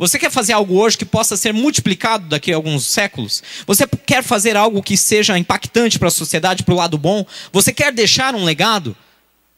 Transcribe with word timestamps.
Você 0.00 0.18
quer 0.18 0.30
fazer 0.30 0.54
algo 0.54 0.78
hoje 0.78 0.96
que 0.96 1.04
possa 1.04 1.36
ser 1.36 1.52
multiplicado 1.52 2.26
daqui 2.26 2.50
a 2.50 2.56
alguns 2.56 2.86
séculos? 2.86 3.42
Você 3.66 3.86
quer 3.86 4.22
fazer 4.22 4.56
algo 4.56 4.82
que 4.82 4.96
seja 4.96 5.36
impactante 5.36 5.98
para 5.98 6.08
a 6.08 6.10
sociedade, 6.10 6.62
para 6.62 6.72
o 6.72 6.76
lado 6.78 6.96
bom? 6.96 7.26
Você 7.52 7.70
quer 7.70 7.92
deixar 7.92 8.34
um 8.34 8.42
legado? 8.42 8.96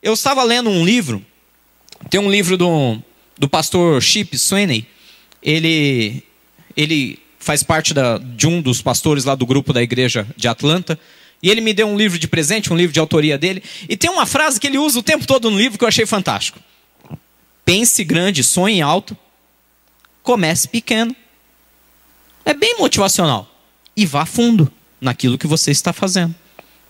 Eu 0.02 0.14
estava 0.14 0.42
lendo 0.42 0.68
um 0.68 0.84
livro, 0.84 1.24
tem 2.10 2.18
um 2.18 2.28
livro 2.28 2.56
do, 2.56 2.98
do 3.38 3.48
pastor 3.48 4.02
Chip 4.02 4.36
Sweeney. 4.36 4.84
Ele, 5.40 6.24
ele 6.76 7.20
faz 7.38 7.62
parte 7.62 7.94
da, 7.94 8.18
de 8.18 8.48
um 8.48 8.60
dos 8.60 8.82
pastores 8.82 9.24
lá 9.24 9.36
do 9.36 9.46
grupo 9.46 9.72
da 9.72 9.80
igreja 9.80 10.26
de 10.36 10.48
Atlanta. 10.48 10.98
E 11.40 11.50
ele 11.50 11.60
me 11.60 11.72
deu 11.72 11.86
um 11.86 11.96
livro 11.96 12.18
de 12.18 12.26
presente, 12.26 12.72
um 12.72 12.76
livro 12.76 12.92
de 12.92 12.98
autoria 12.98 13.38
dele. 13.38 13.62
E 13.88 13.96
tem 13.96 14.10
uma 14.10 14.26
frase 14.26 14.58
que 14.58 14.66
ele 14.66 14.78
usa 14.78 14.98
o 14.98 15.04
tempo 15.04 15.24
todo 15.24 15.48
no 15.48 15.56
livro 15.56 15.78
que 15.78 15.84
eu 15.84 15.88
achei 15.88 16.04
fantástico. 16.04 16.58
Pense 17.64 18.02
grande, 18.02 18.42
sonhe 18.42 18.82
alto, 18.82 19.16
comece 20.22 20.68
pequeno. 20.68 21.14
É 22.44 22.54
bem 22.54 22.78
motivacional. 22.78 23.48
E 23.96 24.06
vá 24.06 24.24
fundo 24.24 24.70
naquilo 25.00 25.38
que 25.38 25.46
você 25.46 25.70
está 25.70 25.92
fazendo. 25.92 26.34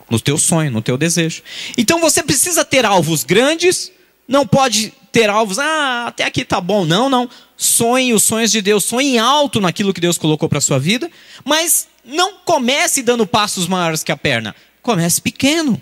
No 0.09 0.21
teu 0.21 0.37
sonho, 0.37 0.71
no 0.71 0.83
teu 0.83 0.97
desejo. 0.99 1.43
Então 1.77 2.01
você 2.01 2.23
precisa 2.23 2.65
ter 2.65 2.85
alvos 2.85 3.25
grandes, 3.25 3.91
não 4.29 4.47
pode 4.47 4.93
ter 5.11 5.29
alvos, 5.29 5.59
ah, 5.59 6.07
até 6.09 6.25
aqui 6.25 6.45
tá 6.45 6.61
bom. 6.61 6.85
Não, 6.85 7.09
não. 7.09 7.29
Sonhe 7.57 8.13
os 8.13 8.23
sonhos 8.23 8.51
de 8.51 8.61
Deus, 8.61 8.85
sonhe 8.85 9.19
alto 9.19 9.61
naquilo 9.61 9.95
que 9.95 10.01
Deus 10.01 10.19
colocou 10.19 10.49
para 10.49 10.61
sua 10.61 10.79
vida, 10.79 11.11
mas 11.45 11.89
não 12.05 12.39
comece 12.45 13.03
dando 13.03 13.27
passos 13.27 13.67
maiores 13.67 14.03
que 14.03 14.13
a 14.13 14.17
perna. 14.17 14.55
Comece 14.83 15.21
pequeno. 15.21 15.81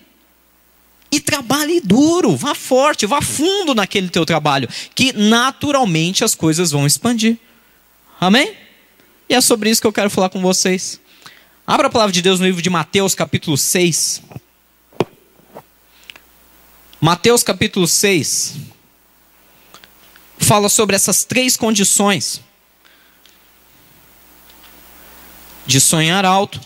E 1.11 1.21
trabalhe 1.21 1.81
duro, 1.81 2.37
vá 2.37 2.55
forte, 2.55 3.05
vá 3.05 3.21
fundo 3.21 3.75
naquele 3.75 4.09
teu 4.09 4.25
trabalho, 4.25 4.69
que 4.95 5.13
naturalmente 5.13 6.23
as 6.23 6.35
coisas 6.35 6.71
vão 6.71 6.87
expandir. 6.87 7.37
Amém? 8.21 8.55
E 9.29 9.35
é 9.35 9.41
sobre 9.41 9.71
isso 9.71 9.81
que 9.81 9.87
eu 9.87 9.93
quero 9.93 10.11
falar 10.11 10.29
com 10.29 10.41
vocês. 10.41 11.01
Abra 11.67 11.87
a 11.87 11.91
palavra 11.91 12.13
de 12.13 12.23
Deus 12.23 12.39
no 12.39 12.47
livro 12.47 12.63
de 12.63 12.71
Mateus, 12.71 13.15
capítulo 13.15 13.57
6. 13.57 14.23
Mateus, 17.01 17.43
capítulo 17.43 17.87
6. 17.87 18.57
Fala 20.39 20.69
sobre 20.69 20.97
essas 20.97 21.25
três 21.25 21.57
condições 21.57 22.41
de 25.65 25.81
sonhar 25.81 26.25
alto, 26.25 26.61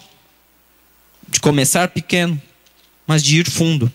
de 1.29 1.39
começar 1.39 1.89
pequeno, 1.89 2.41
mas 3.07 3.23
de 3.23 3.41
ir 3.41 3.51
fundo. 3.51 3.93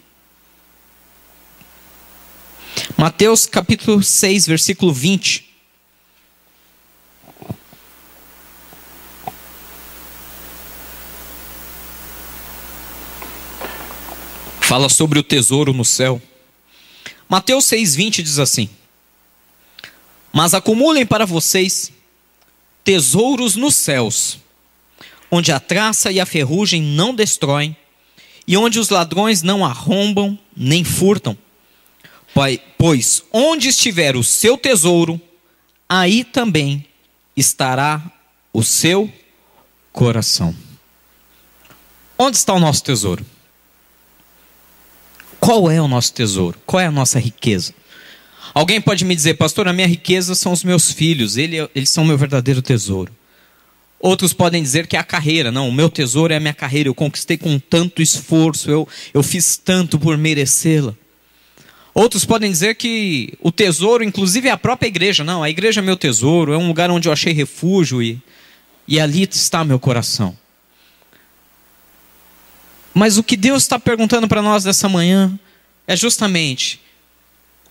Mateus 2.99 3.45
capítulo 3.45 4.03
6, 4.03 4.45
versículo 4.45 4.91
20. 4.91 5.45
Fala 14.59 14.89
sobre 14.89 15.17
o 15.17 15.23
tesouro 15.23 15.71
no 15.71 15.85
céu. 15.85 16.21
Mateus 17.29 17.63
6,20 17.67 18.21
diz 18.21 18.37
assim: 18.37 18.69
Mas 20.33 20.53
acumulem 20.53 21.05
para 21.05 21.25
vocês 21.25 21.93
tesouros 22.83 23.55
nos 23.55 23.77
céus 23.77 24.39
onde 25.31 25.53
a 25.53 25.59
traça 25.61 26.11
e 26.11 26.19
a 26.19 26.25
ferrugem 26.25 26.81
não 26.81 27.15
destroem, 27.15 27.77
e 28.45 28.57
onde 28.57 28.77
os 28.77 28.89
ladrões 28.89 29.41
não 29.41 29.65
arrombam 29.65 30.37
nem 30.53 30.83
furtam. 30.83 31.37
Pois 32.77 33.23
onde 33.31 33.69
estiver 33.69 34.15
o 34.15 34.23
seu 34.23 34.57
tesouro, 34.57 35.19
aí 35.87 36.23
também 36.23 36.85
estará 37.35 38.01
o 38.53 38.63
seu 38.63 39.11
coração. 39.91 40.55
Onde 42.17 42.37
está 42.37 42.53
o 42.53 42.59
nosso 42.59 42.83
tesouro? 42.83 43.25
Qual 45.39 45.71
é 45.71 45.81
o 45.81 45.87
nosso 45.87 46.13
tesouro? 46.13 46.59
Qual 46.65 46.79
é 46.79 46.85
a 46.85 46.91
nossa 46.91 47.19
riqueza? 47.19 47.73
Alguém 48.53 48.81
pode 48.81 49.05
me 49.05 49.15
dizer, 49.15 49.35
pastor, 49.35 49.67
a 49.67 49.73
minha 49.73 49.87
riqueza 49.87 50.35
são 50.35 50.51
os 50.51 50.63
meus 50.63 50.91
filhos, 50.91 51.37
eles 51.37 51.89
são 51.89 52.03
o 52.03 52.07
meu 52.07 52.17
verdadeiro 52.17 52.61
tesouro. 52.61 53.13
Outros 53.99 54.33
podem 54.33 54.63
dizer 54.63 54.87
que 54.87 54.95
é 54.95 54.99
a 54.99 55.03
carreira. 55.03 55.51
Não, 55.51 55.67
o 55.67 55.73
meu 55.73 55.89
tesouro 55.89 56.33
é 56.33 56.37
a 56.37 56.39
minha 56.39 56.53
carreira. 56.53 56.87
Eu 56.87 56.95
conquistei 56.95 57.37
com 57.37 57.59
tanto 57.59 58.01
esforço, 58.01 58.71
eu, 58.71 58.87
eu 59.13 59.21
fiz 59.21 59.57
tanto 59.57 59.99
por 59.99 60.17
merecê-la. 60.17 60.95
Outros 61.99 62.23
podem 62.23 62.49
dizer 62.49 62.75
que 62.75 63.33
o 63.41 63.51
tesouro, 63.51 64.05
inclusive, 64.05 64.47
é 64.47 64.51
a 64.51 64.57
própria 64.57 64.87
igreja. 64.87 65.21
Não, 65.21 65.43
a 65.43 65.49
igreja 65.49 65.81
é 65.81 65.83
meu 65.83 65.97
tesouro, 65.97 66.53
é 66.53 66.57
um 66.57 66.69
lugar 66.69 66.89
onde 66.89 67.09
eu 67.09 67.11
achei 67.11 67.33
refúgio 67.33 68.01
e, 68.01 68.17
e 68.87 69.01
ali 69.01 69.27
está 69.29 69.65
meu 69.65 69.77
coração. 69.77 70.33
Mas 72.93 73.17
o 73.17 73.23
que 73.23 73.35
Deus 73.35 73.63
está 73.63 73.77
perguntando 73.77 74.29
para 74.29 74.41
nós 74.41 74.63
dessa 74.63 74.87
manhã 74.87 75.37
é 75.85 75.93
justamente 75.93 76.79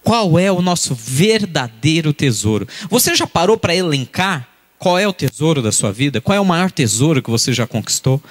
qual 0.04 0.38
é 0.38 0.52
o 0.52 0.60
nosso 0.60 0.94
verdadeiro 0.94 2.12
tesouro. 2.12 2.68
Você 2.90 3.14
já 3.14 3.26
parou 3.26 3.56
para 3.56 3.74
elencar 3.74 4.46
qual 4.78 4.98
é 4.98 5.08
o 5.08 5.12
tesouro 5.14 5.62
da 5.62 5.72
sua 5.72 5.90
vida? 5.90 6.20
Qual 6.20 6.36
é 6.36 6.40
o 6.40 6.44
maior 6.44 6.70
tesouro 6.70 7.22
que 7.22 7.30
você 7.30 7.50
já 7.54 7.66
conquistou? 7.66 8.22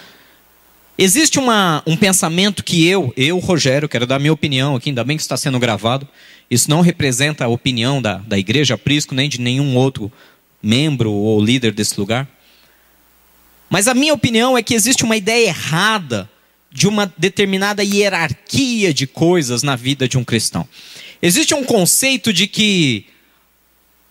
Existe 0.98 1.38
uma, 1.38 1.84
um 1.86 1.96
pensamento 1.96 2.64
que 2.64 2.88
eu, 2.88 3.14
eu, 3.16 3.38
Rogério, 3.38 3.88
quero 3.88 4.08
dar 4.08 4.18
minha 4.18 4.34
opinião 4.34 4.76
aqui, 4.76 4.90
ainda 4.90 5.04
bem 5.04 5.16
que 5.16 5.22
está 5.22 5.38
sendo 5.38 5.60
gravado. 5.60 6.08
Isso 6.50 6.70
não 6.70 6.82
representa 6.82 7.46
a 7.46 7.48
opinião 7.48 8.02
da, 8.02 8.16
da 8.16 8.38
Igreja 8.38 8.78
Prisco, 8.78 9.14
nem 9.14 9.30
de 9.30 9.40
nenhum 9.40 9.76
outro 9.76 10.12
membro 10.62 11.12
ou 11.12 11.44
líder 11.44 11.72
desse 11.72 12.00
lugar. 12.00 12.28
Mas 13.70 13.88
a 13.88 13.94
minha 13.94 14.14
opinião 14.14 14.58
é 14.58 14.64
que 14.64 14.74
existe 14.74 15.04
uma 15.04 15.16
ideia 15.16 15.50
errada 15.50 16.30
de 16.72 16.88
uma 16.88 17.12
determinada 17.18 17.84
hierarquia 17.84 18.94
de 18.94 19.06
coisas 19.06 19.62
na 19.62 19.76
vida 19.76 20.08
de 20.08 20.18
um 20.18 20.24
cristão. 20.24 20.68
Existe 21.22 21.54
um 21.54 21.64
conceito 21.64 22.34
de 22.34 22.48
que 22.48 23.06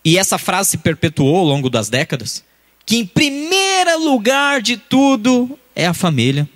e 0.07 0.17
essa 0.17 0.37
frase 0.37 0.69
se 0.69 0.77
perpetuou 0.77 1.35
ao 1.35 1.43
longo 1.43 1.69
das 1.69 1.89
décadas, 1.89 2.41
que 2.85 2.95
em 2.95 3.05
primeiro 3.05 3.99
lugar 4.05 4.61
de 4.61 4.77
tudo 4.77 5.59
é 5.75 5.85
a 5.85 5.93
família. 5.93 6.47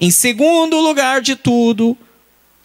Em 0.00 0.10
segundo 0.10 0.78
lugar 0.78 1.20
de 1.20 1.34
tudo, 1.36 1.96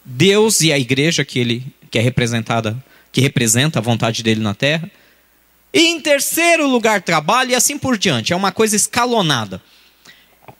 Deus 0.03 0.61
e 0.61 0.73
a 0.73 0.79
igreja 0.79 1.23
que 1.23 1.39
ele 1.39 1.65
que 1.91 1.99
é 1.99 2.01
representada, 2.01 2.81
que 3.11 3.19
representa 3.19 3.79
a 3.79 3.81
vontade 3.81 4.23
dele 4.23 4.39
na 4.41 4.55
terra. 4.55 4.89
E 5.73 5.87
em 5.87 5.99
terceiro 5.99 6.65
lugar, 6.67 7.01
trabalho 7.01 7.51
e 7.51 7.55
assim 7.55 7.77
por 7.77 7.97
diante. 7.97 8.31
É 8.31 8.35
uma 8.35 8.51
coisa 8.51 8.77
escalonada. 8.77 9.61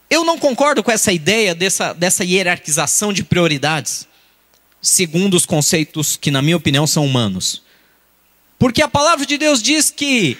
Eu 0.09 0.26
não 0.26 0.38
concordo 0.38 0.84
com 0.84 0.92
essa 0.92 1.14
ideia 1.14 1.56
dessa, 1.56 1.94
dessa 1.94 2.26
hierarquização 2.26 3.14
de 3.14 3.24
prioridades, 3.24 4.06
segundo 4.82 5.36
os 5.36 5.46
conceitos 5.46 6.18
que, 6.18 6.30
na 6.30 6.42
minha 6.42 6.58
opinião, 6.58 6.86
são 6.86 7.06
humanos. 7.06 7.64
Porque 8.59 8.82
a 8.82 8.90
palavra 8.90 9.26
de 9.26 9.38
Deus 9.38 9.64
diz 9.64 9.90
que 9.90 10.38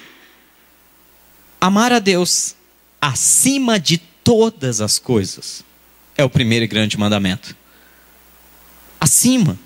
amar 1.60 1.94
a 1.94 2.00
Deus 2.00 2.54
acima 3.00 3.80
de 3.80 3.98
todas 3.98 4.82
as 4.82 5.00
coisas 5.00 5.64
é 6.18 6.24
o 6.24 6.30
primeiro 6.30 6.66
e 6.66 6.68
grande 6.68 6.98
mandamento. 6.98 7.56
Acima. 9.00 9.58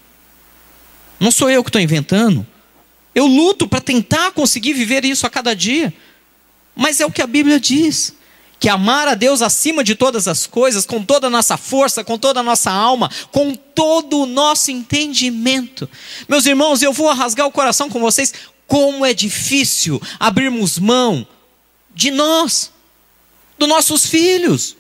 Não 1.20 1.32
sou 1.32 1.50
eu 1.50 1.64
que 1.64 1.70
estou 1.70 1.82
inventando. 1.82 2.46
Eu 3.14 3.26
luto 3.26 3.68
para 3.68 3.82
tentar 3.82 4.32
conseguir 4.32 4.74
viver 4.74 5.06
isso 5.06 5.26
a 5.26 5.30
cada 5.30 5.56
dia. 5.56 5.94
Mas 6.76 7.00
é 7.00 7.06
o 7.06 7.12
que 7.12 7.22
a 7.22 7.28
Bíblia 7.28 7.60
diz 7.60 8.14
que 8.60 8.70
amar 8.70 9.08
a 9.08 9.16
Deus 9.16 9.42
acima 9.42 9.84
de 9.84 9.96
todas 9.96 10.28
as 10.28 10.48
coisas, 10.48 10.86
com 10.86 11.04
toda 11.04 11.28
a 11.28 11.30
nossa 11.30 11.58
força, 11.58 12.04
com 12.04 12.18
toda 12.18 12.40
a 12.40 12.44
nossa 12.44 12.72
alma, 12.72 13.10
com 13.32 13.54
todo 13.54 14.22
o 14.22 14.26
nosso 14.26 14.72
entendimento. 14.72 15.90
Meus 16.28 16.46
irmãos, 16.46 16.82
eu 16.82 16.94
vou 16.94 17.12
rasgar 17.14 17.46
o 17.46 17.52
coração 17.52 17.90
com 17.90 18.00
vocês, 18.00 18.34
como 18.66 19.06
é 19.06 19.14
difícil 19.14 20.02
abrirmos 20.20 20.80
mão 20.80 21.28
de 21.94 22.12
nós, 22.12 22.72
dos 23.58 23.70
nossos 23.70 24.06
filhos, 24.06 24.76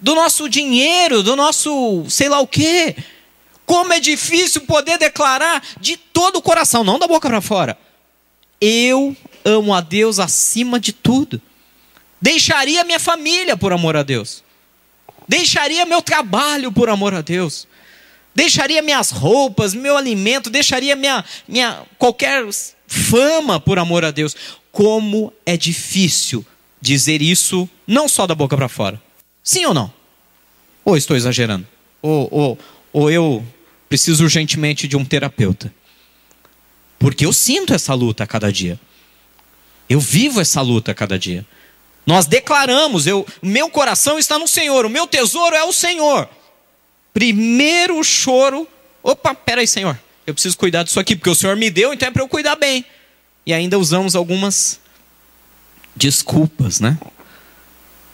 do 0.00 0.14
nosso 0.14 0.48
dinheiro, 0.48 1.22
do 1.22 1.36
nosso 1.36 2.04
sei 2.08 2.28
lá 2.28 2.40
o 2.40 2.46
quê. 2.46 2.96
Como 3.66 3.92
é 3.92 4.00
difícil 4.00 4.62
poder 4.62 4.98
declarar 4.98 5.62
de 5.80 5.96
todo 5.96 6.36
o 6.36 6.42
coração, 6.42 6.82
não 6.82 6.98
da 6.98 7.06
boca 7.06 7.28
para 7.28 7.40
fora. 7.40 7.78
Eu 8.60 9.16
amo 9.44 9.72
a 9.72 9.80
Deus 9.80 10.18
acima 10.18 10.80
de 10.80 10.92
tudo. 10.92 11.40
Deixaria 12.20 12.84
minha 12.84 12.98
família 12.98 13.56
por 13.56 13.72
amor 13.72 13.96
a 13.96 14.02
Deus. 14.02 14.42
Deixaria 15.28 15.86
meu 15.86 16.02
trabalho 16.02 16.72
por 16.72 16.88
amor 16.88 17.14
a 17.14 17.20
Deus. 17.20 17.68
Deixaria 18.34 18.82
minhas 18.82 19.10
roupas, 19.10 19.74
meu 19.74 19.96
alimento, 19.96 20.50
deixaria 20.50 20.94
minha, 20.94 21.24
minha 21.48 21.82
qualquer 21.98 22.44
fama 22.86 23.60
por 23.60 23.78
amor 23.78 24.04
a 24.04 24.10
Deus. 24.10 24.36
Como 24.72 25.32
é 25.46 25.56
difícil 25.56 26.44
dizer 26.80 27.22
isso 27.22 27.68
não 27.86 28.08
só 28.08 28.26
da 28.26 28.34
boca 28.34 28.56
para 28.56 28.68
fora. 28.68 29.00
Sim 29.42 29.66
ou 29.66 29.74
não? 29.74 29.92
Ou 30.84 30.96
estou 30.96 31.16
exagerando? 31.16 31.66
Ou, 32.02 32.28
ou, 32.30 32.58
ou 32.92 33.10
eu 33.10 33.44
preciso 33.88 34.24
urgentemente 34.24 34.86
de 34.88 34.96
um 34.96 35.04
terapeuta? 35.04 35.72
Porque 36.98 37.24
eu 37.24 37.32
sinto 37.32 37.74
essa 37.74 37.94
luta 37.94 38.24
a 38.24 38.26
cada 38.26 38.52
dia. 38.52 38.78
Eu 39.88 39.98
vivo 39.98 40.40
essa 40.40 40.60
luta 40.60 40.92
a 40.92 40.94
cada 40.94 41.18
dia. 41.18 41.44
Nós 42.06 42.26
declaramos, 42.26 43.06
eu, 43.06 43.26
meu 43.42 43.68
coração 43.68 44.18
está 44.18 44.38
no 44.38 44.48
Senhor, 44.48 44.86
o 44.86 44.90
meu 44.90 45.06
tesouro 45.06 45.54
é 45.54 45.64
o 45.64 45.72
Senhor. 45.72 46.28
Primeiro 47.12 48.02
choro, 48.02 48.66
opa, 49.02 49.34
peraí, 49.34 49.66
Senhor, 49.66 49.98
eu 50.26 50.34
preciso 50.34 50.56
cuidar 50.56 50.82
disso 50.82 51.00
aqui, 51.00 51.16
porque 51.16 51.30
o 51.30 51.34
Senhor 51.34 51.56
me 51.56 51.70
deu, 51.70 51.92
então 51.92 52.08
é 52.08 52.10
para 52.10 52.22
eu 52.22 52.28
cuidar 52.28 52.56
bem. 52.56 52.84
E 53.44 53.52
ainda 53.52 53.78
usamos 53.78 54.14
algumas 54.14 54.78
desculpas, 55.96 56.80
né? 56.80 56.98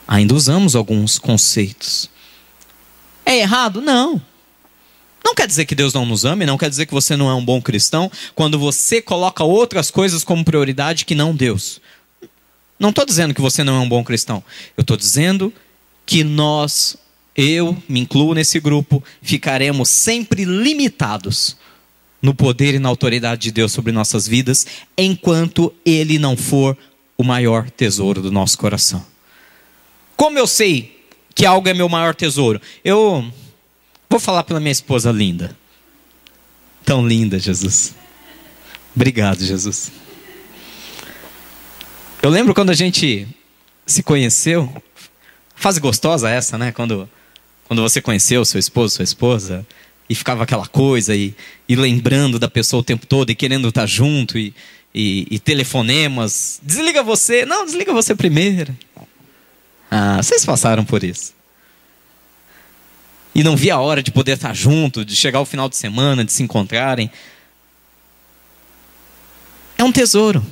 Ainda 0.07 0.35
usamos 0.35 0.77
alguns 0.77 1.19
conceitos. 1.19 2.09
É 3.25 3.39
errado? 3.39 3.81
Não. 3.81 4.21
Não 5.25 5.35
quer 5.35 5.49
dizer 5.49 5.65
que 5.65 5.75
Deus 5.75 5.93
não 5.93 6.07
nos 6.07 6.25
ame, 6.25 6.47
não 6.47 6.57
quer 6.57 6.71
dizer 6.71 6.87
que 6.87 6.95
você 6.95 7.17
não 7.17 7.29
é 7.29 7.35
um 7.35 7.45
bom 7.45 7.61
cristão 7.61 8.09
quando 8.35 8.59
você 8.59 9.03
coloca 9.03 9.43
outras 9.43 9.91
coisas 9.91 10.23
como 10.23 10.45
prioridade 10.45 11.05
que 11.05 11.17
não 11.17 11.35
Deus. 11.35 11.81
Não 12.79 12.91
estou 12.91 13.05
dizendo 13.05 13.35
que 13.35 13.41
você 13.41 13.65
não 13.65 13.77
é 13.77 13.81
um 13.81 13.89
bom 13.89 14.05
cristão. 14.05 14.45
Eu 14.77 14.83
estou 14.83 14.97
dizendo 14.97 15.53
que 16.05 16.23
nós, 16.23 16.97
eu 17.35 17.77
me 17.89 17.99
incluo 17.99 18.35
nesse 18.35 18.61
grupo, 18.61 19.03
ficaremos 19.21 19.89
sempre 19.89 20.45
limitados 20.45 21.57
no 22.23 22.33
poder 22.33 22.75
e 22.75 22.79
na 22.79 22.89
autoridade 22.89 23.43
de 23.43 23.51
Deus 23.51 23.73
sobre 23.73 23.91
nossas 23.91 24.29
vidas, 24.29 24.65
enquanto 24.97 25.75
Ele 25.85 26.21
não 26.21 26.37
for 26.37 26.79
o 27.19 27.25
maior 27.25 27.69
tesouro 27.69 28.23
do 28.23 28.31
nosso 28.31 28.57
coração. 28.57 29.05
Como 30.17 30.39
eu 30.39 30.47
sei 30.47 31.05
que 31.35 31.45
algo 31.45 31.69
é 31.69 31.75
meu 31.75 31.89
maior 31.89 32.15
tesouro? 32.15 32.61
Eu 32.85 33.31
Vou 34.09 34.21
falar 34.21 34.45
pela 34.45 34.61
minha 34.61 34.73
esposa 34.73 35.11
linda. 35.11 35.57
Tão 36.85 37.07
linda, 37.07 37.39
Jesus. 37.39 37.95
Obrigado, 38.95 39.45
Jesus. 39.45 39.91
Eu 42.23 42.31
lembro 42.31 42.55
quando 42.55 42.71
a 42.71 42.75
gente 42.75 43.27
se 43.85 44.03
conheceu. 44.03 44.73
Fase 45.55 45.81
gostosa 45.81 46.31
essa, 46.31 46.57
né? 46.57 46.71
Quando, 46.71 47.09
quando 47.65 47.83
você 47.83 48.01
conheceu 48.01 48.45
seu 48.45 48.61
esposo, 48.61 48.95
sua 48.95 49.05
esposa, 49.05 49.67
e 50.09 50.15
ficava 50.15 50.45
aquela 50.45 50.67
coisa, 50.67 51.17
e, 51.17 51.35
e 51.69 51.75
lembrando 51.75 52.39
da 52.39 52.49
pessoa 52.49 52.81
o 52.81 52.85
tempo 52.85 53.07
todo, 53.07 53.31
e 53.31 53.35
querendo 53.35 53.69
estar 53.69 53.87
junto, 53.87 54.39
e, 54.39 54.55
e, 54.95 55.27
e 55.31 55.39
telefonemas. 55.41 56.61
Desliga 56.63 57.03
você. 57.03 57.45
Não, 57.45 57.65
desliga 57.65 57.93
você 57.93 58.15
primeiro. 58.15 58.75
Ah, 59.91 60.17
vocês 60.23 60.45
passaram 60.45 60.85
por 60.85 61.03
isso 61.05 61.37
e 63.37 63.45
não 63.45 63.55
via 63.55 63.75
a 63.75 63.81
hora 63.81 64.03
de 64.03 64.11
poder 64.11 64.33
estar 64.33 64.55
junto, 64.55 65.05
de 65.05 65.15
chegar 65.15 65.41
ao 65.41 65.45
final 65.45 65.69
de 65.69 65.77
semana, 65.77 66.25
de 66.25 66.33
se 66.33 66.43
encontrarem. 66.43 67.11
É 69.77 69.85
um 69.85 69.93
tesouro. 69.93 70.43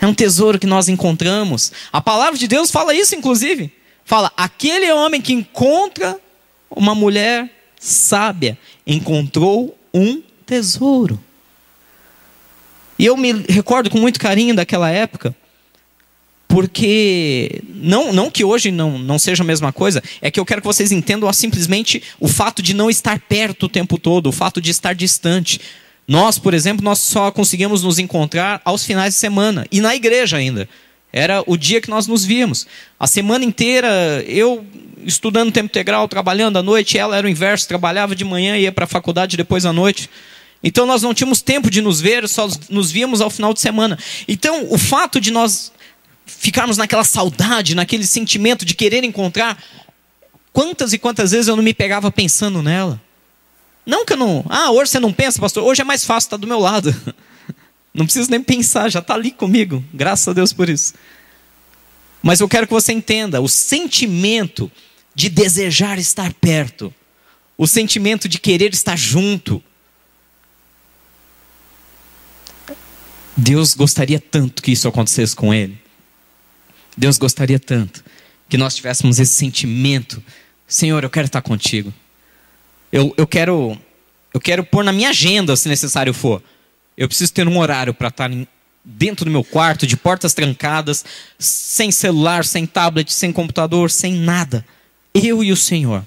É 0.00 0.06
um 0.06 0.14
tesouro 0.14 0.60
que 0.60 0.66
nós 0.66 0.88
encontramos. 0.88 1.72
A 1.92 2.00
palavra 2.00 2.38
de 2.38 2.46
Deus 2.46 2.70
fala 2.70 2.94
isso, 2.94 3.16
inclusive. 3.16 3.72
Fala: 4.04 4.30
aquele 4.36 4.92
homem 4.92 5.20
que 5.20 5.32
encontra 5.32 6.20
uma 6.70 6.94
mulher 6.94 7.50
sábia 7.80 8.56
encontrou 8.86 9.76
um 9.92 10.22
tesouro. 10.46 11.20
E 12.96 13.04
eu 13.04 13.16
me 13.16 13.32
recordo 13.32 13.90
com 13.90 13.98
muito 13.98 14.20
carinho 14.20 14.54
daquela 14.54 14.88
época, 14.88 15.34
porque 16.52 17.62
não, 17.74 18.12
não 18.12 18.30
que 18.30 18.44
hoje 18.44 18.70
não, 18.70 18.98
não 18.98 19.18
seja 19.18 19.42
a 19.42 19.46
mesma 19.46 19.72
coisa, 19.72 20.02
é 20.20 20.30
que 20.30 20.38
eu 20.38 20.44
quero 20.44 20.60
que 20.60 20.66
vocês 20.66 20.92
entendam 20.92 21.32
simplesmente 21.32 22.02
o 22.20 22.28
fato 22.28 22.62
de 22.62 22.74
não 22.74 22.90
estar 22.90 23.18
perto 23.20 23.64
o 23.64 23.68
tempo 23.70 23.96
todo, 23.96 24.26
o 24.26 24.32
fato 24.32 24.60
de 24.60 24.70
estar 24.70 24.94
distante. 24.94 25.58
Nós, 26.06 26.38
por 26.38 26.52
exemplo, 26.52 26.84
nós 26.84 26.98
só 26.98 27.30
conseguimos 27.30 27.82
nos 27.82 27.98
encontrar 27.98 28.60
aos 28.66 28.84
finais 28.84 29.14
de 29.14 29.20
semana 29.20 29.66
e 29.72 29.80
na 29.80 29.96
igreja 29.96 30.36
ainda. 30.36 30.68
Era 31.10 31.42
o 31.46 31.56
dia 31.56 31.80
que 31.80 31.88
nós 31.88 32.06
nos 32.06 32.22
víamos. 32.22 32.66
A 33.00 33.06
semana 33.06 33.46
inteira, 33.46 34.22
eu 34.26 34.62
estudando 35.06 35.50
tempo 35.50 35.70
integral, 35.70 36.06
trabalhando 36.06 36.58
à 36.58 36.62
noite, 36.62 36.98
ela 36.98 37.16
era 37.16 37.26
o 37.26 37.30
inverso, 37.30 37.66
trabalhava 37.66 38.14
de 38.14 38.26
manhã 38.26 38.58
e 38.58 38.64
ia 38.64 38.72
para 38.72 38.84
a 38.84 38.88
faculdade 38.88 39.38
depois 39.38 39.64
à 39.64 39.72
noite. 39.72 40.10
Então 40.62 40.84
nós 40.84 41.00
não 41.00 41.14
tínhamos 41.14 41.40
tempo 41.40 41.70
de 41.70 41.80
nos 41.80 41.98
ver, 41.98 42.28
só 42.28 42.46
nos 42.68 42.90
víamos 42.90 43.22
ao 43.22 43.30
final 43.30 43.54
de 43.54 43.60
semana. 43.60 43.98
Então 44.28 44.66
o 44.68 44.76
fato 44.76 45.18
de 45.18 45.30
nós 45.30 45.72
ficarmos 46.26 46.76
naquela 46.76 47.04
saudade, 47.04 47.74
naquele 47.74 48.06
sentimento 48.06 48.64
de 48.64 48.74
querer 48.74 49.04
encontrar. 49.04 49.62
Quantas 50.52 50.92
e 50.92 50.98
quantas 50.98 51.30
vezes 51.32 51.48
eu 51.48 51.56
não 51.56 51.62
me 51.62 51.74
pegava 51.74 52.10
pensando 52.10 52.62
nela? 52.62 53.00
Não 53.84 54.04
que 54.04 54.12
eu 54.12 54.16
não. 54.16 54.44
Ah, 54.48 54.70
hoje 54.70 54.90
você 54.90 55.00
não 55.00 55.12
pensa, 55.12 55.40
pastor. 55.40 55.64
Hoje 55.64 55.80
é 55.80 55.84
mais 55.84 56.04
fácil, 56.04 56.28
está 56.28 56.36
do 56.36 56.46
meu 56.46 56.58
lado. 56.58 56.94
Não 57.94 58.06
preciso 58.06 58.30
nem 58.30 58.42
pensar, 58.42 58.88
já 58.88 59.00
está 59.00 59.12
ali 59.12 59.30
comigo. 59.30 59.84
Graças 59.92 60.26
a 60.26 60.32
Deus 60.32 60.50
por 60.50 60.66
isso. 60.70 60.94
Mas 62.22 62.40
eu 62.40 62.48
quero 62.48 62.66
que 62.66 62.72
você 62.72 62.90
entenda 62.90 63.38
o 63.38 63.48
sentimento 63.48 64.72
de 65.14 65.28
desejar 65.28 65.98
estar 65.98 66.32
perto, 66.32 66.94
o 67.58 67.66
sentimento 67.66 68.28
de 68.28 68.38
querer 68.38 68.72
estar 68.72 68.96
junto. 68.96 69.62
Deus 73.36 73.74
gostaria 73.74 74.20
tanto 74.20 74.62
que 74.62 74.72
isso 74.72 74.88
acontecesse 74.88 75.34
com 75.34 75.52
ele. 75.52 75.81
Deus 76.96 77.18
gostaria 77.18 77.58
tanto 77.58 78.04
que 78.48 78.58
nós 78.58 78.74
tivéssemos 78.74 79.18
esse 79.18 79.32
sentimento, 79.32 80.22
Senhor, 80.66 81.02
eu 81.02 81.10
quero 81.10 81.26
estar 81.26 81.40
contigo. 81.40 81.92
Eu, 82.92 83.14
eu 83.16 83.26
quero 83.26 83.78
eu 84.34 84.40
quero 84.40 84.64
pôr 84.64 84.82
na 84.82 84.92
minha 84.92 85.10
agenda, 85.10 85.54
se 85.56 85.68
necessário 85.68 86.14
for. 86.14 86.42
Eu 86.96 87.08
preciso 87.08 87.32
ter 87.32 87.46
um 87.46 87.58
horário 87.58 87.92
para 87.92 88.08
estar 88.08 88.30
dentro 88.84 89.24
do 89.24 89.30
meu 89.30 89.44
quarto, 89.44 89.86
de 89.86 89.96
portas 89.96 90.34
trancadas, 90.34 91.04
sem 91.38 91.90
celular, 91.90 92.44
sem 92.44 92.66
tablet, 92.66 93.12
sem 93.12 93.32
computador, 93.32 93.90
sem 93.90 94.14
nada. 94.14 94.64
Eu 95.14 95.42
e 95.42 95.52
o 95.52 95.56
Senhor. 95.56 96.04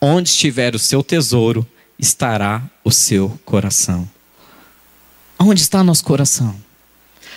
Onde 0.00 0.28
estiver 0.28 0.74
o 0.74 0.78
seu 0.78 1.02
tesouro, 1.02 1.66
estará 1.98 2.62
o 2.82 2.90
seu 2.90 3.38
coração. 3.44 4.08
Onde 5.38 5.60
está 5.60 5.82
nosso 5.82 6.04
coração? 6.04 6.63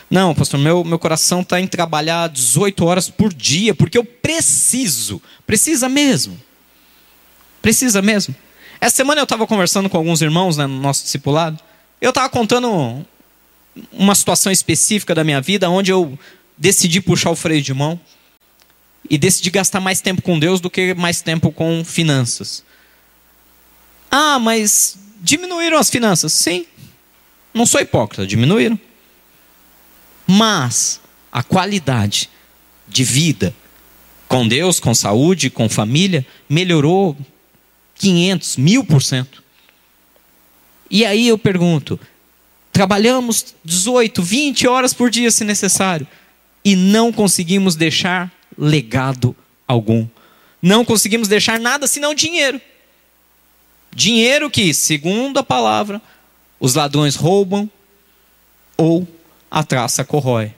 Não, 0.10 0.34
pastor, 0.34 0.60
meu, 0.60 0.84
meu 0.84 0.98
coração 0.98 1.42
está 1.42 1.60
em 1.60 1.68
trabalhar 1.68 2.30
18 2.30 2.86
horas 2.86 3.10
por 3.10 3.34
dia, 3.34 3.76
porque 3.76 3.98
eu 3.98 4.06
preciso. 4.06 5.22
Precisa 5.46 5.90
mesmo. 5.90 6.40
Precisa 7.62 8.02
mesmo. 8.02 8.34
Essa 8.80 8.98
semana 8.98 9.20
eu 9.20 9.24
estava 9.24 9.46
conversando 9.46 9.90
com 9.90 9.98
alguns 9.98 10.22
irmãos 10.22 10.56
né, 10.56 10.66
no 10.66 10.80
nosso 10.80 11.04
discipulado. 11.04 11.60
Eu 12.00 12.10
estava 12.10 12.30
contando 12.30 13.06
uma 13.92 14.16
situação 14.16 14.52
específica 14.52 15.14
da 15.14 15.24
minha 15.24 15.42
vida 15.42 15.70
onde 15.70 15.92
eu 15.92 16.18
decidi 16.58 17.02
puxar 17.02 17.32
o 17.32 17.36
freio 17.36 17.62
de 17.62 17.74
mão 17.74 18.00
e 19.10 19.18
decidi 19.18 19.50
gastar 19.50 19.80
mais 19.80 20.00
tempo 20.00 20.22
com 20.22 20.40
Deus 20.40 20.62
do 20.62 20.70
que 20.70 20.94
mais 20.94 21.22
tempo 21.22 21.52
com 21.52 21.84
finanças. 21.84 22.64
Ah, 24.10 24.40
mas 24.40 24.98
diminuíram 25.22 25.78
as 25.78 25.90
finanças? 25.90 26.32
Sim. 26.34 26.66
Não 27.54 27.66
sou 27.66 27.82
hipócrita, 27.82 28.26
diminuíram. 28.26 28.80
Mas 30.28 31.00
a 31.32 31.42
qualidade 31.42 32.30
de 32.88 33.04
vida 33.04 33.56
com 34.28 34.48
Deus, 34.48 34.80
com 34.80 34.94
saúde, 34.94 35.50
com 35.50 35.70
família, 35.70 36.26
melhorou 36.50 37.18
500, 37.96 38.58
mil 38.58 38.84
por 38.84 39.02
cento. 39.02 39.44
E 40.90 41.06
aí 41.06 41.28
eu 41.28 41.38
pergunto: 41.38 42.00
trabalhamos 42.72 43.56
18, 43.64 44.22
20 44.22 44.68
horas 44.68 44.94
por 44.94 45.10
dia, 45.10 45.32
se 45.32 45.44
necessário, 45.44 46.08
e 46.64 46.76
não 46.76 47.12
conseguimos 47.12 47.76
deixar 47.76 48.32
legado 48.58 49.36
algum. 49.68 50.08
Não 50.62 50.84
conseguimos 50.84 51.28
deixar 51.28 51.60
nada 51.60 51.88
senão 51.88 52.14
dinheiro. 52.14 52.60
Dinheiro 53.94 54.50
que, 54.50 54.74
segundo 54.74 55.38
a 55.38 55.44
palavra, 55.44 56.02
os 56.60 56.76
ladrões 56.76 57.16
roubam 57.16 57.70
ou 58.76 59.08
a 59.50 59.64
traça 59.64 60.04
corrói 60.04 60.54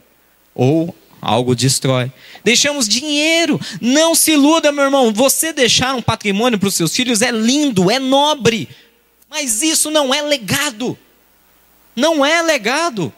ou 0.53 0.95
algo 1.21 1.55
destrói. 1.55 2.11
Deixamos 2.43 2.87
dinheiro. 2.87 3.59
Não 3.81 4.15
se 4.15 4.31
iluda, 4.31 4.71
meu 4.71 4.85
irmão. 4.85 5.13
Você 5.13 5.53
deixar 5.53 5.95
um 5.95 6.01
patrimônio 6.01 6.57
para 6.57 6.67
os 6.67 6.75
seus 6.75 6.95
filhos 6.95 7.21
é 7.21 7.31
lindo, 7.31 7.91
é 7.91 7.99
nobre. 7.99 8.69
Mas 9.29 9.61
isso 9.61 9.91
não 9.91 10.13
é 10.13 10.21
legado. 10.21 10.97
Não 11.95 12.25
é 12.25 12.41
legado. 12.41 13.13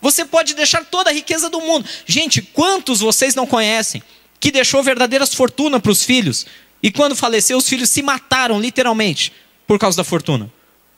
Você 0.00 0.24
pode 0.24 0.54
deixar 0.54 0.84
toda 0.84 1.10
a 1.10 1.12
riqueza 1.12 1.48
do 1.48 1.60
mundo. 1.60 1.88
Gente, 2.04 2.42
quantos 2.42 3.00
vocês 3.00 3.34
não 3.34 3.46
conhecem 3.46 4.02
que 4.38 4.50
deixou 4.50 4.82
verdadeiras 4.82 5.34
fortunas 5.34 5.80
para 5.80 5.90
os 5.90 6.02
filhos 6.02 6.46
e 6.82 6.90
quando 6.90 7.16
faleceu 7.16 7.56
os 7.56 7.68
filhos 7.68 7.88
se 7.88 8.02
mataram 8.02 8.60
literalmente 8.60 9.32
por 9.66 9.78
causa 9.78 9.96
da 9.96 10.04
fortuna? 10.04 10.52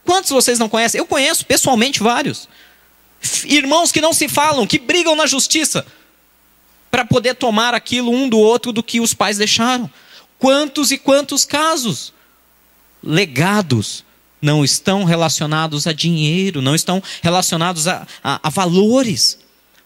Quantos 0.05 0.31
vocês 0.31 0.59
não 0.59 0.69
conhecem? 0.69 0.99
Eu 0.99 1.07
conheço 1.07 1.47
pessoalmente 1.47 2.03
vários 2.03 2.49
irmãos 3.45 3.93
que 3.93 4.01
não 4.01 4.13
se 4.13 4.29
falam, 4.29 4.67
que 4.67 4.79
brigam 4.79 5.15
na 5.17 5.27
justiça, 5.27 5.87
para 6.91 7.05
poder 7.05 7.35
tomar 7.35 7.75
aquilo 7.75 8.11
um 8.11 8.29
do 8.29 8.39
outro 8.39 8.73
do 8.73 8.83
que 8.83 9.01
os 9.01 9.15
pais 9.15 9.39
deixaram. 9.39 9.91
Quantos 10.39 10.91
e 10.91 10.99
quantos 10.99 11.45
casos? 11.45 12.13
Legados 13.03 14.05
não 14.41 14.65
estão 14.65 15.05
relacionados 15.05 15.87
a 15.87 15.93
dinheiro, 15.93 16.63
não 16.63 16.75
estão 16.75 17.03
relacionados 17.23 17.89
a, 17.89 18.07
a, 18.23 18.41
a 18.43 18.51
valores. 18.51 19.39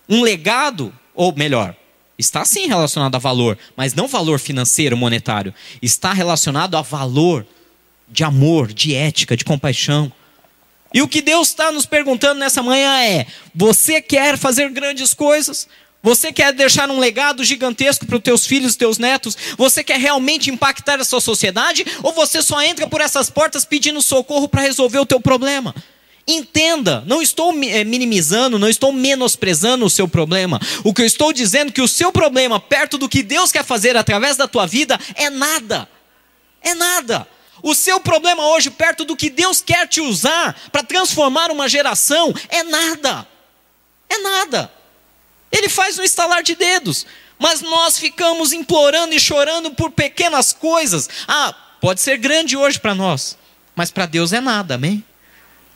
um 0.08 0.22
legado, 0.22 0.92
ou 1.14 1.34
melhor, 1.34 1.74
está 2.18 2.44
sim 2.44 2.66
relacionado 2.66 3.14
a 3.14 3.18
valor, 3.18 3.58
mas 3.76 3.94
não 3.94 4.06
valor 4.06 4.38
financeiro, 4.38 4.96
monetário. 4.96 5.54
Está 5.80 6.12
relacionado 6.12 6.76
a 6.76 6.82
valor 6.82 7.46
de 8.08 8.22
amor, 8.22 8.72
de 8.72 8.94
ética, 8.94 9.36
de 9.36 9.44
compaixão. 9.44 10.12
E 10.94 11.00
o 11.00 11.08
que 11.08 11.22
Deus 11.22 11.48
está 11.48 11.72
nos 11.72 11.86
perguntando 11.86 12.40
nessa 12.40 12.62
manhã 12.62 13.02
é: 13.02 13.26
você 13.54 14.00
quer 14.00 14.36
fazer 14.36 14.68
grandes 14.70 15.14
coisas? 15.14 15.66
Você 16.02 16.32
quer 16.32 16.52
deixar 16.52 16.90
um 16.90 16.98
legado 16.98 17.44
gigantesco 17.44 18.04
para 18.04 18.16
os 18.16 18.22
teus 18.22 18.44
filhos 18.44 18.74
teus 18.74 18.98
netos? 18.98 19.36
Você 19.56 19.84
quer 19.84 20.00
realmente 20.00 20.50
impactar 20.50 21.00
a 21.00 21.04
sua 21.04 21.20
sociedade? 21.20 21.86
Ou 22.02 22.12
você 22.12 22.42
só 22.42 22.60
entra 22.60 22.88
por 22.88 23.00
essas 23.00 23.30
portas 23.30 23.64
pedindo 23.64 24.02
socorro 24.02 24.48
para 24.48 24.62
resolver 24.62 24.98
o 24.98 25.06
teu 25.06 25.20
problema? 25.20 25.72
Entenda, 26.26 27.02
não 27.06 27.22
estou 27.22 27.52
eh, 27.64 27.84
minimizando, 27.84 28.58
não 28.58 28.68
estou 28.68 28.92
menosprezando 28.92 29.84
o 29.84 29.90
seu 29.90 30.08
problema. 30.08 30.60
O 30.82 30.92
que 30.92 31.02
eu 31.02 31.06
estou 31.06 31.32
dizendo 31.32 31.68
é 31.68 31.72
que 31.72 31.82
o 31.82 31.88
seu 31.88 32.12
problema, 32.12 32.58
perto 32.58 32.98
do 32.98 33.08
que 33.08 33.22
Deus 33.22 33.52
quer 33.52 33.64
fazer 33.64 33.96
através 33.96 34.36
da 34.36 34.48
tua 34.48 34.66
vida, 34.66 34.98
é 35.14 35.30
nada. 35.30 35.88
É 36.62 36.74
nada. 36.74 37.26
O 37.62 37.74
seu 37.74 38.00
problema 38.00 38.44
hoje, 38.48 38.70
perto 38.70 39.04
do 39.04 39.16
que 39.16 39.30
Deus 39.30 39.60
quer 39.60 39.86
te 39.86 40.00
usar 40.00 40.54
para 40.72 40.82
transformar 40.82 41.50
uma 41.50 41.68
geração, 41.68 42.34
é 42.48 42.64
nada. 42.64 43.26
É 44.08 44.18
nada. 44.18 44.72
Ele 45.50 45.68
faz 45.68 45.98
um 45.98 46.02
estalar 46.02 46.42
de 46.42 46.56
dedos. 46.56 47.06
Mas 47.38 47.60
nós 47.60 47.98
ficamos 47.98 48.52
implorando 48.52 49.14
e 49.14 49.20
chorando 49.20 49.72
por 49.72 49.90
pequenas 49.90 50.52
coisas. 50.52 51.08
Ah, 51.26 51.52
pode 51.80 52.00
ser 52.00 52.16
grande 52.16 52.56
hoje 52.56 52.78
para 52.78 52.94
nós, 52.94 53.36
mas 53.74 53.90
para 53.90 54.06
Deus 54.06 54.32
é 54.32 54.40
nada, 54.40 54.76
amém? 54.76 55.04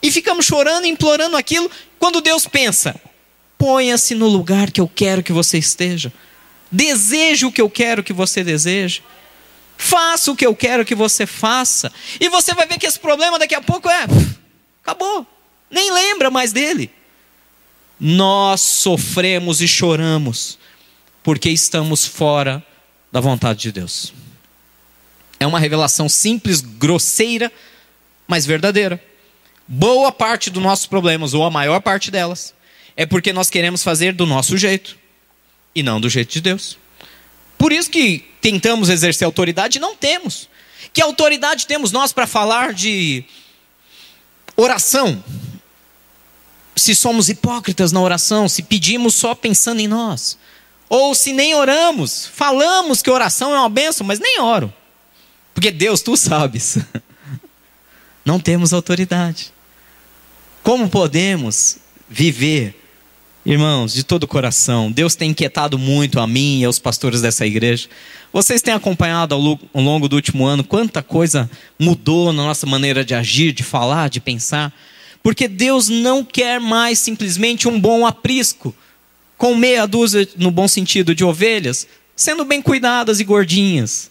E 0.01 0.13
ficamos 0.13 0.47
chorando 0.47 0.85
e 0.85 0.89
implorando 0.89 1.37
aquilo, 1.37 1.69
quando 1.99 2.21
Deus 2.21 2.47
pensa: 2.47 2.95
ponha-se 3.59 4.15
no 4.15 4.29
lugar 4.29 4.71
que 4.71 4.81
eu 4.81 4.89
quero 4.89 5.25
que 5.25 5.33
você 5.33 5.59
esteja, 5.59 6.13
deseje 6.71 7.47
o 7.47 7.51
que 7.51 7.61
eu 7.61 7.69
quero 7.69 8.05
que 8.05 8.13
você 8.13 8.45
deseje, 8.45 9.03
faça 9.77 10.31
o 10.31 10.37
que 10.37 10.47
eu 10.47 10.55
quero 10.55 10.85
que 10.85 10.95
você 10.95 11.27
faça, 11.27 11.93
e 12.21 12.29
você 12.29 12.55
vai 12.55 12.67
ver 12.67 12.79
que 12.79 12.87
esse 12.87 12.99
problema 12.99 13.39
daqui 13.39 13.55
a 13.55 13.61
pouco 13.61 13.89
é: 13.89 14.07
acabou, 14.83 15.27
nem 15.71 15.93
lembra 15.93 16.31
mais 16.31 16.53
dele. 16.53 16.91
Nós 17.99 18.61
sofremos 18.61 19.63
e 19.63 19.69
choramos 19.69 20.59
porque 21.23 21.51
estamos 21.51 22.07
fora 22.07 22.65
da 23.11 23.21
vontade 23.21 23.61
de 23.61 23.73
Deus. 23.73 24.13
É 25.41 25.47
uma 25.47 25.59
revelação 25.59 26.09
simples, 26.09 26.61
grosseira, 26.61 27.51
mas 28.29 28.47
verdadeira. 28.47 29.03
Boa 29.67 30.13
parte 30.13 30.51
dos 30.51 30.63
nossos 30.63 30.87
problemas, 30.87 31.35
ou 31.35 31.45
a 31.45 31.51
maior 31.51 31.81
parte 31.81 32.11
delas, 32.11 32.55
é 32.97 33.05
porque 33.05 33.33
nós 33.33 33.51
queremos 33.51 33.83
fazer 33.83 34.13
do 34.13 34.25
nosso 34.25 34.57
jeito 34.57 34.97
e 35.75 35.83
não 35.83 36.01
do 36.01 36.09
jeito 36.09 36.33
de 36.33 36.41
Deus. 36.41 36.79
Por 37.59 37.73
isso 37.73 37.91
que 37.91 38.25
tentamos 38.41 38.89
exercer 38.89 39.25
autoridade 39.25 39.79
e 39.79 39.81
não 39.81 39.97
temos. 39.97 40.49
Que 40.93 41.03
autoridade 41.03 41.67
temos 41.67 41.93
nós 41.93 42.13
para 42.13 42.27
falar 42.27 42.73
de 42.73 43.25
oração? 44.57 45.23
Se 46.75 46.95
somos 46.95 47.29
hipócritas 47.29 47.93
na 47.93 48.01
oração, 48.01 48.49
se 48.49 48.63
pedimos 48.63 49.15
só 49.15 49.35
pensando 49.35 49.81
em 49.81 49.89
nós, 49.89 50.39
ou 50.89 51.15
se 51.15 51.33
nem 51.33 51.55
oramos, 51.55 52.27
falamos 52.27 53.03
que 53.03 53.11
oração 53.11 53.55
é 53.55 53.59
uma 53.59 53.69
benção, 53.69 54.07
mas 54.07 54.21
nem 54.21 54.41
oro, 54.41 54.73
porque 55.55 55.71
Deus, 55.71 56.03
tu 56.03 56.17
sabes, 56.17 56.79
não 58.25 58.39
temos 58.39 58.73
autoridade. 58.73 59.53
Como 60.63 60.89
podemos 60.89 61.79
viver, 62.09 62.86
irmãos, 63.47 63.95
de 63.95 64.03
todo 64.03 64.25
o 64.25 64.29
coração? 64.29 64.91
Deus 64.91 65.15
tem 65.15 65.31
inquietado 65.31 65.79
muito 65.79 66.19
a 66.19 66.27
mim 66.27 66.61
e 66.61 66.65
aos 66.65 66.81
pastores 66.81 67.21
dessa 67.23 67.47
igreja. 67.47 67.89
Vocês 68.33 68.61
têm 68.61 68.75
acompanhado 68.75 69.35
ao 69.35 69.81
longo 69.81 70.09
do 70.09 70.17
último 70.17 70.45
ano 70.45 70.65
quanta 70.65 71.01
coisa 71.03 71.49
mudou 71.79 72.33
na 72.33 72.43
nossa 72.43 72.67
maneira 72.67 73.05
de 73.05 73.15
agir, 73.15 73.53
de 73.53 73.63
falar, 73.63 74.11
de 74.11 74.21
pensar. 74.21 74.73
Porque 75.23 75.47
Deus 75.47 75.89
não 75.89 76.25
quer 76.25 76.61
mais 76.61 76.99
simplesmente 76.99 77.69
um 77.69 77.81
bom 77.81 78.05
aprisco, 78.05 78.75
com 79.39 79.55
meia 79.55 79.87
dúzia, 79.87 80.29
no 80.37 80.51
bom 80.51 80.67
sentido, 80.67 81.15
de 81.15 81.25
ovelhas, 81.25 81.87
sendo 82.17 82.45
bem 82.45 82.61
cuidadas 82.61 83.21
e 83.21 83.25
gordinhas. 83.25 84.11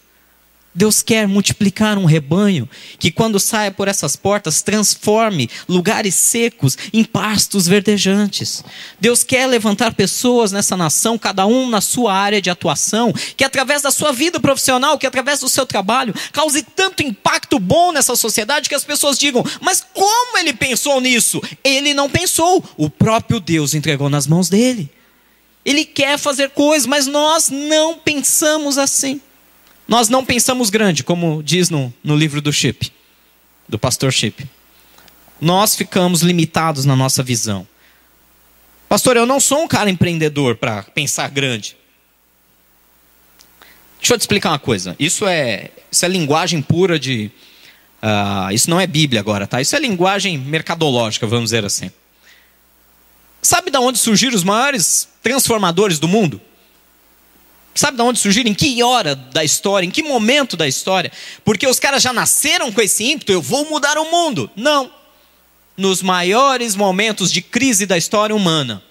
Deus 0.76 1.02
quer 1.02 1.26
multiplicar 1.26 1.96
um 1.96 2.04
rebanho 2.04 2.68
que, 2.98 3.10
quando 3.10 3.40
saia 3.40 3.70
por 3.70 3.88
essas 3.88 4.14
portas, 4.14 4.60
transforme 4.60 5.48
lugares 5.66 6.14
secos 6.14 6.76
em 6.92 7.02
pastos 7.02 7.66
verdejantes. 7.66 8.62
Deus 9.00 9.24
quer 9.24 9.46
levantar 9.46 9.94
pessoas 9.94 10.52
nessa 10.52 10.76
nação, 10.76 11.16
cada 11.16 11.46
um 11.46 11.66
na 11.70 11.80
sua 11.80 12.12
área 12.12 12.42
de 12.42 12.50
atuação, 12.50 13.10
que 13.34 13.42
através 13.42 13.80
da 13.80 13.90
sua 13.90 14.12
vida 14.12 14.38
profissional, 14.38 14.98
que 14.98 15.06
através 15.06 15.40
do 15.40 15.48
seu 15.48 15.64
trabalho, 15.64 16.14
cause 16.30 16.62
tanto 16.62 17.02
impacto 17.02 17.58
bom 17.58 17.90
nessa 17.90 18.14
sociedade 18.14 18.68
que 18.68 18.74
as 18.74 18.84
pessoas 18.84 19.18
digam: 19.18 19.42
Mas 19.62 19.82
como 19.94 20.36
ele 20.36 20.52
pensou 20.52 21.00
nisso? 21.00 21.40
Ele 21.64 21.94
não 21.94 22.10
pensou, 22.10 22.62
o 22.76 22.90
próprio 22.90 23.40
Deus 23.40 23.72
entregou 23.72 24.10
nas 24.10 24.26
mãos 24.26 24.50
dele. 24.50 24.90
Ele 25.64 25.86
quer 25.86 26.18
fazer 26.18 26.50
coisas, 26.50 26.86
mas 26.86 27.06
nós 27.06 27.48
não 27.48 27.98
pensamos 27.98 28.76
assim. 28.76 29.22
Nós 29.86 30.08
não 30.08 30.24
pensamos 30.24 30.68
grande, 30.68 31.04
como 31.04 31.42
diz 31.42 31.70
no, 31.70 31.92
no 32.02 32.16
livro 32.16 32.40
do 32.40 32.52
Chip, 32.52 32.92
do 33.68 33.78
pastor 33.78 34.12
Chip. 34.12 34.48
Nós 35.40 35.74
ficamos 35.74 36.22
limitados 36.22 36.84
na 36.84 36.96
nossa 36.96 37.22
visão. 37.22 37.66
Pastor, 38.88 39.16
eu 39.16 39.26
não 39.26 39.38
sou 39.38 39.62
um 39.62 39.68
cara 39.68 39.90
empreendedor 39.90 40.56
para 40.56 40.82
pensar 40.82 41.28
grande. 41.28 41.76
Deixa 43.98 44.14
eu 44.14 44.18
te 44.18 44.22
explicar 44.22 44.50
uma 44.50 44.58
coisa. 44.58 44.94
Isso 44.98 45.26
é, 45.26 45.70
isso 45.90 46.04
é 46.04 46.08
linguagem 46.08 46.62
pura 46.62 46.98
de. 46.98 47.30
Uh, 48.02 48.52
isso 48.52 48.70
não 48.70 48.80
é 48.80 48.86
Bíblia 48.86 49.20
agora, 49.20 49.46
tá? 49.46 49.60
Isso 49.60 49.74
é 49.74 49.80
linguagem 49.80 50.38
mercadológica, 50.38 51.26
vamos 51.26 51.46
dizer 51.46 51.64
assim. 51.64 51.90
Sabe 53.42 53.70
de 53.70 53.78
onde 53.78 53.98
surgiram 53.98 54.34
os 54.34 54.44
maiores 54.44 55.08
transformadores 55.22 55.98
do 55.98 56.08
mundo? 56.08 56.40
Sabe 57.76 57.98
de 57.98 58.02
onde 58.02 58.18
surgiram? 58.18 58.50
Em 58.50 58.54
que 58.54 58.82
hora 58.82 59.14
da 59.14 59.44
história? 59.44 59.86
Em 59.86 59.90
que 59.90 60.02
momento 60.02 60.56
da 60.56 60.66
história? 60.66 61.12
Porque 61.44 61.66
os 61.66 61.78
caras 61.78 62.02
já 62.02 62.10
nasceram 62.10 62.72
com 62.72 62.80
esse 62.80 63.04
ímpeto, 63.04 63.30
eu 63.30 63.42
vou 63.42 63.68
mudar 63.68 63.98
o 63.98 64.10
mundo. 64.10 64.50
Não. 64.56 64.90
Nos 65.76 66.00
maiores 66.00 66.74
momentos 66.74 67.30
de 67.30 67.42
crise 67.42 67.84
da 67.84 67.98
história 67.98 68.34
humana, 68.34 68.82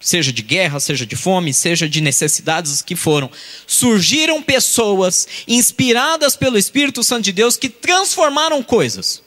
seja 0.00 0.32
de 0.32 0.40
guerra, 0.40 0.80
seja 0.80 1.04
de 1.04 1.14
fome, 1.14 1.52
seja 1.52 1.86
de 1.86 2.00
necessidades 2.00 2.80
que 2.80 2.96
foram, 2.96 3.30
surgiram 3.66 4.42
pessoas 4.42 5.28
inspiradas 5.46 6.34
pelo 6.34 6.56
Espírito 6.56 7.04
Santo 7.04 7.24
de 7.24 7.32
Deus 7.32 7.58
que 7.58 7.68
transformaram 7.68 8.62
coisas. 8.62 9.22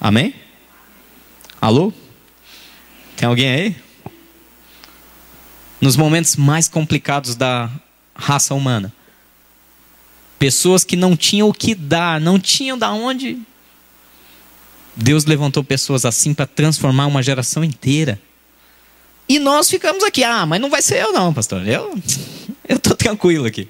Amém? 0.00 0.34
Alô? 1.60 1.92
Tem 3.14 3.28
alguém 3.28 3.50
aí? 3.50 3.89
Nos 5.80 5.96
momentos 5.96 6.36
mais 6.36 6.68
complicados 6.68 7.34
da 7.34 7.70
raça 8.14 8.54
humana. 8.54 8.92
Pessoas 10.38 10.84
que 10.84 10.96
não 10.96 11.16
tinham 11.16 11.48
o 11.48 11.54
que 11.54 11.74
dar, 11.74 12.20
não 12.20 12.38
tinham 12.38 12.78
da 12.78 12.92
onde. 12.92 13.38
Deus 14.94 15.24
levantou 15.24 15.64
pessoas 15.64 16.04
assim 16.04 16.34
para 16.34 16.46
transformar 16.46 17.06
uma 17.06 17.22
geração 17.22 17.64
inteira. 17.64 18.20
E 19.28 19.38
nós 19.38 19.70
ficamos 19.70 20.02
aqui, 20.02 20.24
ah, 20.24 20.44
mas 20.44 20.60
não 20.60 20.68
vai 20.68 20.82
ser 20.82 21.02
eu 21.02 21.12
não, 21.12 21.32
pastor. 21.32 21.66
Eu 21.66 21.94
eu 22.68 22.78
tô 22.78 22.94
tranquilo 22.94 23.46
aqui. 23.46 23.68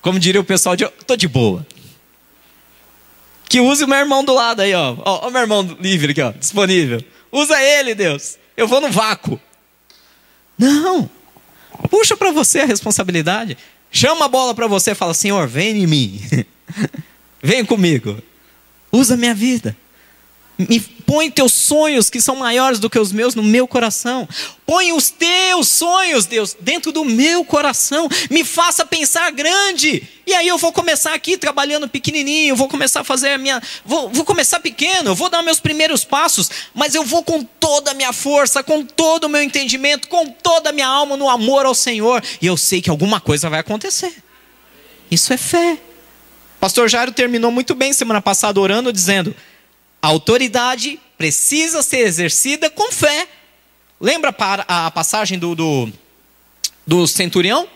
Como 0.00 0.18
diria 0.18 0.40
o 0.40 0.44
pessoal, 0.44 0.76
de, 0.76 0.86
tô 1.06 1.16
de 1.16 1.28
boa. 1.28 1.66
Que 3.48 3.60
use 3.60 3.84
o 3.84 3.88
meu 3.88 3.98
irmão 3.98 4.24
do 4.24 4.34
lado 4.34 4.60
aí, 4.60 4.74
ó. 4.74 4.96
Ó, 5.04 5.24
ó 5.24 5.28
o 5.28 5.30
meu 5.30 5.42
irmão 5.42 5.76
livre 5.80 6.12
aqui, 6.12 6.22
ó, 6.22 6.32
disponível. 6.32 7.02
Usa 7.30 7.60
ele, 7.62 7.94
Deus. 7.94 8.36
Eu 8.56 8.66
vou 8.66 8.80
no 8.80 8.90
vácuo. 8.90 9.40
Não. 10.58 11.08
Puxa 11.90 12.16
para 12.16 12.32
você 12.32 12.60
a 12.60 12.66
responsabilidade. 12.66 13.56
Chama 13.90 14.24
a 14.24 14.28
bola 14.28 14.54
para 14.54 14.66
você 14.66 14.92
e 14.92 14.94
fala: 14.94 15.14
Senhor, 15.14 15.46
vem 15.46 15.82
em 15.82 15.86
mim. 15.86 16.20
vem 17.42 17.64
comigo. 17.64 18.22
Usa 18.90 19.16
minha 19.16 19.34
vida. 19.34 19.76
Me 20.68 20.80
põe 20.80 21.30
teus 21.30 21.52
sonhos 21.52 22.08
que 22.08 22.20
são 22.20 22.36
maiores 22.36 22.78
do 22.78 22.88
que 22.88 22.98
os 22.98 23.12
meus 23.12 23.34
no 23.34 23.42
meu 23.42 23.68
coração. 23.68 24.28
Põe 24.64 24.92
os 24.92 25.10
teus 25.10 25.68
sonhos, 25.68 26.24
Deus, 26.24 26.56
dentro 26.58 26.90
do 26.90 27.04
meu 27.04 27.44
coração. 27.44 28.08
Me 28.30 28.42
faça 28.44 28.86
pensar 28.86 29.30
grande. 29.30 30.08
E 30.26 30.32
aí 30.32 30.48
eu 30.48 30.56
vou 30.56 30.72
começar 30.72 31.12
aqui 31.12 31.36
trabalhando 31.36 31.88
pequenininho, 31.88 32.56
vou 32.56 32.68
começar 32.68 33.00
a 33.00 33.04
fazer 33.04 33.30
a 33.30 33.38
minha, 33.38 33.60
vou, 33.84 34.08
vou 34.08 34.24
começar 34.24 34.60
pequeno, 34.60 35.14
vou 35.14 35.28
dar 35.28 35.42
meus 35.42 35.60
primeiros 35.60 36.04
passos, 36.04 36.50
mas 36.72 36.94
eu 36.94 37.04
vou 37.04 37.22
com 37.22 37.42
toda 37.42 37.90
a 37.90 37.94
minha 37.94 38.12
força, 38.12 38.62
com 38.62 38.84
todo 38.84 39.24
o 39.24 39.28
meu 39.28 39.42
entendimento, 39.42 40.08
com 40.08 40.26
toda 40.28 40.70
a 40.70 40.72
minha 40.72 40.86
alma 40.86 41.16
no 41.16 41.28
amor 41.28 41.66
ao 41.66 41.74
Senhor, 41.74 42.22
e 42.40 42.46
eu 42.46 42.56
sei 42.56 42.80
que 42.80 42.88
alguma 42.88 43.20
coisa 43.20 43.50
vai 43.50 43.60
acontecer. 43.60 44.14
Isso 45.10 45.32
é 45.32 45.36
fé. 45.36 45.76
Pastor 46.60 46.88
Jairo 46.88 47.10
terminou 47.10 47.50
muito 47.50 47.74
bem 47.74 47.92
semana 47.92 48.22
passada 48.22 48.60
orando 48.60 48.92
dizendo: 48.92 49.34
a 50.02 50.08
autoridade 50.08 50.98
precisa 51.16 51.80
ser 51.82 52.00
exercida 52.00 52.68
com 52.68 52.90
fé. 52.90 53.28
Lembra 54.00 54.34
a 54.66 54.90
passagem 54.90 55.38
do, 55.38 55.54
do, 55.54 55.92
do 56.84 57.06
centurião? 57.06 57.68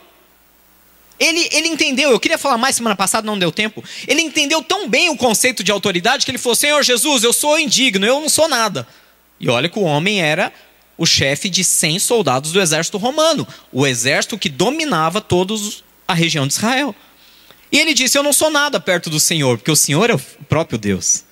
Ele, 1.18 1.48
ele 1.52 1.68
entendeu, 1.68 2.10
eu 2.10 2.20
queria 2.20 2.36
falar 2.36 2.58
mais 2.58 2.76
semana 2.76 2.96
passada, 2.96 3.24
não 3.24 3.38
deu 3.38 3.52
tempo. 3.52 3.82
Ele 4.08 4.20
entendeu 4.20 4.60
tão 4.62 4.88
bem 4.88 5.08
o 5.08 5.16
conceito 5.16 5.62
de 5.62 5.70
autoridade 5.70 6.26
que 6.26 6.30
ele 6.30 6.38
falou: 6.38 6.56
Senhor 6.56 6.82
Jesus, 6.82 7.22
eu 7.22 7.32
sou 7.32 7.58
indigno, 7.58 8.04
eu 8.04 8.20
não 8.20 8.28
sou 8.28 8.48
nada. 8.48 8.86
E 9.38 9.48
olha 9.48 9.68
que 9.68 9.78
o 9.78 9.82
homem 9.82 10.20
era 10.20 10.52
o 10.98 11.06
chefe 11.06 11.48
de 11.48 11.62
100 11.62 12.00
soldados 12.00 12.52
do 12.52 12.60
exército 12.60 12.98
romano, 12.98 13.46
o 13.72 13.86
exército 13.86 14.36
que 14.36 14.48
dominava 14.48 15.20
toda 15.20 15.54
a 16.08 16.12
região 16.12 16.46
de 16.46 16.54
Israel. 16.54 16.94
E 17.70 17.78
ele 17.78 17.94
disse: 17.94 18.18
Eu 18.18 18.22
não 18.22 18.32
sou 18.32 18.50
nada 18.50 18.80
perto 18.80 19.08
do 19.08 19.20
Senhor, 19.20 19.56
porque 19.56 19.70
o 19.70 19.76
Senhor 19.76 20.10
é 20.10 20.14
o 20.14 20.18
próprio 20.48 20.76
Deus. 20.78 21.25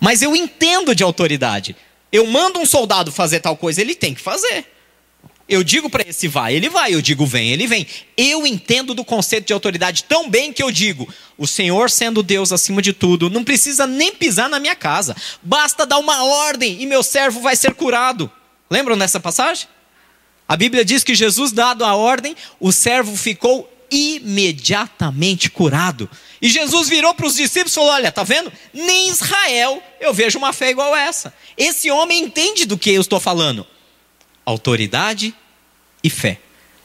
Mas 0.00 0.22
eu 0.22 0.34
entendo 0.34 0.94
de 0.94 1.02
autoridade. 1.02 1.76
Eu 2.10 2.26
mando 2.26 2.58
um 2.58 2.66
soldado 2.66 3.12
fazer 3.12 3.40
tal 3.40 3.56
coisa, 3.56 3.80
ele 3.80 3.94
tem 3.94 4.14
que 4.14 4.20
fazer. 4.20 4.66
Eu 5.48 5.64
digo 5.64 5.90
para 5.90 6.08
esse 6.08 6.28
vai, 6.28 6.54
ele 6.54 6.68
vai. 6.68 6.94
Eu 6.94 7.02
digo 7.02 7.26
vem, 7.26 7.50
ele 7.50 7.66
vem. 7.66 7.84
Eu 8.16 8.46
entendo 8.46 8.94
do 8.94 9.04
conceito 9.04 9.48
de 9.48 9.52
autoridade 9.52 10.04
tão 10.04 10.30
bem 10.30 10.52
que 10.52 10.62
eu 10.62 10.70
digo: 10.70 11.12
o 11.36 11.46
Senhor 11.46 11.90
sendo 11.90 12.22
Deus 12.22 12.52
acima 12.52 12.80
de 12.80 12.92
tudo, 12.92 13.28
não 13.28 13.42
precisa 13.42 13.84
nem 13.86 14.12
pisar 14.12 14.48
na 14.48 14.60
minha 14.60 14.76
casa. 14.76 15.16
Basta 15.42 15.84
dar 15.84 15.98
uma 15.98 16.24
ordem 16.24 16.80
e 16.80 16.86
meu 16.86 17.02
servo 17.02 17.40
vai 17.40 17.56
ser 17.56 17.74
curado. 17.74 18.30
Lembram 18.70 18.96
dessa 18.96 19.18
passagem? 19.18 19.66
A 20.48 20.56
Bíblia 20.56 20.84
diz 20.84 21.02
que 21.02 21.14
Jesus, 21.16 21.50
dado 21.50 21.84
a 21.84 21.96
ordem, 21.96 22.36
o 22.60 22.70
servo 22.70 23.16
ficou 23.16 23.68
imediatamente 23.90 25.50
curado. 25.50 26.08
E 26.40 26.48
Jesus 26.48 26.88
virou 26.88 27.14
para 27.14 27.26
os 27.26 27.34
discípulos 27.34 27.72
e 27.72 27.74
falou: 27.74 27.90
Olha, 27.90 28.12
tá 28.12 28.22
vendo? 28.22 28.52
Nem 28.72 29.08
em 29.08 29.10
Israel 29.10 29.82
eu 30.00 30.14
vejo 30.14 30.38
uma 30.38 30.52
fé 30.52 30.70
igual 30.70 30.96
essa. 30.96 31.34
Esse 31.56 31.90
homem 31.90 32.22
entende 32.22 32.64
do 32.64 32.78
que 32.78 32.90
eu 32.90 33.00
estou 33.00 33.20
falando. 33.20 33.66
Autoridade 34.44 35.34
e 36.02 36.08
fé. 36.08 36.40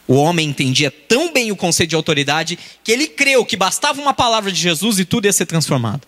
O 0.07 0.15
homem 0.15 0.50
entendia 0.50 0.91
tão 0.91 1.31
bem 1.33 1.51
o 1.51 1.55
conceito 1.55 1.91
de 1.91 1.95
autoridade 1.95 2.59
que 2.83 2.91
ele 2.91 3.07
creu 3.07 3.45
que 3.45 3.57
bastava 3.57 4.00
uma 4.01 4.13
palavra 4.13 4.51
de 4.51 4.59
Jesus 4.59 5.00
e 5.00 5.05
tudo 5.05 5.25
ia 5.25 5.33
ser 5.33 5.45
transformado. 5.45 6.07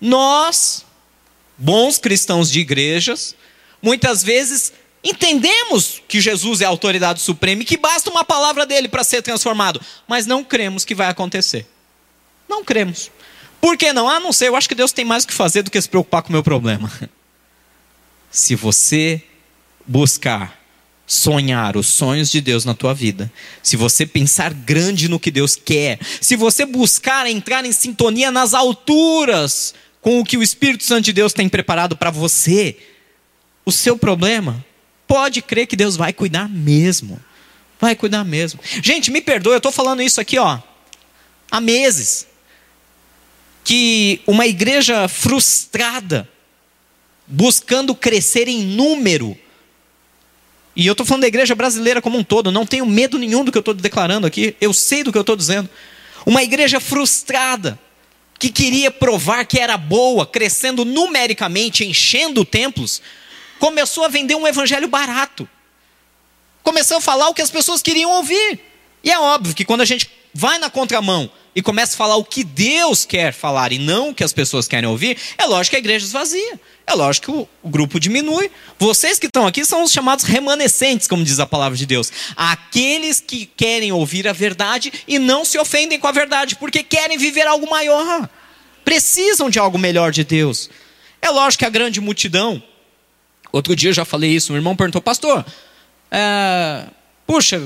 Nós, 0.00 0.84
bons 1.58 1.98
cristãos 1.98 2.50
de 2.50 2.60
igrejas, 2.60 3.34
muitas 3.82 4.22
vezes 4.22 4.72
entendemos 5.08 6.02
que 6.08 6.20
Jesus 6.20 6.60
é 6.60 6.64
a 6.64 6.68
autoridade 6.68 7.20
suprema 7.20 7.62
e 7.62 7.64
que 7.64 7.76
basta 7.76 8.10
uma 8.10 8.24
palavra 8.24 8.66
dele 8.66 8.88
para 8.88 9.04
ser 9.04 9.22
transformado, 9.22 9.80
mas 10.08 10.26
não 10.26 10.42
cremos 10.42 10.84
que 10.84 10.94
vai 10.94 11.08
acontecer. 11.08 11.66
Não 12.48 12.64
cremos. 12.64 13.10
Por 13.60 13.76
que 13.76 13.92
não? 13.92 14.08
Ah, 14.08 14.20
não 14.20 14.32
sei, 14.32 14.48
eu 14.48 14.56
acho 14.56 14.68
que 14.68 14.74
Deus 14.74 14.92
tem 14.92 15.04
mais 15.04 15.24
o 15.24 15.28
que 15.28 15.34
fazer 15.34 15.62
do 15.62 15.70
que 15.70 15.80
se 15.80 15.88
preocupar 15.88 16.22
com 16.22 16.28
o 16.28 16.32
meu 16.32 16.42
problema. 16.42 16.90
Se 18.30 18.54
você 18.54 19.22
buscar 19.86 20.60
sonhar 21.06 21.76
os 21.76 21.86
sonhos 21.86 22.30
de 22.30 22.40
Deus 22.40 22.64
na 22.64 22.74
tua 22.74 22.92
vida, 22.92 23.32
se 23.62 23.76
você 23.76 24.04
pensar 24.04 24.52
grande 24.52 25.08
no 25.08 25.20
que 25.20 25.30
Deus 25.30 25.54
quer, 25.54 26.00
se 26.20 26.34
você 26.34 26.66
buscar 26.66 27.28
entrar 27.28 27.64
em 27.64 27.70
sintonia 27.70 28.32
nas 28.32 28.52
alturas 28.52 29.72
com 30.00 30.18
o 30.18 30.24
que 30.24 30.36
o 30.36 30.42
Espírito 30.42 30.82
Santo 30.82 31.04
de 31.04 31.12
Deus 31.12 31.32
tem 31.32 31.48
preparado 31.48 31.96
para 31.96 32.10
você, 32.10 32.76
o 33.64 33.70
seu 33.70 33.96
problema, 33.96 34.64
pode 35.06 35.42
crer 35.42 35.66
que 35.66 35.76
Deus 35.76 35.96
vai 35.96 36.12
cuidar 36.12 36.48
mesmo. 36.48 37.20
Vai 37.80 37.94
cuidar 37.94 38.24
mesmo. 38.24 38.60
Gente, 38.82 39.10
me 39.10 39.20
perdoe, 39.20 39.52
eu 39.52 39.58
estou 39.58 39.72
falando 39.72 40.02
isso 40.02 40.20
aqui, 40.20 40.38
ó, 40.38 40.58
há 41.50 41.60
meses. 41.60 42.26
Que 43.62 44.20
uma 44.26 44.46
igreja 44.46 45.08
frustrada, 45.08 46.28
buscando 47.26 47.94
crescer 47.94 48.48
em 48.48 48.62
número, 48.62 49.36
e 50.74 50.86
eu 50.86 50.92
estou 50.92 51.06
falando 51.06 51.22
da 51.22 51.28
igreja 51.28 51.54
brasileira 51.54 52.02
como 52.02 52.18
um 52.18 52.24
todo, 52.24 52.52
não 52.52 52.66
tenho 52.66 52.84
medo 52.84 53.18
nenhum 53.18 53.44
do 53.44 53.50
que 53.50 53.58
eu 53.58 53.60
estou 53.60 53.74
declarando 53.74 54.26
aqui, 54.26 54.54
eu 54.60 54.72
sei 54.74 55.02
do 55.02 55.10
que 55.10 55.18
eu 55.18 55.22
estou 55.22 55.34
dizendo. 55.34 55.68
Uma 56.24 56.42
igreja 56.42 56.78
frustrada, 56.78 57.78
que 58.38 58.50
queria 58.50 58.90
provar 58.90 59.46
que 59.46 59.58
era 59.58 59.76
boa, 59.78 60.26
crescendo 60.26 60.84
numericamente, 60.84 61.84
enchendo 61.84 62.44
templos, 62.44 63.00
começou 63.58 64.04
a 64.04 64.08
vender 64.08 64.34
um 64.34 64.46
evangelho 64.46 64.88
barato. 64.88 65.48
Começou 66.62 66.96
a 66.96 67.00
falar 67.00 67.28
o 67.28 67.34
que 67.34 67.42
as 67.42 67.50
pessoas 67.50 67.82
queriam 67.82 68.10
ouvir. 68.10 68.60
E 69.04 69.10
é 69.10 69.18
óbvio 69.18 69.54
que 69.54 69.64
quando 69.64 69.82
a 69.82 69.84
gente 69.84 70.10
vai 70.34 70.58
na 70.58 70.68
contramão 70.68 71.30
e 71.54 71.62
começa 71.62 71.94
a 71.94 71.96
falar 71.96 72.16
o 72.16 72.24
que 72.24 72.44
Deus 72.44 73.06
quer 73.06 73.32
falar 73.32 73.72
e 73.72 73.78
não 73.78 74.10
o 74.10 74.14
que 74.14 74.24
as 74.24 74.32
pessoas 74.32 74.68
querem 74.68 74.88
ouvir, 74.88 75.16
é 75.38 75.46
lógico 75.46 75.70
que 75.70 75.76
a 75.76 75.78
igreja 75.78 76.04
esvazia. 76.04 76.60
É 76.86 76.92
lógico 76.92 77.32
que 77.32 77.48
o, 77.62 77.70
grupo 77.70 77.98
diminui. 77.98 78.50
Vocês 78.78 79.18
que 79.18 79.26
estão 79.26 79.46
aqui 79.46 79.64
são 79.64 79.82
os 79.82 79.90
chamados 79.90 80.24
remanescentes, 80.24 81.08
como 81.08 81.24
diz 81.24 81.40
a 81.40 81.46
palavra 81.46 81.78
de 81.78 81.86
Deus. 81.86 82.12
Aqueles 82.36 83.20
que 83.20 83.46
querem 83.46 83.90
ouvir 83.90 84.28
a 84.28 84.32
verdade 84.32 84.92
e 85.08 85.18
não 85.18 85.44
se 85.44 85.58
ofendem 85.58 85.98
com 85.98 86.06
a 86.06 86.12
verdade, 86.12 86.56
porque 86.56 86.82
querem 86.82 87.16
viver 87.16 87.46
algo 87.46 87.68
maior. 87.68 88.28
Precisam 88.84 89.48
de 89.48 89.58
algo 89.58 89.78
melhor 89.78 90.12
de 90.12 90.22
Deus. 90.22 90.68
É 91.22 91.30
lógico 91.30 91.60
que 91.60 91.64
a 91.64 91.70
grande 91.70 92.00
multidão. 92.00 92.62
Outro 93.56 93.74
dia 93.74 93.88
eu 93.88 93.94
já 93.94 94.04
falei 94.04 94.30
isso, 94.30 94.52
um 94.52 94.56
irmão 94.56 94.76
perguntou, 94.76 95.00
pastor, 95.00 95.42
é, 96.10 96.84
puxa, 97.26 97.58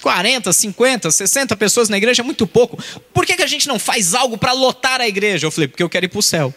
40, 0.00 0.52
50, 0.52 1.10
60 1.10 1.56
pessoas 1.56 1.88
na 1.88 1.96
igreja 1.96 2.22
é 2.22 2.24
muito 2.24 2.46
pouco. 2.46 2.80
Por 3.12 3.26
que, 3.26 3.34
que 3.34 3.42
a 3.42 3.46
gente 3.48 3.66
não 3.66 3.76
faz 3.76 4.14
algo 4.14 4.38
para 4.38 4.52
lotar 4.52 5.00
a 5.00 5.08
igreja? 5.08 5.44
Eu 5.44 5.50
falei, 5.50 5.66
porque 5.66 5.82
eu 5.82 5.88
quero 5.88 6.06
ir 6.06 6.08
para 6.08 6.20
o 6.20 6.22
céu. 6.22 6.54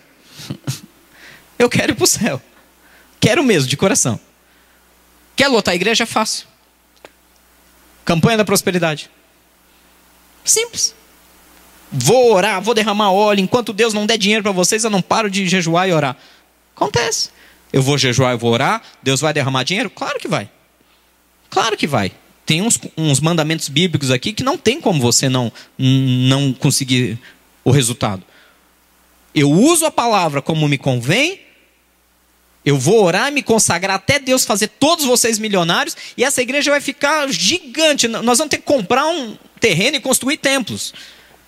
eu 1.57 1.67
quero 1.67 1.93
ir 1.93 1.95
para 1.95 2.03
o 2.03 2.07
céu. 2.07 2.39
Quero 3.19 3.43
mesmo, 3.43 3.67
de 3.67 3.75
coração. 3.75 4.19
Quer 5.35 5.47
lotar 5.47 5.71
a 5.71 5.75
igreja? 5.75 6.03
É 6.03 6.05
fácil. 6.05 6.45
Campanha 8.05 8.37
da 8.37 8.45
prosperidade. 8.45 9.09
Simples. 10.45 10.93
Vou 11.91 12.31
orar, 12.31 12.61
vou 12.61 12.75
derramar 12.75 13.11
óleo. 13.11 13.39
Enquanto 13.39 13.73
Deus 13.73 13.91
não 13.91 14.05
der 14.05 14.19
dinheiro 14.19 14.43
para 14.43 14.51
vocês, 14.51 14.83
eu 14.83 14.91
não 14.91 15.01
paro 15.01 15.31
de 15.31 15.47
jejuar 15.47 15.89
e 15.89 15.93
orar. 15.93 16.15
Acontece. 16.75 17.31
Eu 17.71 17.81
vou 17.81 17.97
jejuar, 17.97 18.31
eu 18.31 18.37
vou 18.37 18.51
orar. 18.51 18.81
Deus 19.03 19.21
vai 19.21 19.33
derramar 19.33 19.63
dinheiro? 19.63 19.89
Claro 19.89 20.19
que 20.19 20.27
vai. 20.27 20.49
Claro 21.49 21.77
que 21.77 21.87
vai 21.87 22.11
tem 22.47 22.61
uns, 22.61 22.79
uns 22.97 23.19
mandamentos 23.19 23.67
bíblicos 23.67 24.09
aqui 24.09 24.31
que 24.31 24.41
não 24.41 24.57
tem 24.57 24.79
como 24.79 25.01
você 25.01 25.27
não, 25.27 25.51
não 25.77 26.53
conseguir 26.53 27.19
o 27.61 27.71
resultado. 27.71 28.23
Eu 29.35 29.51
uso 29.51 29.85
a 29.85 29.91
palavra 29.91 30.41
como 30.41 30.65
me 30.65 30.77
convém, 30.77 31.41
eu 32.65 32.77
vou 32.77 33.03
orar, 33.03 33.33
me 33.33 33.43
consagrar 33.43 33.97
até 33.97 34.17
Deus 34.17 34.45
fazer 34.45 34.69
todos 34.69 35.03
vocês 35.03 35.37
milionários, 35.37 35.97
e 36.15 36.23
essa 36.23 36.41
igreja 36.41 36.71
vai 36.71 36.79
ficar 36.79 37.29
gigante. 37.29 38.07
Nós 38.07 38.37
vamos 38.37 38.49
ter 38.49 38.59
que 38.59 38.63
comprar 38.63 39.05
um 39.07 39.37
terreno 39.59 39.97
e 39.97 39.99
construir 39.99 40.37
templos. 40.37 40.93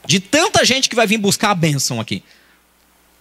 De 0.05 0.19
tanta 0.19 0.65
gente 0.65 0.89
que 0.89 0.97
vai 0.97 1.07
vir 1.07 1.17
buscar 1.17 1.51
a 1.51 1.55
bênção 1.55 2.01
aqui. 2.01 2.21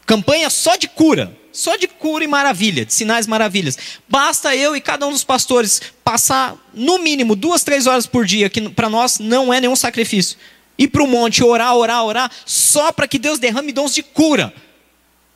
Campanha 0.08 0.48
só 0.48 0.74
de 0.74 0.88
cura. 0.88 1.36
Só 1.52 1.76
de 1.76 1.86
cura 1.86 2.24
e 2.24 2.26
maravilha, 2.26 2.86
de 2.86 2.94
sinais 2.94 3.26
maravilhas. 3.26 3.76
Basta 4.08 4.56
eu 4.56 4.74
e 4.74 4.80
cada 4.80 5.06
um 5.06 5.12
dos 5.12 5.22
pastores 5.22 5.82
passar, 6.02 6.56
no 6.72 6.98
mínimo, 6.98 7.36
duas, 7.36 7.62
três 7.62 7.86
horas 7.86 8.06
por 8.06 8.24
dia, 8.24 8.48
que 8.48 8.70
para 8.70 8.88
nós 8.88 9.18
não 9.18 9.52
é 9.52 9.60
nenhum 9.60 9.76
sacrifício. 9.76 10.38
Ir 10.78 10.88
para 10.88 11.02
o 11.02 11.06
monte, 11.06 11.44
orar, 11.44 11.74
orar, 11.74 12.04
orar, 12.04 12.30
só 12.46 12.90
para 12.90 13.06
que 13.06 13.18
Deus 13.18 13.38
derrame 13.38 13.70
dons 13.70 13.94
de 13.94 14.02
cura. 14.02 14.54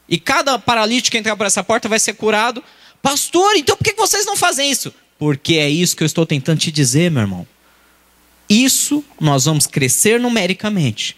E 0.09 0.19
cada 0.19 0.59
paralítico 0.59 1.13
que 1.13 1.19
entrar 1.19 1.37
por 1.37 1.45
essa 1.45 1.63
porta 1.63 1.87
vai 1.87 1.99
ser 1.99 2.15
curado. 2.15 2.65
Pastor, 3.03 3.57
então 3.57 3.77
por 3.77 3.85
que 3.85 3.93
vocês 3.93 4.25
não 4.25 4.37
fazem 4.37 4.71
isso? 4.71 4.95
Porque 5.19 5.57
é 5.57 5.69
isso 5.69 5.95
que 5.95 6.03
eu 6.03 6.07
estou 6.07 6.25
tentando 6.25 6.61
te 6.61 6.73
dizer, 6.73 7.11
meu 7.11 7.21
irmão. 7.21 7.47
Isso 8.49 9.05
nós 9.21 9.45
vamos 9.45 9.67
crescer 9.67 10.19
numericamente. 10.19 11.15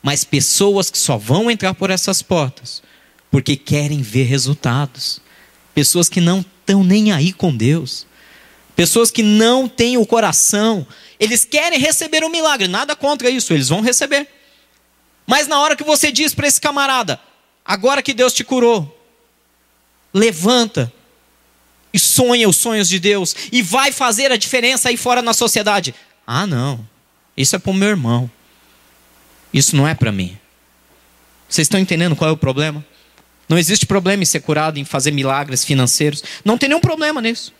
Mas 0.00 0.22
pessoas 0.22 0.90
que 0.90 0.98
só 0.98 1.16
vão 1.16 1.50
entrar 1.50 1.74
por 1.74 1.90
essas 1.90 2.22
portas 2.22 2.83
porque 3.34 3.56
querem 3.56 4.00
ver 4.00 4.26
resultados. 4.26 5.20
Pessoas 5.74 6.08
que 6.08 6.20
não 6.20 6.38
estão 6.38 6.84
nem 6.84 7.10
aí 7.10 7.32
com 7.32 7.52
Deus. 7.52 8.06
Pessoas 8.76 9.10
que 9.10 9.24
não 9.24 9.66
têm 9.66 9.96
o 9.96 10.06
coração. 10.06 10.86
Eles 11.18 11.44
querem 11.44 11.76
receber 11.76 12.22
um 12.22 12.28
milagre, 12.28 12.68
nada 12.68 12.94
contra 12.94 13.28
isso, 13.28 13.52
eles 13.52 13.70
vão 13.70 13.80
receber. 13.80 14.28
Mas 15.26 15.48
na 15.48 15.58
hora 15.58 15.74
que 15.74 15.82
você 15.82 16.12
diz 16.12 16.32
para 16.32 16.46
esse 16.46 16.60
camarada, 16.60 17.18
agora 17.64 18.04
que 18.04 18.14
Deus 18.14 18.32
te 18.32 18.44
curou, 18.44 19.04
levanta 20.12 20.92
e 21.92 21.98
sonha 21.98 22.48
os 22.48 22.56
sonhos 22.56 22.88
de 22.88 23.00
Deus 23.00 23.34
e 23.50 23.62
vai 23.62 23.90
fazer 23.90 24.30
a 24.30 24.36
diferença 24.36 24.90
aí 24.90 24.96
fora 24.96 25.20
na 25.20 25.34
sociedade. 25.34 25.92
Ah, 26.24 26.46
não, 26.46 26.88
isso 27.36 27.56
é 27.56 27.58
para 27.58 27.72
o 27.72 27.74
meu 27.74 27.88
irmão, 27.88 28.30
isso 29.52 29.74
não 29.74 29.88
é 29.88 29.94
para 29.96 30.12
mim. 30.12 30.38
Vocês 31.48 31.64
estão 31.64 31.80
entendendo 31.80 32.14
qual 32.14 32.30
é 32.30 32.32
o 32.32 32.36
problema? 32.36 32.93
Não 33.48 33.58
existe 33.58 33.86
problema 33.86 34.22
em 34.22 34.26
ser 34.26 34.40
curado, 34.40 34.78
em 34.78 34.84
fazer 34.84 35.10
milagres 35.10 35.64
financeiros. 35.64 36.22
Não 36.44 36.56
tem 36.56 36.68
nenhum 36.68 36.80
problema 36.80 37.20
nisso. 37.20 37.52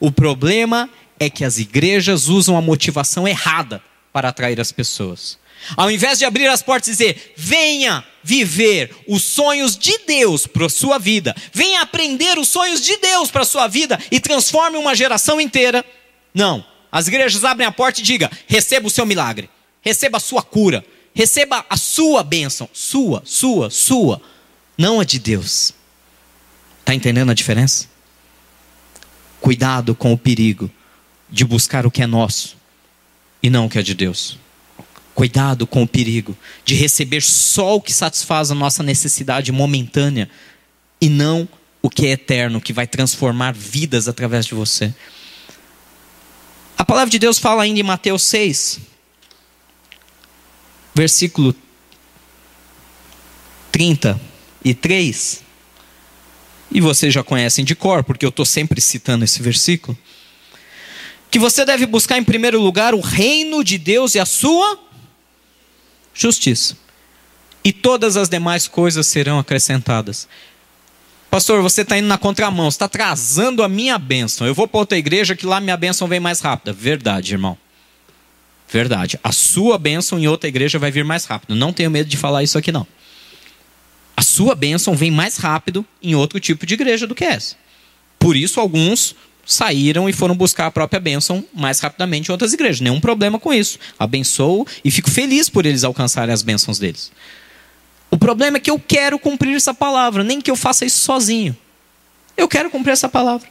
O 0.00 0.10
problema 0.10 0.88
é 1.18 1.28
que 1.28 1.44
as 1.44 1.58
igrejas 1.58 2.28
usam 2.28 2.56
a 2.56 2.62
motivação 2.62 3.26
errada 3.26 3.82
para 4.12 4.28
atrair 4.28 4.60
as 4.60 4.72
pessoas. 4.72 5.38
Ao 5.76 5.90
invés 5.90 6.18
de 6.18 6.24
abrir 6.24 6.46
as 6.48 6.62
portas 6.62 6.88
e 6.88 6.92
dizer, 6.92 7.34
venha 7.36 8.04
viver 8.22 8.94
os 9.08 9.22
sonhos 9.22 9.76
de 9.76 9.98
Deus 10.06 10.46
para 10.46 10.66
a 10.66 10.70
sua 10.70 10.98
vida, 10.98 11.34
venha 11.52 11.82
aprender 11.82 12.38
os 12.38 12.48
sonhos 12.48 12.80
de 12.84 12.96
Deus 12.98 13.30
para 13.30 13.42
a 13.42 13.46
sua 13.46 13.66
vida 13.66 13.98
e 14.10 14.20
transforme 14.20 14.76
uma 14.76 14.94
geração 14.94 15.40
inteira. 15.40 15.84
Não. 16.32 16.64
As 16.90 17.06
igrejas 17.06 17.44
abrem 17.44 17.66
a 17.66 17.72
porta 17.72 18.00
e 18.00 18.02
digam: 18.02 18.30
receba 18.46 18.86
o 18.86 18.90
seu 18.90 19.04
milagre, 19.04 19.50
receba 19.82 20.16
a 20.16 20.20
sua 20.20 20.42
cura, 20.42 20.84
receba 21.12 21.64
a 21.68 21.76
sua 21.76 22.22
bênção. 22.22 22.68
Sua, 22.72 23.22
sua, 23.24 23.70
sua. 23.70 24.22
Não 24.78 25.00
a 25.00 25.04
de 25.04 25.18
Deus. 25.18 25.74
Está 26.78 26.94
entendendo 26.94 27.30
a 27.30 27.34
diferença? 27.34 27.88
Cuidado 29.40 29.92
com 29.94 30.12
o 30.12 30.18
perigo 30.18 30.70
de 31.28 31.44
buscar 31.44 31.84
o 31.84 31.90
que 31.90 32.02
é 32.02 32.06
nosso 32.06 32.56
e 33.42 33.50
não 33.50 33.66
o 33.66 33.68
que 33.68 33.78
é 33.78 33.82
de 33.82 33.94
Deus. 33.94 34.38
Cuidado 35.14 35.66
com 35.66 35.82
o 35.82 35.88
perigo 35.88 36.38
de 36.64 36.76
receber 36.76 37.22
só 37.22 37.74
o 37.74 37.80
que 37.82 37.92
satisfaz 37.92 38.52
a 38.52 38.54
nossa 38.54 38.84
necessidade 38.84 39.50
momentânea 39.50 40.30
e 41.00 41.08
não 41.08 41.48
o 41.82 41.90
que 41.90 42.06
é 42.06 42.10
eterno, 42.10 42.60
que 42.60 42.72
vai 42.72 42.86
transformar 42.86 43.52
vidas 43.52 44.06
através 44.06 44.46
de 44.46 44.54
você. 44.54 44.94
A 46.76 46.84
palavra 46.84 47.10
de 47.10 47.18
Deus 47.18 47.38
fala 47.38 47.64
ainda 47.64 47.80
em 47.80 47.82
Mateus 47.82 48.22
6, 48.22 48.78
versículo 50.94 51.54
33. 53.72 54.27
E 56.70 56.80
vocês 56.80 57.12
já 57.14 57.22
conhecem 57.22 57.64
de 57.64 57.74
cor, 57.74 58.04
porque 58.04 58.24
eu 58.24 58.30
estou 58.30 58.44
sempre 58.44 58.80
citando 58.80 59.24
esse 59.24 59.42
versículo. 59.42 59.96
Que 61.30 61.38
você 61.38 61.64
deve 61.64 61.86
buscar 61.86 62.18
em 62.18 62.24
primeiro 62.24 62.60
lugar 62.60 62.94
o 62.94 63.00
reino 63.00 63.62
de 63.62 63.78
Deus 63.78 64.14
e 64.14 64.18
a 64.18 64.26
sua 64.26 64.78
justiça. 66.14 66.76
E 67.64 67.72
todas 67.72 68.16
as 68.16 68.28
demais 68.28 68.66
coisas 68.66 69.06
serão 69.06 69.38
acrescentadas. 69.38 70.28
Pastor, 71.30 71.60
você 71.60 71.82
está 71.82 71.98
indo 71.98 72.08
na 72.08 72.16
contramão, 72.16 72.68
está 72.68 72.86
atrasando 72.86 73.62
a 73.62 73.68
minha 73.68 73.98
bênção. 73.98 74.46
Eu 74.46 74.54
vou 74.54 74.66
para 74.66 74.80
outra 74.80 74.96
igreja 74.96 75.36
que 75.36 75.44
lá 75.44 75.60
minha 75.60 75.76
bênção 75.76 76.08
vem 76.08 76.20
mais 76.20 76.40
rápida. 76.40 76.72
Verdade, 76.72 77.34
irmão. 77.34 77.58
Verdade. 78.70 79.18
A 79.22 79.32
sua 79.32 79.78
bênção 79.78 80.18
em 80.18 80.26
outra 80.26 80.48
igreja 80.48 80.78
vai 80.78 80.90
vir 80.90 81.04
mais 81.04 81.24
rápido. 81.24 81.54
Não 81.54 81.72
tenho 81.72 81.90
medo 81.90 82.08
de 82.08 82.16
falar 82.16 82.42
isso 82.42 82.56
aqui, 82.56 82.72
não. 82.72 82.86
Sua 84.38 84.54
bênção 84.54 84.94
vem 84.94 85.10
mais 85.10 85.36
rápido 85.36 85.84
em 86.00 86.14
outro 86.14 86.38
tipo 86.38 86.64
de 86.64 86.74
igreja 86.74 87.08
do 87.08 87.14
que 87.16 87.24
essa. 87.24 87.56
Por 88.20 88.36
isso, 88.36 88.60
alguns 88.60 89.16
saíram 89.44 90.08
e 90.08 90.12
foram 90.12 90.36
buscar 90.36 90.66
a 90.66 90.70
própria 90.70 91.00
bênção 91.00 91.44
mais 91.52 91.80
rapidamente 91.80 92.28
em 92.28 92.30
outras 92.30 92.52
igrejas. 92.52 92.80
Nenhum 92.80 93.00
problema 93.00 93.40
com 93.40 93.52
isso. 93.52 93.80
Abençoo 93.98 94.64
e 94.84 94.92
fico 94.92 95.10
feliz 95.10 95.48
por 95.48 95.66
eles 95.66 95.82
alcançarem 95.82 96.32
as 96.32 96.42
bênçãos 96.42 96.78
deles. 96.78 97.10
O 98.12 98.16
problema 98.16 98.58
é 98.58 98.60
que 98.60 98.70
eu 98.70 98.78
quero 98.78 99.18
cumprir 99.18 99.56
essa 99.56 99.74
palavra, 99.74 100.22
nem 100.22 100.40
que 100.40 100.52
eu 100.52 100.54
faça 100.54 100.86
isso 100.86 101.00
sozinho. 101.00 101.56
Eu 102.36 102.46
quero 102.46 102.70
cumprir 102.70 102.92
essa 102.92 103.08
palavra. 103.08 103.48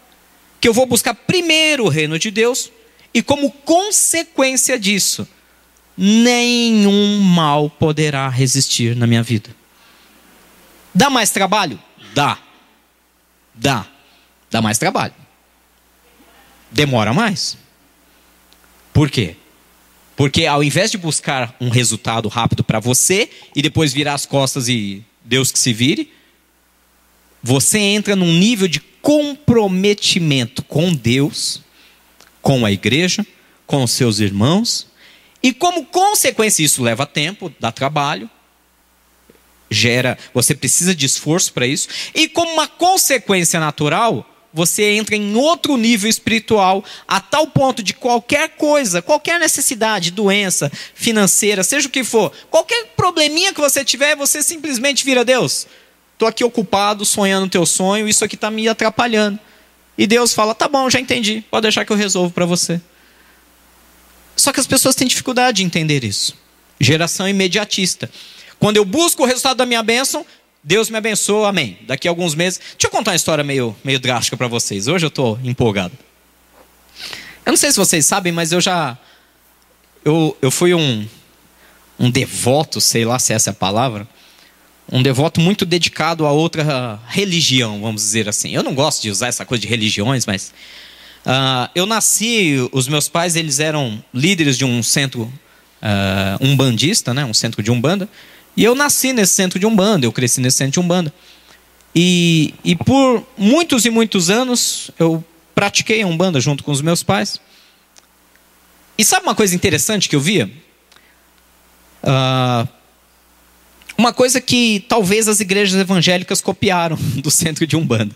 Que 0.62 0.70
eu 0.70 0.74
vou 0.74 0.86
buscar 0.86 1.14
primeiro 1.14 1.84
o 1.84 1.90
reino 1.90 2.18
de 2.18 2.32
Deus 2.32 2.72
e, 3.14 3.22
como 3.22 3.52
consequência 3.52 4.80
disso, 4.80 5.28
nenhum 5.98 7.20
mal 7.20 7.70
poderá 7.70 8.30
resistir 8.30 8.96
na 8.96 9.06
minha 9.06 9.22
vida. 9.22 9.50
Dá 10.98 11.10
mais 11.10 11.30
trabalho? 11.30 11.80
Dá. 12.14 12.38
Dá. 13.54 13.86
Dá 14.50 14.62
mais 14.62 14.78
trabalho 14.78 15.14
demora 16.72 17.14
mais. 17.14 17.58
Por 18.94 19.10
quê? 19.10 19.36
Porque 20.16 20.46
ao 20.46 20.64
invés 20.64 20.92
de 20.92 20.98
buscar 20.98 21.56
um 21.62 21.70
resultado 21.70 22.28
rápido 22.28 22.64
para 22.64 22.80
você 22.80 23.30
e 23.56 23.62
depois 23.62 23.94
virar 23.94 24.16
as 24.16 24.26
costas 24.26 24.68
e 24.68 25.04
Deus 25.24 25.52
que 25.52 25.60
se 25.60 25.72
vire, 25.74 26.12
você 27.44 27.78
entra 27.78 28.16
num 28.16 28.34
nível 28.34 28.68
de 28.68 28.80
comprometimento 28.80 30.64
com 30.64 30.94
Deus, 30.94 31.62
com 32.42 32.66
a 32.66 32.72
igreja, 32.72 33.26
com 33.66 33.84
os 33.84 33.92
seus 33.92 34.20
irmãos, 34.20 34.88
e 35.44 35.54
como 35.54 35.86
consequência 35.86 36.64
isso 36.64 36.82
leva 36.82 37.06
tempo, 37.06 37.54
dá 37.60 37.72
trabalho, 37.72 38.30
gera, 39.70 40.18
você 40.34 40.56
precisa 40.56 40.96
de 40.96 41.06
esforço 41.06 41.54
para 41.54 41.68
isso, 41.68 41.88
e 42.14 42.28
como 42.28 42.52
uma 42.52 42.68
consequência 42.68 43.60
natural, 43.60 44.26
você 44.54 44.92
entra 44.92 45.16
em 45.16 45.36
outro 45.36 45.78
nível 45.78 46.10
espiritual, 46.10 46.84
a 47.08 47.20
tal 47.20 47.48
ponto 47.48 47.84
de 47.84 47.94
qualquer 47.94 48.50
coisa, 48.50 49.02
qualquer 49.02 49.40
necessidade, 49.40 50.10
doença, 50.10 50.72
financeira, 50.96 51.64
seja 51.64 51.88
o 51.88 51.92
que 51.92 52.04
for, 52.04 52.32
qualquer 52.50 52.88
probleminha 52.96 53.54
que 53.54 53.62
você 53.62 53.86
tiver, 53.86 54.16
você 54.16 54.42
simplesmente 54.42 55.06
vira 55.06 55.24
Deus. 55.24 55.68
Estou 56.14 56.28
aqui 56.28 56.44
ocupado, 56.44 57.06
sonhando 57.06 57.46
o 57.46 57.50
teu 57.50 57.64
sonho, 57.66 58.08
isso 58.08 58.26
aqui 58.26 58.34
está 58.34 58.50
me 58.50 58.68
atrapalhando. 58.68 59.40
E 59.96 60.08
Deus 60.08 60.34
fala: 60.34 60.56
tá 60.56 60.68
bom, 60.68 60.90
já 60.90 61.00
entendi, 61.00 61.44
pode 61.52 61.62
deixar 61.62 61.86
que 61.86 61.92
eu 61.92 61.98
resolvo 61.98 62.34
para 62.34 62.46
você. 62.46 62.82
Só 64.36 64.52
que 64.52 64.60
as 64.60 64.66
pessoas 64.66 64.96
têm 64.96 65.08
dificuldade 65.08 65.58
de 65.58 65.64
entender 65.64 66.04
isso. 66.04 66.36
Geração 66.80 67.28
imediatista. 67.28 68.10
Quando 68.60 68.78
eu 68.78 68.86
busco 68.86 69.24
o 69.24 69.26
resultado 69.26 69.58
da 69.58 69.66
minha 69.66 69.84
bênção, 69.84 70.26
Deus 70.64 70.90
me 70.90 70.98
abençoe, 70.98 71.46
amém. 71.46 71.78
Daqui 71.84 72.08
a 72.08 72.12
alguns 72.12 72.36
meses. 72.36 72.60
Deixa 72.60 72.88
eu 72.88 72.90
contar 72.90 73.12
uma 73.12 73.16
história 73.16 73.44
meio, 73.44 73.76
meio 73.84 74.00
drástica 74.00 74.36
para 74.36 74.48
vocês. 74.48 74.88
Hoje 74.88 75.06
eu 75.06 75.10
estou 75.10 75.40
empolgado. 75.44 75.98
Eu 77.46 77.52
não 77.52 77.58
sei 77.58 77.72
se 77.72 77.78
vocês 77.78 78.06
sabem, 78.06 78.34
mas 78.34 78.52
eu 78.52 78.60
já. 78.60 78.98
Eu, 80.04 80.38
eu 80.42 80.52
fui 80.52 80.74
um, 80.74 81.08
um 81.98 82.10
devoto, 82.10 82.82
sei 82.82 83.06
lá 83.06 83.18
se 83.20 83.32
essa 83.32 83.50
é 83.50 83.52
a 83.52 83.54
palavra. 83.54 84.08
Um 84.92 85.02
devoto 85.02 85.40
muito 85.40 85.66
dedicado 85.66 86.26
a 86.26 86.32
outra 86.32 87.00
religião, 87.08 87.82
vamos 87.82 88.02
dizer 88.02 88.28
assim. 88.28 88.54
Eu 88.54 88.64
não 88.64 88.74
gosto 88.74 89.02
de 89.02 89.10
usar 89.10 89.28
essa 89.28 89.46
coisa 89.46 89.62
de 89.62 89.68
religiões, 89.68 90.26
mas. 90.26 90.54
Uh, 91.26 91.70
eu 91.76 91.86
nasci, 91.86 92.56
os 92.72 92.88
meus 92.88 93.10
pais 93.10 93.36
eles 93.36 93.60
eram 93.60 94.02
líderes 94.14 94.58
de 94.58 94.64
um 94.64 94.82
centro 94.82 95.24
uh, 95.24 96.46
umbandista, 96.46 97.14
né, 97.14 97.26
um 97.26 97.34
centro 97.34 97.62
de 97.62 97.70
umbanda. 97.70 98.10
E 98.58 98.64
eu 98.64 98.74
nasci 98.74 99.14
nesse 99.14 99.36
centro 99.36 99.60
de 99.60 99.68
Umbanda, 99.68 100.08
eu 100.08 100.12
cresci 100.12 100.42
nesse 100.42 100.58
centro 100.58 100.74
de 100.74 100.80
Umbanda. 100.80 101.14
E, 101.94 102.56
e 102.64 102.76
por 102.76 103.24
muitos 103.38 103.86
e 103.86 103.92
muitos 103.92 104.32
anos 104.32 104.90
eu 104.98 105.24
pratiquei 105.54 106.02
a 106.02 106.08
Umbanda 106.08 106.42
junto 106.42 106.64
com 106.64 106.72
os 106.72 106.82
meus 106.82 107.04
pais. 107.04 107.40
E 108.98 109.06
sabe 109.06 109.28
uma 109.28 109.36
coisa 109.36 109.54
interessante 109.54 110.10
que 110.10 110.16
eu 110.16 110.20
via? 110.20 110.52
Uh, 112.04 112.68
uma 113.96 114.12
coisa 114.12 114.42
que 114.42 114.84
talvez 114.90 115.28
as 115.28 115.40
igrejas 115.40 115.80
evangélicas 115.80 116.42
copiaram 116.42 116.98
do 117.22 117.30
centro 117.30 117.68
de 117.68 117.76
Umbanda. 117.76 118.16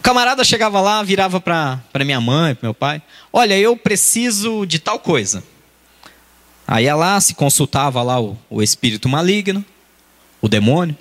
O 0.00 0.02
camarada 0.02 0.42
chegava 0.42 0.80
lá, 0.80 1.00
virava 1.04 1.40
para 1.40 2.04
minha 2.04 2.20
mãe, 2.20 2.56
para 2.56 2.66
meu 2.66 2.74
pai: 2.74 3.00
Olha, 3.32 3.56
eu 3.56 3.76
preciso 3.76 4.66
de 4.66 4.80
tal 4.80 4.98
coisa. 4.98 5.44
Aí 6.66 6.84
ia 6.84 6.96
lá, 6.96 7.20
se 7.20 7.34
consultava 7.34 8.02
lá 8.02 8.20
o, 8.20 8.36
o 8.50 8.62
espírito 8.62 9.08
maligno, 9.08 9.64
o 10.40 10.48
demônio. 10.48 10.96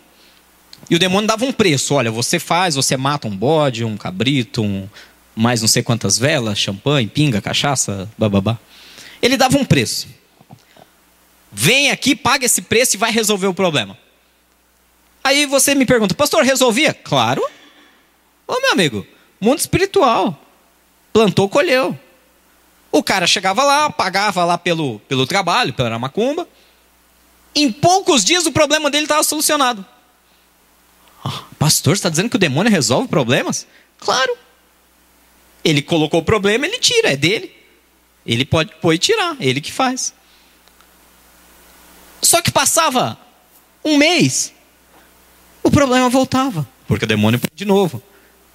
E 0.89 0.95
o 0.95 0.99
demônio 0.99 1.27
dava 1.27 1.43
um 1.45 1.51
preço. 1.51 1.95
Olha, 1.95 2.11
você 2.11 2.37
faz, 2.37 2.75
você 2.75 2.95
mata 2.95 3.27
um 3.27 3.35
bode, 3.35 3.83
um 3.83 3.97
cabrito, 3.97 4.61
um, 4.61 4.87
mais 5.35 5.61
não 5.61 5.67
sei 5.67 5.81
quantas 5.81 6.19
velas, 6.19 6.59
champanhe, 6.59 7.07
pinga, 7.07 7.41
cachaça, 7.41 8.09
bababá. 8.17 8.59
Ele 9.21 9.37
dava 9.37 9.57
um 9.57 9.65
preço. 9.65 10.07
Vem 11.51 11.89
aqui, 11.89 12.15
paga 12.15 12.45
esse 12.45 12.61
preço 12.61 12.95
e 12.95 12.99
vai 12.99 13.11
resolver 13.11 13.47
o 13.47 13.53
problema. 13.53 13.97
Aí 15.23 15.47
você 15.47 15.73
me 15.73 15.85
pergunta, 15.85 16.13
pastor, 16.13 16.43
resolvia? 16.43 16.93
Claro. 16.93 17.41
Ô 18.47 18.61
meu 18.61 18.73
amigo, 18.73 19.07
mundo 19.41 19.57
espiritual. 19.57 20.39
Plantou, 21.11 21.49
colheu. 21.49 21.97
O 22.95 23.03
cara 23.03 23.27
chegava 23.27 23.61
lá, 23.61 23.89
pagava 23.89 24.45
lá 24.45 24.57
pelo, 24.57 24.99
pelo 25.01 25.27
trabalho, 25.27 25.73
pela 25.73 25.99
macumba. 25.99 26.47
Em 27.53 27.69
poucos 27.69 28.23
dias 28.23 28.45
o 28.45 28.53
problema 28.53 28.89
dele 28.89 29.03
estava 29.03 29.21
solucionado. 29.21 29.85
Oh, 31.25 31.43
pastor, 31.59 31.93
está 31.93 32.07
dizendo 32.07 32.29
que 32.29 32.37
o 32.37 32.39
demônio 32.39 32.71
resolve 32.71 33.09
problemas? 33.09 33.67
Claro. 33.99 34.37
Ele 35.61 35.81
colocou 35.81 36.21
o 36.21 36.23
problema, 36.23 36.65
ele 36.65 36.79
tira, 36.79 37.11
é 37.11 37.17
dele. 37.17 37.53
Ele 38.25 38.45
pode 38.45 38.73
pôr 38.75 38.93
e 38.93 38.97
tirar, 38.97 39.35
ele 39.41 39.59
que 39.59 39.73
faz. 39.73 40.13
Só 42.21 42.41
que 42.41 42.49
passava 42.49 43.19
um 43.83 43.97
mês, 43.97 44.53
o 45.61 45.69
problema 45.69 46.07
voltava, 46.07 46.65
porque 46.87 47.03
o 47.03 47.07
demônio 47.09 47.41
de 47.53 47.65
novo. 47.65 48.01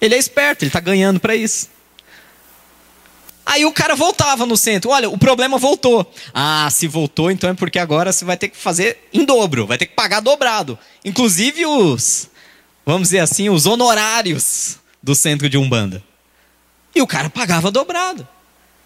Ele 0.01 0.15
é 0.15 0.17
esperto, 0.17 0.63
ele 0.63 0.69
está 0.69 0.79
ganhando 0.79 1.19
para 1.19 1.35
isso. 1.35 1.69
Aí 3.51 3.65
o 3.65 3.71
cara 3.73 3.97
voltava 3.97 4.45
no 4.45 4.55
centro. 4.55 4.91
Olha, 4.91 5.09
o 5.09 5.17
problema 5.17 5.57
voltou. 5.57 6.09
Ah, 6.33 6.69
se 6.71 6.87
voltou, 6.87 7.29
então 7.29 7.49
é 7.49 7.53
porque 7.53 7.79
agora 7.79 8.13
você 8.13 8.23
vai 8.23 8.37
ter 8.37 8.47
que 8.47 8.55
fazer 8.55 9.09
em 9.13 9.25
dobro, 9.25 9.67
vai 9.67 9.77
ter 9.77 9.87
que 9.87 9.93
pagar 9.93 10.21
dobrado. 10.21 10.79
Inclusive 11.03 11.65
os, 11.65 12.29
vamos 12.85 13.09
dizer 13.09 13.19
assim, 13.19 13.49
os 13.49 13.65
honorários 13.65 14.77
do 15.03 15.13
centro 15.13 15.49
de 15.49 15.57
Umbanda. 15.57 16.01
E 16.95 17.01
o 17.01 17.07
cara 17.07 17.29
pagava 17.29 17.69
dobrado. 17.69 18.25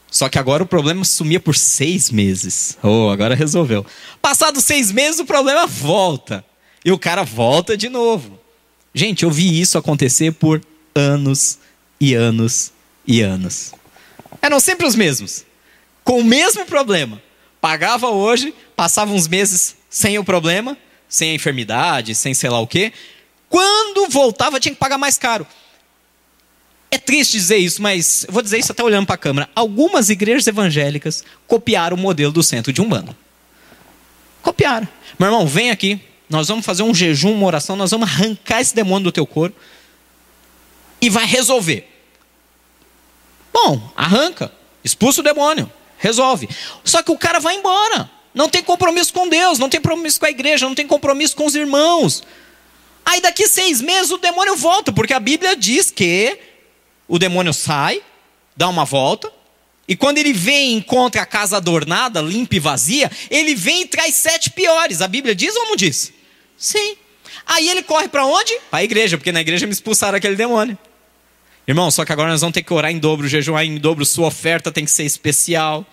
Só 0.10 0.30
que 0.30 0.40
agora 0.40 0.64
o 0.64 0.68
problema 0.68 1.06
sumia 1.06 1.40
por 1.40 1.56
seis 1.56 2.10
meses. 2.10 2.76
Oh, 2.82 3.12
agora 3.12 3.36
resolveu. 3.36 3.86
Passados 4.20 4.64
seis 4.64 4.92
meses, 4.92 5.20
o 5.20 5.26
problema 5.26 5.68
volta. 5.68 6.44
E 6.84 6.92
o 6.92 6.98
cara 6.98 7.22
volta 7.22 7.78
de 7.78 7.88
novo. 7.88 8.40
Gente, 8.96 9.26
eu 9.26 9.30
vi 9.30 9.62
isso 9.62 9.78
acontecer 9.78 10.32
por 10.32 10.60
anos 10.96 11.60
e 12.02 12.16
anos 12.16 12.72
e 13.06 13.22
anos. 13.22 13.72
Eram 14.46 14.60
sempre 14.60 14.86
os 14.86 14.96
mesmos. 14.96 15.44
Com 16.04 16.20
o 16.20 16.24
mesmo 16.24 16.68
problema. 16.68 17.20
Pagava 17.60 18.10
hoje, 18.10 18.54
passava 18.76 19.12
uns 19.12 19.28
meses 19.28 19.76
sem 19.90 20.20
o 20.20 20.24
problema, 20.24 20.78
sem 21.10 21.32
a 21.32 21.34
enfermidade, 21.34 22.14
sem 22.14 22.32
sei 22.36 22.52
lá 22.52 22.60
o 22.60 22.68
quê. 22.68 22.94
Quando 23.50 24.08
voltava, 24.08 24.60
tinha 24.60 24.72
que 24.72 24.78
pagar 24.78 25.00
mais 25.00 25.18
caro. 25.18 25.48
É 26.92 26.98
triste 27.00 27.32
dizer 27.32 27.58
isso, 27.58 27.82
mas 27.82 28.24
vou 28.30 28.44
dizer 28.44 28.60
isso 28.60 28.72
até 28.72 28.84
olhando 28.84 29.08
para 29.08 29.16
a 29.16 29.18
câmera. 29.18 29.50
Algumas 29.56 30.12
igrejas 30.12 30.46
evangélicas 30.46 31.24
copiaram 31.48 31.98
o 31.98 32.00
modelo 32.00 32.32
do 32.32 32.44
centro 32.44 32.72
de 32.72 32.84
Umbanda. 32.84 33.18
Copiaram. 34.44 34.88
Meu 35.18 35.30
irmão, 35.30 35.48
vem 35.48 35.72
aqui. 35.72 36.00
Nós 36.30 36.50
vamos 36.50 36.64
fazer 36.64 36.84
um 36.84 36.94
jejum, 36.94 37.34
uma 37.34 37.48
oração. 37.48 37.76
Nós 37.76 37.90
vamos 37.90 38.08
arrancar 38.08 38.62
esse 38.62 38.76
demônio 38.76 39.06
do 39.06 39.12
teu 39.12 39.26
corpo. 39.26 39.58
E 41.02 41.10
vai 41.10 41.26
resolver. 41.26 41.95
Bom, 43.56 43.82
arranca. 43.96 44.52
Expulsa 44.84 45.22
o 45.22 45.24
demônio. 45.24 45.72
Resolve. 45.98 46.50
Só 46.84 47.02
que 47.02 47.10
o 47.10 47.18
cara 47.18 47.40
vai 47.40 47.56
embora. 47.56 48.12
Não 48.34 48.50
tem 48.50 48.62
compromisso 48.62 49.14
com 49.14 49.30
Deus, 49.30 49.58
não 49.58 49.70
tem 49.70 49.80
compromisso 49.80 50.20
com 50.20 50.26
a 50.26 50.30
igreja, 50.30 50.66
não 50.68 50.76
tem 50.76 50.86
compromisso 50.86 51.38
com 51.38 51.46
os 51.46 51.56
irmãos. 51.56 52.22
Aí 53.06 53.22
daqui 53.22 53.48
seis 53.48 53.80
meses 53.80 54.12
o 54.12 54.18
demônio 54.18 54.58
volta, 54.58 54.92
porque 54.92 55.14
a 55.14 55.22
Bíblia 55.22 55.56
diz 55.56 55.90
que 55.90 56.38
o 57.08 57.18
demônio 57.18 57.54
sai, 57.54 58.02
dá 58.58 58.68
uma 58.68 58.84
volta, 58.84 59.32
e 59.88 59.96
quando 59.96 60.18
ele 60.18 60.34
vem 60.34 60.72
e 60.72 60.74
encontra 60.74 61.22
a 61.22 61.26
casa 61.26 61.56
adornada, 61.56 62.20
limpa 62.20 62.56
e 62.56 62.60
vazia, 62.60 63.10
ele 63.30 63.56
vem 63.56 63.84
e 63.84 63.88
traz 63.88 64.16
sete 64.16 64.50
piores. 64.50 65.02
A 65.02 65.08
Bíblia 65.08 65.34
diz 65.34 65.56
ou 65.56 65.68
não 65.68 65.78
diz? 65.78 66.12
Sim. 66.58 66.98
Aí 67.46 67.70
ele 67.70 67.84
corre 67.84 68.10
para 68.10 68.26
onde? 68.26 68.54
Para 68.70 68.80
a 68.80 68.84
igreja, 68.84 69.18
porque 69.18 69.32
na 69.32 69.40
igreja 69.40 69.66
me 69.66 69.72
expulsaram 69.72 70.18
aquele 70.18 70.36
demônio. 70.36 70.78
Irmão, 71.68 71.90
só 71.90 72.06
que 72.06 72.12
agora 72.12 72.30
nós 72.30 72.42
vamos 72.42 72.54
ter 72.54 72.64
que 72.64 72.74
orar 72.74 72.92
em 72.92 73.00
dobro, 73.00 73.28
jejuar 73.28 73.66
em 73.66 73.78
dobro, 73.78 74.06
sua 74.06 74.28
oferta 74.28 74.72
tem 74.72 74.86
que 74.86 74.92
ser 74.92 75.04
especial, 75.04 75.86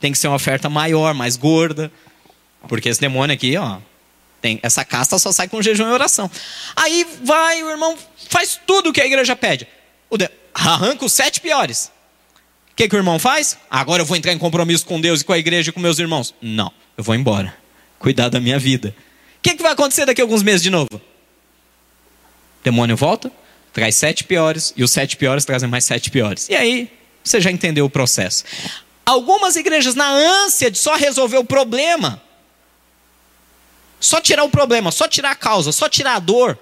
tem 0.00 0.10
que 0.10 0.18
ser 0.18 0.28
uma 0.28 0.36
oferta 0.36 0.70
maior, 0.70 1.12
mais 1.12 1.36
gorda, 1.36 1.92
porque 2.66 2.88
esse 2.88 3.00
demônio 3.00 3.34
aqui, 3.34 3.56
ó, 3.56 3.78
tem, 4.40 4.58
essa 4.62 4.84
casta 4.84 5.18
só 5.18 5.30
sai 5.30 5.48
com 5.48 5.62
jejum 5.62 5.88
e 5.88 5.92
oração. 5.92 6.30
Aí 6.74 7.06
vai, 7.22 7.62
o 7.62 7.70
irmão 7.70 7.96
faz 8.28 8.60
tudo 8.66 8.90
o 8.90 8.92
que 8.92 9.00
a 9.00 9.06
igreja 9.06 9.36
pede. 9.36 9.68
O 10.10 10.18
de... 10.18 10.28
Arranca 10.54 11.04
os 11.04 11.12
sete 11.12 11.40
piores. 11.40 11.92
O 12.72 12.74
que, 12.74 12.88
que 12.88 12.96
o 12.96 12.98
irmão 12.98 13.18
faz? 13.18 13.56
Agora 13.70 14.02
eu 14.02 14.06
vou 14.06 14.16
entrar 14.16 14.32
em 14.32 14.38
compromisso 14.38 14.84
com 14.84 15.00
Deus 15.00 15.20
e 15.20 15.24
com 15.24 15.32
a 15.32 15.38
igreja 15.38 15.70
e 15.70 15.72
com 15.72 15.78
meus 15.78 15.98
irmãos. 15.98 16.34
Não, 16.40 16.72
eu 16.96 17.04
vou 17.04 17.14
embora. 17.14 17.54
Cuidar 17.98 18.28
da 18.28 18.40
minha 18.40 18.58
vida. 18.58 18.94
O 19.38 19.42
que, 19.42 19.54
que 19.54 19.62
vai 19.62 19.72
acontecer 19.72 20.06
daqui 20.06 20.20
a 20.20 20.24
alguns 20.24 20.42
meses 20.42 20.62
de 20.62 20.70
novo? 20.70 20.94
O 20.94 21.00
demônio 22.64 22.96
volta, 22.96 23.30
traz 23.72 23.96
sete 23.96 24.24
piores, 24.24 24.72
e 24.76 24.84
os 24.84 24.90
sete 24.90 25.16
piores 25.16 25.44
trazem 25.44 25.68
mais 25.68 25.84
sete 25.84 26.10
piores. 26.10 26.48
E 26.48 26.54
aí, 26.54 26.90
você 27.24 27.40
já 27.40 27.50
entendeu 27.50 27.84
o 27.84 27.90
processo. 27.90 28.44
Algumas 29.04 29.56
igrejas, 29.56 29.94
na 29.94 30.08
ânsia 30.08 30.70
de 30.70 30.78
só 30.78 30.94
resolver 30.94 31.38
o 31.38 31.44
problema, 31.44 32.22
só 33.98 34.20
tirar 34.20 34.44
o 34.44 34.50
problema, 34.50 34.90
só 34.90 35.08
tirar 35.08 35.30
a 35.30 35.34
causa, 35.36 35.72
só 35.72 35.88
tirar 35.88 36.16
a 36.16 36.18
dor. 36.18 36.58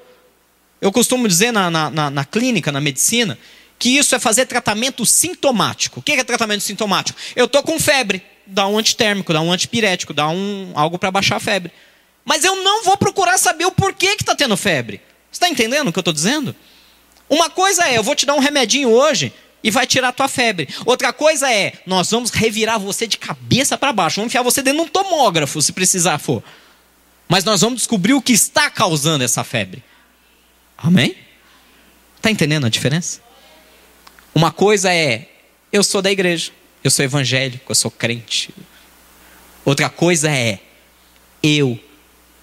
Eu 0.80 0.92
costumo 0.92 1.26
dizer 1.26 1.52
na, 1.52 1.70
na, 1.70 1.90
na, 1.90 2.10
na 2.10 2.24
clínica, 2.24 2.70
na 2.70 2.80
medicina, 2.80 3.38
que 3.78 3.96
isso 3.96 4.14
é 4.14 4.18
fazer 4.18 4.46
tratamento 4.46 5.04
sintomático. 5.06 6.00
O 6.00 6.02
que 6.02 6.12
é 6.12 6.24
tratamento 6.24 6.62
sintomático? 6.62 7.18
Eu 7.34 7.46
estou 7.46 7.62
com 7.62 7.80
febre, 7.80 8.22
dá 8.46 8.66
um 8.66 8.78
antitérmico, 8.78 9.32
dá 9.32 9.40
um 9.40 9.50
antipirético, 9.50 10.12
dá 10.12 10.28
um, 10.28 10.72
algo 10.74 10.98
para 10.98 11.10
baixar 11.10 11.36
a 11.36 11.40
febre. 11.40 11.72
Mas 12.24 12.44
eu 12.44 12.56
não 12.56 12.84
vou 12.84 12.96
procurar 12.96 13.38
saber 13.38 13.64
o 13.64 13.72
porquê 13.72 14.16
que 14.16 14.22
está 14.22 14.34
tendo 14.34 14.56
febre. 14.56 15.00
Você 15.30 15.36
está 15.36 15.48
entendendo 15.48 15.88
o 15.88 15.92
que 15.92 15.98
eu 15.98 16.02
estou 16.02 16.12
dizendo? 16.12 16.54
Uma 17.30 17.48
coisa 17.48 17.86
é, 17.86 17.96
eu 17.96 18.02
vou 18.02 18.16
te 18.16 18.26
dar 18.26 18.34
um 18.34 18.40
remedinho 18.40 18.90
hoje 18.90 19.32
e 19.62 19.70
vai 19.70 19.86
tirar 19.86 20.08
a 20.08 20.12
tua 20.12 20.26
febre. 20.26 20.68
Outra 20.84 21.12
coisa 21.12 21.50
é, 21.50 21.74
nós 21.86 22.10
vamos 22.10 22.30
revirar 22.30 22.80
você 22.80 23.06
de 23.06 23.16
cabeça 23.16 23.78
para 23.78 23.92
baixo, 23.92 24.16
vamos 24.16 24.30
enfiar 24.32 24.42
você 24.42 24.62
dentro 24.62 24.82
de 24.82 24.88
um 24.88 24.90
tomógrafo, 24.90 25.62
se 25.62 25.72
precisar 25.72 26.18
for. 26.18 26.42
Mas 27.28 27.44
nós 27.44 27.60
vamos 27.60 27.76
descobrir 27.76 28.14
o 28.14 28.20
que 28.20 28.32
está 28.32 28.68
causando 28.68 29.22
essa 29.22 29.44
febre. 29.44 29.84
Amém? 30.76 31.14
Está 32.16 32.32
entendendo 32.32 32.66
a 32.66 32.68
diferença? 32.68 33.20
Uma 34.34 34.50
coisa 34.50 34.92
é, 34.92 35.28
eu 35.72 35.84
sou 35.84 36.02
da 36.02 36.10
igreja, 36.10 36.50
eu 36.82 36.90
sou 36.90 37.04
evangélico, 37.04 37.70
eu 37.70 37.76
sou 37.76 37.92
crente. 37.92 38.52
Outra 39.64 39.88
coisa 39.88 40.28
é, 40.28 40.58
eu 41.42 41.78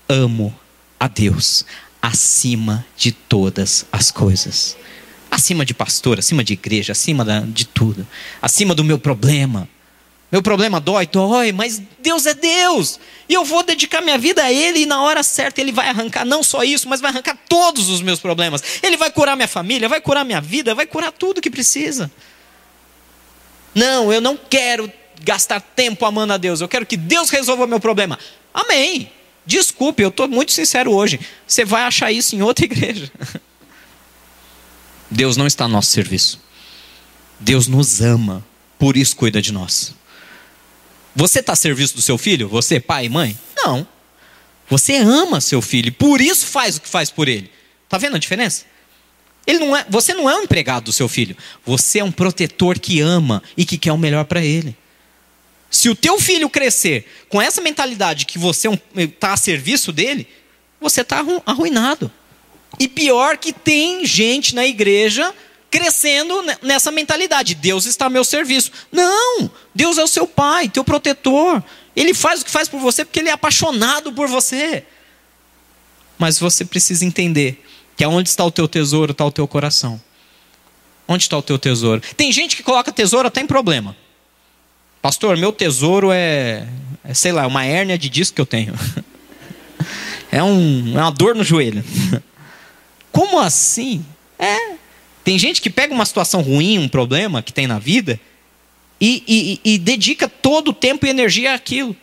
amo 0.07 0.57
a 0.97 1.09
Deus 1.09 1.65
acima 2.01 2.85
de 2.95 3.11
todas 3.11 3.85
as 3.91 4.11
coisas. 4.11 4.77
Acima 5.29 5.65
de 5.65 5.73
pastor, 5.73 6.19
acima 6.19 6.43
de 6.43 6.53
igreja, 6.53 6.93
acima 6.93 7.25
de 7.47 7.65
tudo. 7.65 8.07
Acima 8.41 8.73
do 8.73 8.83
meu 8.83 8.97
problema. 8.97 9.67
Meu 10.31 10.41
problema 10.41 10.79
dói, 10.79 11.07
dói, 11.07 11.51
mas 11.53 11.81
Deus 11.99 12.25
é 12.25 12.33
Deus. 12.33 12.99
E 13.29 13.33
eu 13.33 13.45
vou 13.45 13.63
dedicar 13.63 14.01
minha 14.01 14.17
vida 14.17 14.43
a 14.43 14.51
Ele 14.51 14.79
e 14.79 14.85
na 14.85 15.01
hora 15.01 15.23
certa 15.23 15.61
Ele 15.61 15.71
vai 15.71 15.87
arrancar 15.87 16.25
não 16.25 16.43
só 16.43 16.63
isso, 16.63 16.87
mas 16.89 16.99
vai 16.99 17.11
arrancar 17.11 17.37
todos 17.47 17.89
os 17.89 18.01
meus 18.01 18.19
problemas. 18.19 18.61
Ele 18.83 18.97
vai 18.97 19.09
curar 19.09 19.35
minha 19.35 19.47
família, 19.47 19.87
vai 19.87 20.01
curar 20.01 20.25
minha 20.25 20.41
vida, 20.41 20.75
vai 20.75 20.85
curar 20.85 21.11
tudo 21.13 21.41
que 21.41 21.49
precisa. 21.49 22.11
Não, 23.73 24.11
eu 24.11 24.19
não 24.19 24.35
quero 24.37 24.91
gastar 25.21 25.61
tempo 25.61 26.05
amando 26.05 26.33
a 26.33 26.37
Deus. 26.37 26.59
Eu 26.59 26.67
quero 26.67 26.85
que 26.85 26.97
Deus 26.97 27.29
resolva 27.29 27.65
meu 27.65 27.79
problema. 27.79 28.19
Amém. 28.53 29.11
Desculpe, 29.47 30.03
eu 30.03 30.09
estou 30.09 30.27
muito 30.27 30.51
sincero 30.51 30.91
hoje. 30.91 31.17
Você 31.47 31.63
vai 31.63 31.83
achar 31.83 32.11
isso 32.11 32.35
em 32.35 32.41
outra 32.41 32.65
igreja. 32.65 33.09
Deus 35.09 35.37
não 35.37 35.47
está 35.47 35.63
a 35.63 35.69
nosso 35.69 35.89
serviço. 35.89 36.39
Deus 37.39 37.65
nos 37.65 38.01
ama, 38.01 38.45
por 38.77 38.97
isso 38.97 39.15
cuida 39.15 39.41
de 39.41 39.53
nós. 39.53 39.95
Você 41.15 41.39
está 41.39 41.53
a 41.53 41.55
serviço 41.55 41.95
do 41.95 42.01
seu 42.01 42.17
filho? 42.17 42.49
Você, 42.49 42.77
pai 42.77 43.05
e 43.05 43.09
mãe? 43.09 43.39
Não. 43.55 43.87
Você 44.69 44.97
ama 44.97 45.39
seu 45.39 45.61
filho, 45.61 45.93
por 45.93 46.19
isso 46.19 46.45
faz 46.45 46.75
o 46.75 46.81
que 46.81 46.89
faz 46.89 47.09
por 47.09 47.29
ele. 47.29 47.49
Está 47.85 47.97
vendo 47.97 48.17
a 48.17 48.19
diferença? 48.19 48.65
Ele 49.45 49.59
não 49.59 49.77
é, 49.77 49.85
você 49.89 50.13
não 50.13 50.29
é 50.29 50.35
um 50.35 50.43
empregado 50.43 50.85
do 50.85 50.93
seu 50.93 51.07
filho. 51.07 51.37
Você 51.65 51.99
é 51.99 52.03
um 52.03 52.11
protetor 52.11 52.77
que 52.77 52.99
ama 52.99 53.41
e 53.55 53.63
que 53.63 53.77
quer 53.77 53.93
o 53.93 53.97
melhor 53.97 54.25
para 54.25 54.43
ele. 54.43 54.75
Se 55.69 55.89
o 55.89 55.95
teu 55.95 56.19
filho 56.19 56.49
crescer 56.49 57.05
com 57.29 57.41
essa 57.41 57.61
mentalidade 57.61 58.25
que 58.25 58.39
você 58.39 58.67
está 58.95 59.33
a 59.33 59.37
serviço 59.37 59.91
dele, 59.91 60.27
você 60.79 61.01
está 61.01 61.23
arruinado. 61.45 62.11
E 62.79 62.87
pior 62.87 63.37
que 63.37 63.51
tem 63.51 64.05
gente 64.05 64.55
na 64.55 64.65
igreja 64.65 65.33
crescendo 65.69 66.43
nessa 66.61 66.91
mentalidade. 66.91 67.55
Deus 67.55 67.85
está 67.85 68.05
a 68.05 68.09
meu 68.09 68.23
serviço. 68.23 68.71
Não! 68.91 69.49
Deus 69.73 69.97
é 69.97 70.03
o 70.03 70.07
seu 70.07 70.27
pai, 70.27 70.69
teu 70.69 70.83
protetor. 70.83 71.63
Ele 71.95 72.13
faz 72.13 72.41
o 72.41 72.45
que 72.45 72.51
faz 72.51 72.69
por 72.69 72.79
você 72.79 73.03
porque 73.03 73.19
ele 73.19 73.29
é 73.29 73.33
apaixonado 73.33 74.13
por 74.13 74.27
você. 74.27 74.83
Mas 76.17 76.39
você 76.39 76.63
precisa 76.63 77.05
entender 77.05 77.63
que 77.95 78.03
aonde 78.03 78.29
está 78.29 78.43
o 78.43 78.51
teu 78.51 78.67
tesouro, 78.67 79.11
está 79.11 79.25
o 79.25 79.31
teu 79.31 79.47
coração. 79.47 80.01
Onde 81.07 81.23
está 81.23 81.37
o 81.37 81.41
teu 81.41 81.57
tesouro? 81.57 82.01
Tem 82.15 82.31
gente 82.31 82.55
que 82.55 82.63
coloca 82.63 82.91
tesouro 82.91 83.27
até 83.27 83.41
em 83.41 83.47
problema. 83.47 83.95
Pastor, 85.07 85.37
meu 85.37 85.53
tesouro 85.53 86.11
é, 86.11 86.67
é 87.01 87.13
sei 87.13 87.31
lá, 87.31 87.47
uma 87.47 87.63
hérnia 87.63 87.97
de 87.97 88.09
disco 88.09 88.35
que 88.35 88.41
eu 88.41 88.45
tenho. 88.45 88.73
É, 90.29 90.43
um, 90.43 90.93
é 90.93 91.01
uma 91.01 91.09
dor 91.09 91.33
no 91.33 91.43
joelho. 91.43 91.81
Como 93.13 93.39
assim? 93.39 94.05
É, 94.37 94.73
tem 95.23 95.39
gente 95.39 95.61
que 95.61 95.69
pega 95.69 95.93
uma 95.93 96.05
situação 96.05 96.41
ruim, 96.41 96.77
um 96.77 96.89
problema 96.89 97.41
que 97.41 97.53
tem 97.53 97.65
na 97.65 97.79
vida, 97.79 98.19
e, 98.99 99.23
e, 99.63 99.73
e 99.73 99.77
dedica 99.77 100.27
todo 100.27 100.71
o 100.71 100.73
tempo 100.73 101.05
e 101.05 101.09
energia 101.09 101.53
àquilo. 101.53 101.95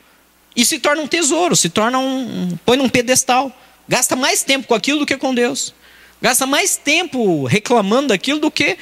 E 0.57 0.65
se 0.65 0.79
torna 0.79 1.03
um 1.03 1.07
tesouro, 1.07 1.55
se 1.55 1.69
torna 1.69 1.99
um. 1.99 2.57
põe 2.65 2.79
num 2.79 2.89
pedestal. 2.89 3.55
Gasta 3.87 4.17
mais 4.17 4.43
tempo 4.43 4.67
com 4.67 4.75
aquilo 4.75 5.01
do 5.01 5.07
que 5.07 5.19
com 5.19 5.35
Deus. 5.35 5.75
Gasta 6.23 6.47
mais 6.47 6.79
tempo 6.79 7.45
reclamando 7.45 8.09
daquilo 8.09 8.41
do 8.41 8.51
que 8.51 8.79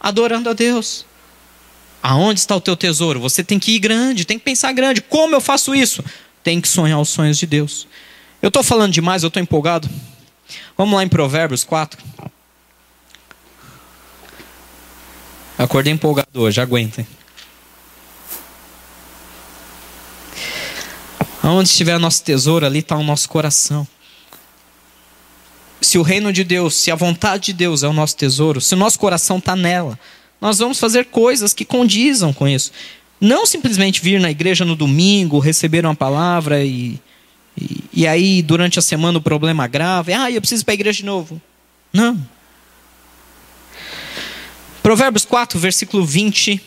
adorando 0.00 0.48
a 0.48 0.54
Deus. 0.54 1.05
Aonde 2.02 2.40
está 2.40 2.54
o 2.54 2.60
teu 2.60 2.76
tesouro? 2.76 3.20
Você 3.20 3.42
tem 3.42 3.58
que 3.58 3.72
ir 3.72 3.78
grande, 3.78 4.24
tem 4.24 4.38
que 4.38 4.44
pensar 4.44 4.72
grande. 4.72 5.00
Como 5.00 5.34
eu 5.34 5.40
faço 5.40 5.74
isso? 5.74 6.04
Tem 6.42 6.60
que 6.60 6.68
sonhar 6.68 7.00
os 7.00 7.08
sonhos 7.08 7.38
de 7.38 7.46
Deus. 7.46 7.88
Eu 8.40 8.48
estou 8.48 8.62
falando 8.62 8.92
demais, 8.92 9.22
eu 9.22 9.28
estou 9.28 9.42
empolgado. 9.42 9.88
Vamos 10.76 10.94
lá 10.94 11.02
em 11.02 11.08
Provérbios 11.08 11.64
4. 11.64 12.00
Acordei 15.58 15.92
empolgado 15.92 16.42
hoje, 16.42 16.60
aguentem. 16.60 17.06
Aonde 21.42 21.68
estiver 21.68 21.98
nosso 21.98 22.22
tesouro, 22.22 22.66
ali 22.66 22.80
está 22.80 22.96
o 22.96 23.02
nosso 23.02 23.28
coração. 23.28 23.86
Se 25.80 25.96
o 25.96 26.02
reino 26.02 26.32
de 26.32 26.42
Deus, 26.42 26.74
se 26.74 26.90
a 26.90 26.94
vontade 26.94 27.46
de 27.46 27.52
Deus 27.52 27.82
é 27.82 27.88
o 27.88 27.92
nosso 27.92 28.16
tesouro, 28.16 28.60
se 28.60 28.74
o 28.74 28.76
nosso 28.76 28.98
coração 28.98 29.38
está 29.38 29.54
nela, 29.54 29.98
nós 30.40 30.58
vamos 30.58 30.78
fazer 30.78 31.06
coisas 31.06 31.54
que 31.54 31.64
condizam 31.64 32.32
com 32.32 32.46
isso. 32.46 32.72
Não 33.20 33.46
simplesmente 33.46 34.00
vir 34.02 34.20
na 34.20 34.30
igreja 34.30 34.64
no 34.64 34.76
domingo, 34.76 35.38
receber 35.38 35.84
uma 35.84 35.94
palavra 35.94 36.62
e, 36.62 37.00
e, 37.56 37.84
e 37.92 38.06
aí 38.06 38.42
durante 38.42 38.78
a 38.78 38.82
semana 38.82 39.18
o 39.18 39.22
problema 39.22 39.66
grave. 39.66 40.12
Ah, 40.12 40.30
eu 40.30 40.40
preciso 40.40 40.62
ir 40.62 40.64
para 40.64 40.72
a 40.72 40.74
igreja 40.74 40.98
de 40.98 41.04
novo. 41.06 41.40
Não. 41.92 42.26
Provérbios 44.82 45.24
4, 45.24 45.58
versículo 45.58 46.04
20. 46.04 46.60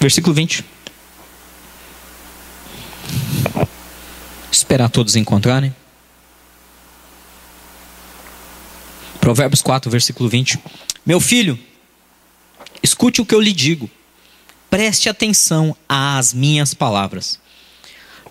Versículo 0.00 0.34
20. 0.34 0.64
Esperar 4.50 4.88
todos 4.88 5.16
encontrarem. 5.16 5.74
Provérbios 9.22 9.62
4, 9.62 9.88
versículo 9.88 10.28
20. 10.28 10.58
Meu 11.06 11.20
filho, 11.20 11.56
escute 12.82 13.20
o 13.20 13.24
que 13.24 13.32
eu 13.32 13.40
lhe 13.40 13.52
digo. 13.52 13.88
Preste 14.68 15.08
atenção 15.08 15.76
às 15.88 16.34
minhas 16.34 16.74
palavras. 16.74 17.38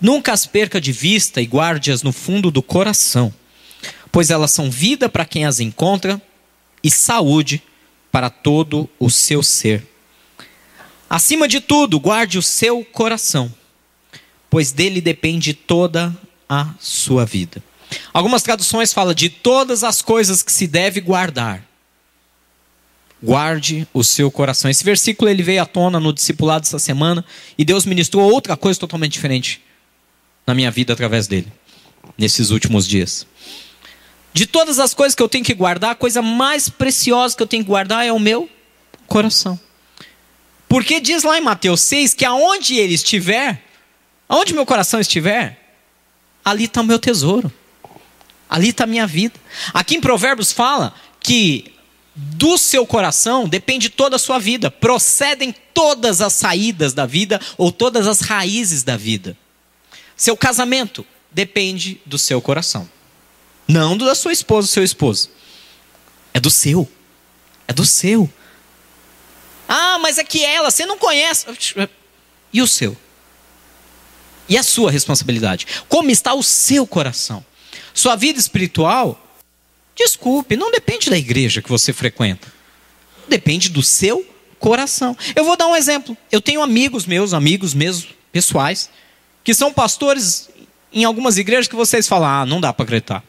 Nunca 0.02 0.34
as 0.34 0.44
perca 0.44 0.78
de 0.78 0.92
vista 0.92 1.40
e 1.40 1.46
guarde-as 1.46 2.02
no 2.02 2.12
fundo 2.12 2.50
do 2.50 2.62
coração, 2.62 3.32
pois 4.12 4.28
elas 4.28 4.50
são 4.50 4.70
vida 4.70 5.08
para 5.08 5.24
quem 5.24 5.46
as 5.46 5.60
encontra 5.60 6.20
e 6.84 6.90
saúde 6.90 7.62
para 8.10 8.28
todo 8.28 8.86
o 8.98 9.08
seu 9.08 9.42
ser. 9.42 9.86
Acima 11.08 11.48
de 11.48 11.58
tudo, 11.62 11.98
guarde 11.98 12.36
o 12.36 12.42
seu 12.42 12.84
coração, 12.84 13.50
pois 14.50 14.72
dele 14.72 15.00
depende 15.00 15.54
toda 15.54 16.14
a 16.46 16.74
sua 16.78 17.24
vida. 17.24 17.62
Algumas 18.12 18.42
traduções 18.42 18.92
falam 18.92 19.14
de 19.14 19.28
todas 19.28 19.84
as 19.84 20.02
coisas 20.02 20.42
que 20.42 20.52
se 20.52 20.66
deve 20.66 21.00
guardar. 21.00 21.66
Guarde 23.22 23.86
o 23.94 24.02
seu 24.02 24.30
coração. 24.30 24.70
Esse 24.70 24.82
versículo 24.82 25.30
ele 25.30 25.42
veio 25.42 25.62
à 25.62 25.66
tona 25.66 26.00
no 26.00 26.12
discipulado 26.12 26.66
essa 26.66 26.78
semana 26.78 27.24
e 27.56 27.64
Deus 27.64 27.86
ministrou 27.86 28.30
outra 28.30 28.56
coisa 28.56 28.80
totalmente 28.80 29.12
diferente 29.12 29.62
na 30.46 30.54
minha 30.54 30.70
vida 30.70 30.92
através 30.92 31.28
dele, 31.28 31.46
nesses 32.18 32.50
últimos 32.50 32.86
dias. 32.86 33.26
De 34.32 34.46
todas 34.46 34.78
as 34.78 34.94
coisas 34.94 35.14
que 35.14 35.22
eu 35.22 35.28
tenho 35.28 35.44
que 35.44 35.54
guardar, 35.54 35.92
a 35.92 35.94
coisa 35.94 36.20
mais 36.20 36.68
preciosa 36.68 37.36
que 37.36 37.42
eu 37.42 37.46
tenho 37.46 37.62
que 37.62 37.68
guardar 37.68 38.04
é 38.04 38.12
o 38.12 38.18
meu 38.18 38.48
coração. 39.06 39.58
Porque 40.68 41.00
diz 41.00 41.22
lá 41.22 41.36
em 41.36 41.42
Mateus 41.42 41.82
6 41.82 42.14
que 42.14 42.24
aonde 42.24 42.76
ele 42.76 42.94
estiver, 42.94 43.62
aonde 44.26 44.54
meu 44.54 44.64
coração 44.64 44.98
estiver, 44.98 45.60
ali 46.42 46.64
está 46.64 46.80
o 46.80 46.84
meu 46.84 46.98
tesouro. 46.98 47.52
Ali 48.52 48.68
está 48.68 48.84
a 48.84 48.86
minha 48.86 49.06
vida. 49.06 49.40
Aqui 49.72 49.96
em 49.96 50.00
Provérbios 50.02 50.52
fala 50.52 50.94
que 51.18 51.72
do 52.14 52.58
seu 52.58 52.86
coração 52.86 53.48
depende 53.48 53.88
toda 53.88 54.16
a 54.16 54.18
sua 54.18 54.38
vida. 54.38 54.70
Procedem 54.70 55.54
todas 55.72 56.20
as 56.20 56.34
saídas 56.34 56.92
da 56.92 57.06
vida 57.06 57.40
ou 57.56 57.72
todas 57.72 58.06
as 58.06 58.20
raízes 58.20 58.82
da 58.82 58.94
vida. 58.94 59.34
Seu 60.14 60.36
casamento 60.36 61.06
depende 61.30 61.98
do 62.04 62.18
seu 62.18 62.42
coração. 62.42 62.86
Não 63.66 63.96
do 63.96 64.04
da 64.04 64.14
sua 64.14 64.34
esposa, 64.34 64.68
do 64.68 64.70
seu 64.70 64.84
esposo. 64.84 65.30
É 66.34 66.38
do 66.38 66.50
seu. 66.50 66.86
É 67.66 67.72
do 67.72 67.86
seu. 67.86 68.30
Ah, 69.66 69.98
mas 69.98 70.18
é 70.18 70.24
que 70.24 70.44
ela, 70.44 70.70
você 70.70 70.84
não 70.84 70.98
conhece. 70.98 71.46
E 72.52 72.60
o 72.60 72.66
seu? 72.66 72.94
E 74.46 74.58
a 74.58 74.62
sua 74.62 74.90
responsabilidade? 74.90 75.66
Como 75.88 76.10
está 76.10 76.34
o 76.34 76.42
seu 76.42 76.86
coração? 76.86 77.42
Sua 77.94 78.16
vida 78.16 78.38
espiritual, 78.38 79.20
desculpe, 79.94 80.56
não 80.56 80.70
depende 80.70 81.10
da 81.10 81.18
igreja 81.18 81.62
que 81.62 81.68
você 81.68 81.92
frequenta. 81.92 82.52
Depende 83.28 83.68
do 83.68 83.82
seu 83.82 84.26
coração. 84.58 85.16
Eu 85.34 85.44
vou 85.44 85.56
dar 85.56 85.66
um 85.66 85.76
exemplo. 85.76 86.16
Eu 86.30 86.40
tenho 86.40 86.62
amigos 86.62 87.06
meus, 87.06 87.34
amigos 87.34 87.74
mesmo, 87.74 88.08
pessoais, 88.30 88.88
que 89.44 89.52
são 89.52 89.72
pastores 89.72 90.48
em 90.92 91.04
algumas 91.04 91.38
igrejas 91.38 91.68
que 91.68 91.74
vocês 91.74 92.06
falam, 92.06 92.28
ah, 92.28 92.46
não 92.46 92.60
dá 92.60 92.72
para 92.72 92.84
acreditar. 92.84 93.24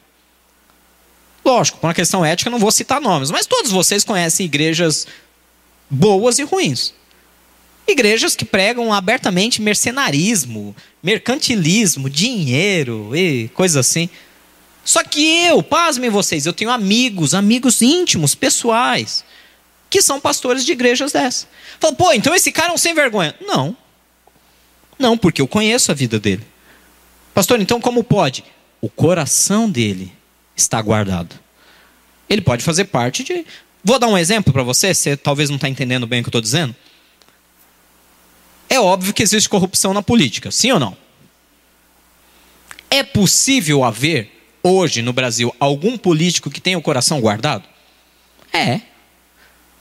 Lógico, 1.45 1.79
por 1.79 1.87
uma 1.87 1.93
questão 1.93 2.23
ética, 2.23 2.49
não 2.49 2.59
vou 2.59 2.71
citar 2.71 3.01
nomes, 3.01 3.29
mas 3.29 3.45
todos 3.45 3.71
vocês 3.71 4.03
conhecem 4.03 4.45
igrejas 4.45 5.05
boas 5.89 6.39
e 6.39 6.43
ruins. 6.43 6.93
Igrejas 7.85 8.35
que 8.35 8.45
pregam 8.45 8.93
abertamente 8.93 9.61
mercenarismo, 9.61 10.73
mercantilismo, 11.01 12.09
dinheiro 12.09 13.13
e 13.13 13.49
coisas 13.49 13.75
assim. 13.75 14.09
Só 14.83 15.03
que 15.03 15.45
eu, 15.45 15.63
pasmem 15.63 16.09
vocês, 16.09 16.45
eu 16.45 16.53
tenho 16.53 16.69
amigos, 16.69 17.33
amigos 17.33 17.81
íntimos, 17.81 18.35
pessoais, 18.35 19.23
que 19.89 20.01
são 20.01 20.19
pastores 20.19 20.65
de 20.65 20.73
igrejas 20.73 21.11
dessas. 21.11 21.47
Fala, 21.79 21.95
pô, 21.95 22.11
então 22.11 22.35
esse 22.35 22.51
cara 22.51 22.71
é 22.71 22.73
um 22.73 22.77
sem 22.77 22.93
vergonha. 22.93 23.33
Não. 23.39 23.75
Não, 24.99 25.17
porque 25.17 25.41
eu 25.41 25.47
conheço 25.47 25.91
a 25.91 25.95
vida 25.95 26.19
dele. 26.19 26.45
Pastor, 27.33 27.61
então 27.61 27.79
como 27.79 28.03
pode? 28.03 28.43
O 28.81 28.89
coração 28.89 29.69
dele 29.69 30.11
está 30.55 30.81
guardado. 30.81 31.39
Ele 32.29 32.41
pode 32.41 32.63
fazer 32.63 32.85
parte 32.85 33.23
de. 33.23 33.45
Vou 33.83 33.99
dar 33.99 34.07
um 34.07 34.17
exemplo 34.17 34.53
para 34.53 34.63
você, 34.63 34.93
você 34.93 35.15
talvez 35.15 35.49
não 35.49 35.55
está 35.55 35.69
entendendo 35.69 36.05
bem 36.05 36.19
o 36.19 36.23
que 36.23 36.27
eu 36.27 36.31
estou 36.31 36.41
dizendo. 36.41 36.75
É 38.69 38.79
óbvio 38.79 39.13
que 39.13 39.21
existe 39.21 39.47
corrupção 39.47 39.93
na 39.93 40.01
política, 40.01 40.51
sim 40.51 40.71
ou 40.71 40.79
não? 40.79 40.97
É 42.89 43.03
possível 43.03 43.83
haver 43.83 44.42
hoje 44.63 45.01
no 45.01 45.11
Brasil 45.11 45.53
algum 45.59 45.97
político 45.97 46.49
que 46.49 46.61
tenha 46.61 46.77
o 46.77 46.81
coração 46.81 47.19
guardado? 47.19 47.65
É. 48.51 48.81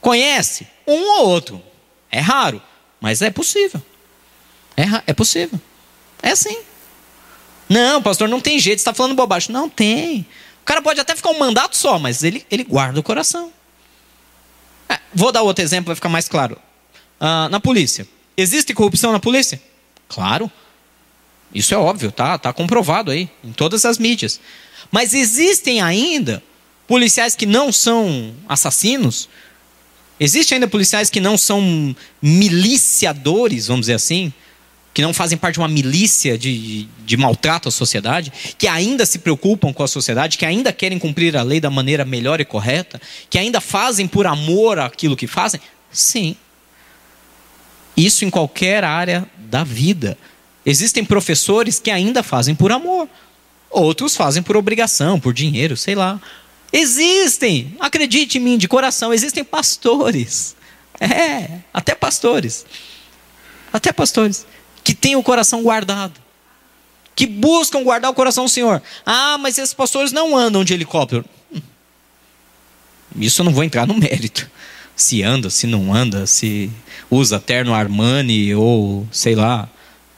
Conhece? 0.01 0.67
Um 0.85 1.19
ou 1.19 1.29
outro. 1.29 1.63
É 2.11 2.19
raro, 2.19 2.61
mas 2.99 3.21
é 3.21 3.31
possível. 3.31 3.81
É, 4.75 4.83
é 5.07 5.13
possível. 5.13 5.59
É 6.21 6.31
assim. 6.31 6.57
Não, 7.69 8.01
pastor, 8.01 8.27
não 8.27 8.41
tem 8.41 8.59
jeito, 8.59 8.79
está 8.79 8.93
falando 8.93 9.15
bobagem. 9.15 9.51
Não 9.51 9.69
tem. 9.69 10.27
O 10.61 10.65
cara 10.65 10.81
pode 10.81 10.99
até 10.99 11.15
ficar 11.15 11.29
um 11.29 11.39
mandato 11.39 11.75
só, 11.75 11.97
mas 11.97 12.23
ele, 12.23 12.45
ele 12.51 12.63
guarda 12.63 12.99
o 12.99 13.03
coração. 13.03 13.51
É, 14.89 14.99
vou 15.13 15.31
dar 15.31 15.41
outro 15.41 15.63
exemplo, 15.63 15.87
vai 15.87 15.95
ficar 15.95 16.09
mais 16.09 16.27
claro. 16.27 16.57
Ah, 17.19 17.47
na 17.49 17.59
polícia. 17.59 18.07
Existe 18.35 18.73
corrupção 18.73 19.11
na 19.11 19.19
polícia? 19.19 19.61
Claro. 20.07 20.51
Isso 21.53 21.73
é 21.73 21.77
óbvio, 21.77 22.11
tá, 22.11 22.37
tá 22.37 22.51
comprovado 22.51 23.11
aí, 23.11 23.29
em 23.43 23.51
todas 23.51 23.85
as 23.85 23.97
mídias. 23.97 24.39
Mas 24.93 25.15
existem 25.15 25.81
ainda 25.81 26.43
policiais 26.87 27.35
que 27.35 27.47
não 27.47 27.71
são 27.71 28.31
assassinos? 28.47 29.27
Existem 30.19 30.57
ainda 30.57 30.67
policiais 30.67 31.09
que 31.09 31.19
não 31.19 31.35
são 31.35 31.95
miliciadores, 32.21 33.65
vamos 33.65 33.87
dizer 33.87 33.95
assim? 33.95 34.31
Que 34.93 35.01
não 35.01 35.11
fazem 35.11 35.35
parte 35.35 35.55
de 35.55 35.61
uma 35.61 35.67
milícia 35.67 36.37
de, 36.37 36.87
de 37.03 37.17
maltrato 37.17 37.69
à 37.69 37.71
sociedade? 37.71 38.31
Que 38.55 38.67
ainda 38.67 39.03
se 39.03 39.17
preocupam 39.17 39.73
com 39.73 39.81
a 39.81 39.87
sociedade? 39.87 40.37
Que 40.37 40.45
ainda 40.45 40.71
querem 40.71 40.99
cumprir 40.99 41.35
a 41.35 41.41
lei 41.41 41.59
da 41.59 41.71
maneira 41.71 42.05
melhor 42.05 42.39
e 42.39 42.45
correta? 42.45 43.01
Que 43.31 43.39
ainda 43.39 43.59
fazem 43.59 44.07
por 44.07 44.27
amor 44.27 44.77
aquilo 44.77 45.17
que 45.17 45.25
fazem? 45.25 45.59
Sim. 45.91 46.35
Isso 47.97 48.25
em 48.25 48.29
qualquer 48.29 48.83
área 48.83 49.27
da 49.39 49.63
vida. 49.63 50.15
Existem 50.63 51.03
professores 51.03 51.79
que 51.79 51.89
ainda 51.89 52.21
fazem 52.21 52.53
por 52.53 52.71
amor. 52.71 53.09
Outros 53.73 54.15
fazem 54.15 54.43
por 54.43 54.55
obrigação, 54.55 55.19
por 55.19 55.33
dinheiro, 55.33 55.75
sei 55.75 55.95
lá. 55.95 56.21
Existem, 56.71 57.75
acredite 57.79 58.37
em 58.37 58.41
mim, 58.41 58.57
de 58.57 58.67
coração, 58.67 59.11
existem 59.11 59.43
pastores. 59.43 60.55
É, 60.99 61.59
até 61.73 61.95
pastores. 61.95 62.65
Até 63.73 63.91
pastores 63.91 64.45
que 64.83 64.93
têm 64.93 65.15
o 65.15 65.23
coração 65.23 65.63
guardado. 65.63 66.21
Que 67.15 67.25
buscam 67.25 67.83
guardar 67.83 68.11
o 68.11 68.13
coração 68.13 68.45
do 68.45 68.49
Senhor. 68.49 68.81
Ah, 69.05 69.37
mas 69.39 69.57
esses 69.57 69.73
pastores 69.73 70.11
não 70.11 70.37
andam 70.37 70.63
de 70.63 70.73
helicóptero. 70.73 71.25
Isso 73.15 73.41
eu 73.41 73.45
não 73.45 73.53
vou 73.53 73.63
entrar 73.63 73.87
no 73.87 73.93
mérito. 73.95 74.49
Se 74.95 75.23
anda, 75.23 75.49
se 75.49 75.65
não 75.65 75.93
anda, 75.93 76.27
se 76.27 76.69
usa 77.09 77.39
terno 77.39 77.73
Armani 77.73 78.53
ou 78.53 79.07
sei 79.11 79.33
lá, 79.33 79.67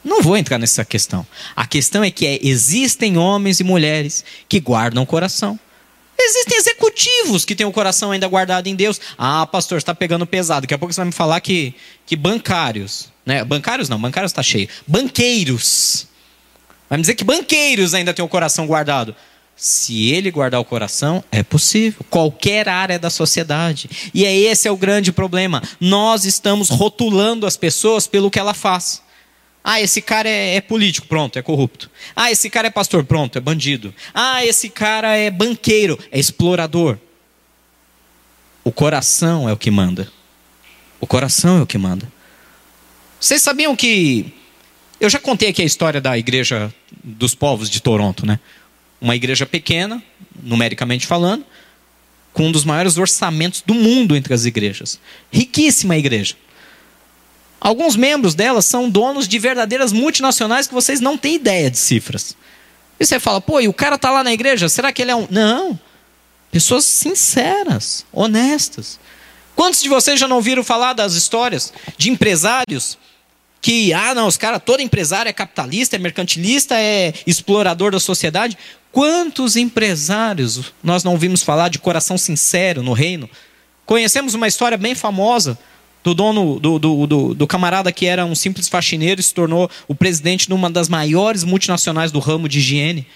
não 0.06 0.22
vou 0.22 0.38
entrar 0.38 0.60
nessa 0.60 0.86
questão. 0.86 1.26
A 1.56 1.66
questão 1.66 2.04
é 2.04 2.12
que 2.12 2.28
é, 2.28 2.40
existem 2.44 3.18
homens 3.18 3.60
e 3.60 3.64
mulheres 3.64 4.24
que 4.48 4.60
guardam 4.60 5.02
o 5.02 5.06
coração. 5.06 5.60
Existem 6.18 6.58
executivos 6.58 7.44
que 7.44 7.56
têm 7.56 7.66
o 7.66 7.72
coração 7.72 8.12
ainda 8.12 8.28
guardado 8.28 8.68
em 8.68 8.76
Deus. 8.76 9.02
Ah, 9.18 9.46
pastor, 9.48 9.80
está 9.80 9.96
pegando 9.96 10.26
pesado. 10.28 10.62
Daqui 10.62 10.76
a 10.76 10.78
pouco 10.78 10.94
você 10.94 11.02
vai 11.02 11.08
me 11.08 11.12
falar 11.12 11.42
que, 11.42 11.74
que 12.06 12.16
bancários, 12.16 13.10
né? 13.26 13.44
Bancários 13.44 13.90
não, 13.90 14.00
bancários 14.00 14.32
está 14.32 14.44
cheio. 14.44 14.70
Banqueiros. 14.88 16.08
Vai 16.88 16.98
me 16.98 17.02
dizer 17.02 17.16
que 17.16 17.24
banqueiros 17.24 17.96
ainda 17.96 18.14
têm 18.14 18.24
o 18.24 18.30
coração 18.30 18.68
guardado. 18.68 19.16
Se 19.56 20.12
ele 20.12 20.30
guardar 20.30 20.60
o 20.60 20.66
coração, 20.66 21.24
é 21.32 21.42
possível. 21.42 22.06
Qualquer 22.10 22.70
área 22.70 23.00
da 23.00 23.10
sociedade. 23.10 23.90
E 24.14 24.24
é 24.24 24.36
esse 24.36 24.68
é 24.68 24.72
o 24.72 24.78
grande 24.78 25.12
problema. 25.12 25.64
Nós 25.80 26.26
estamos 26.26 26.70
rotulando 26.70 27.48
as 27.48 27.58
pessoas 27.58 28.06
pelo 28.06 28.30
que 28.30 28.38
ela 28.38 28.54
faz. 28.54 29.02
Ah, 29.68 29.82
esse 29.82 30.00
cara 30.00 30.30
é, 30.30 30.58
é, 30.58 30.62
político, 30.62 31.08
pronto, 31.08 31.40
é 31.40 31.42
corrupto. 31.42 31.90
Ah, 32.16 32.32
esse 32.32 32.52
cara 32.52 32.68
é 32.68 32.70
pastor, 32.70 33.04
pronto, 33.04 33.36
é 33.36 33.42
bandido. 33.42 33.92
Ah, 34.14 34.46
esse 34.46 34.70
cara 34.70 35.18
é 35.18 35.32
banqueiro, 35.32 35.98
é 36.12 36.20
explorador. 36.20 37.00
O 38.64 38.72
coração 38.72 39.50
é 39.50 39.54
o 39.54 39.58
que 39.58 39.72
manda. 39.72 40.08
O 41.02 41.08
coração 41.08 41.58
é 41.58 41.62
o 41.64 41.66
que 41.66 41.80
manda. 41.80 42.08
Vocês 43.20 43.42
sabiam 43.42 43.76
que. 43.76 44.32
Eu 45.00 45.10
já 45.10 45.18
contei 45.18 45.50
aqui 45.50 45.64
a 45.64 45.66
história 45.66 46.00
da 46.00 46.16
igreja 46.16 46.72
dos 47.04 47.34
povos 47.34 47.68
de 47.68 47.82
Toronto, 47.82 48.24
né? 48.24 48.40
Uma 49.02 49.16
igreja 49.16 49.48
pequena, 49.48 50.02
numericamente 50.44 51.08
falando, 51.08 51.44
com 52.32 52.50
um 52.50 52.52
dos 52.52 52.64
maiores 52.64 52.98
orçamentos 52.98 53.64
do 53.66 53.74
mundo 53.74 54.16
entre 54.16 54.32
as 54.32 54.46
igrejas. 54.46 55.00
Riquíssima 55.32 55.98
igreja. 55.98 56.36
Alguns 57.66 57.96
membros 57.96 58.36
dela 58.36 58.62
são 58.62 58.88
donos 58.88 59.28
de 59.28 59.40
verdadeiras 59.40 59.92
multinacionais 59.92 60.68
que 60.68 60.74
vocês 60.76 61.02
não 61.02 61.18
têm 61.18 61.34
ideia 61.34 61.72
de 61.72 61.80
cifras. 61.80 62.38
E 63.00 63.04
você 63.04 63.20
fala, 63.20 63.42
pô, 63.42 63.60
e 63.60 63.68
o 63.68 63.74
cara 63.74 63.96
está 63.96 64.12
lá 64.12 64.24
na 64.24 64.32
igreja, 64.32 64.70
será 64.70 64.94
que 64.94 65.02
ele 65.02 65.10
é 65.10 65.16
um. 65.16 65.28
Não. 65.32 65.80
Pessoas 66.52 66.86
sinceras, 66.86 68.06
honestas. 68.14 69.00
Quantos 69.56 69.82
de 69.82 69.90
vocês 69.90 70.20
já 70.20 70.28
não 70.28 70.36
ouviram 70.36 70.64
falar 70.64 70.94
das 70.94 71.16
histórias 71.16 71.74
de 71.98 72.12
empresários 72.12 73.00
que, 73.60 73.92
ah, 73.94 74.14
não, 74.14 74.28
os 74.28 74.38
caras, 74.38 74.62
todo 74.64 74.82
empresário 74.82 75.28
é 75.28 75.34
capitalista, 75.34 75.96
é 75.96 76.00
mercantilista, 76.00 76.80
é 76.80 77.16
explorador 77.26 77.92
da 77.92 78.00
sociedade? 78.00 78.56
Quantos 78.92 79.56
empresários 79.56 80.72
nós 80.84 81.04
não 81.04 81.14
ouvimos 81.14 81.42
falar 81.42 81.70
de 81.70 81.80
coração 81.80 82.16
sincero 82.16 82.84
no 82.84 82.94
reino? 82.94 83.28
Conhecemos 83.88 84.36
uma 84.36 84.48
história 84.48 84.78
bem 84.78 84.94
famosa 84.94 85.58
do 86.06 86.14
dono, 86.14 86.60
do, 86.60 86.78
do, 86.78 87.08
do, 87.08 87.34
do, 87.34 87.48
camarada 87.48 87.92
que 87.92 88.06
era 88.06 88.24
um 88.24 88.36
simples 88.36 88.70
faxineiro 88.70 89.20
e 89.20 89.24
se 89.24 89.34
tornou 89.34 89.68
o 89.88 89.96
presidente 89.96 90.48
de 90.48 90.54
uma 90.54 90.70
das 90.70 90.88
maiores 90.88 91.44
multinacionais 91.44 92.12
do 92.12 92.20
ramo 92.20 92.48
de 92.48 92.60
higiene. 92.60 93.08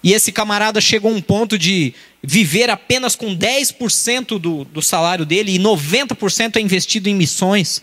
E 0.00 0.12
esse 0.12 0.30
camarada 0.30 0.80
chegou 0.80 1.10
a 1.10 1.14
um 1.14 1.20
ponto 1.20 1.58
de 1.58 1.92
viver 2.22 2.70
apenas 2.70 3.16
com 3.16 3.36
10% 3.36 4.38
do, 4.38 4.64
do 4.64 4.80
salário 4.80 5.26
dele 5.26 5.56
e 5.56 5.58
90% 5.58 6.54
é 6.54 6.60
investido 6.60 7.08
em 7.08 7.16
missões. 7.16 7.82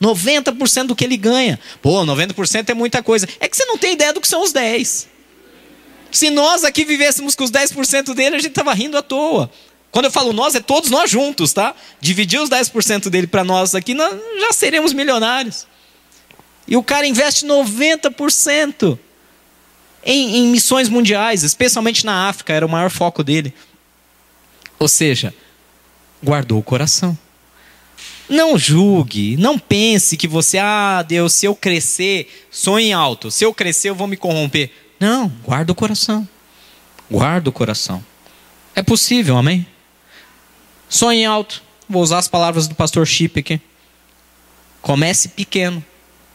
90% 0.00 0.86
do 0.86 0.96
que 0.96 1.04
ele 1.04 1.18
ganha. 1.18 1.60
Pô, 1.82 2.06
90% 2.06 2.70
é 2.70 2.74
muita 2.74 3.02
coisa. 3.02 3.28
É 3.38 3.48
que 3.48 3.56
você 3.56 3.66
não 3.66 3.76
tem 3.76 3.92
ideia 3.92 4.14
do 4.14 4.20
que 4.20 4.28
são 4.28 4.42
os 4.42 4.52
10. 4.52 5.08
Se 6.10 6.30
nós 6.30 6.64
aqui 6.64 6.86
vivêssemos 6.86 7.34
com 7.34 7.44
os 7.44 7.50
10% 7.50 8.14
dele, 8.14 8.36
a 8.36 8.38
gente 8.38 8.48
estava 8.48 8.72
rindo 8.72 8.96
à 8.96 9.02
toa. 9.02 9.50
Quando 9.96 10.04
eu 10.04 10.10
falo 10.10 10.34
nós, 10.34 10.54
é 10.54 10.60
todos 10.60 10.90
nós 10.90 11.10
juntos, 11.10 11.54
tá? 11.54 11.74
Dividir 12.02 12.38
os 12.38 12.50
10% 12.50 13.08
dele 13.08 13.26
para 13.26 13.42
nós 13.42 13.74
aqui, 13.74 13.94
nós 13.94 14.14
já 14.40 14.52
seremos 14.52 14.92
milionários. 14.92 15.66
E 16.68 16.76
o 16.76 16.82
cara 16.82 17.06
investe 17.06 17.46
90% 17.46 18.98
em, 20.04 20.36
em 20.36 20.48
missões 20.48 20.90
mundiais, 20.90 21.42
especialmente 21.42 22.04
na 22.04 22.28
África, 22.28 22.52
era 22.52 22.66
o 22.66 22.68
maior 22.68 22.90
foco 22.90 23.24
dele. 23.24 23.54
Ou 24.78 24.86
seja, 24.86 25.32
guardou 26.22 26.58
o 26.58 26.62
coração. 26.62 27.16
Não 28.28 28.58
julgue, 28.58 29.38
não 29.38 29.58
pense 29.58 30.14
que 30.18 30.28
você, 30.28 30.58
ah, 30.58 31.02
Deus, 31.08 31.32
se 31.32 31.46
eu 31.46 31.54
crescer, 31.54 32.46
sonhe 32.50 32.92
alto, 32.92 33.30
se 33.30 33.46
eu 33.46 33.54
crescer 33.54 33.88
eu 33.88 33.94
vou 33.94 34.06
me 34.06 34.18
corromper. 34.18 34.70
Não, 35.00 35.32
guarda 35.42 35.72
o 35.72 35.74
coração. 35.74 36.28
Guarda 37.10 37.48
o 37.48 37.52
coração. 37.52 38.04
É 38.74 38.82
possível, 38.82 39.38
amém? 39.38 39.66
Sonhe 40.88 41.24
alto. 41.24 41.62
Vou 41.88 42.02
usar 42.02 42.18
as 42.18 42.28
palavras 42.28 42.66
do 42.66 42.74
pastor 42.74 43.06
Chip 43.06 43.38
aqui. 43.38 43.60
Comece 44.82 45.28
pequeno, 45.28 45.84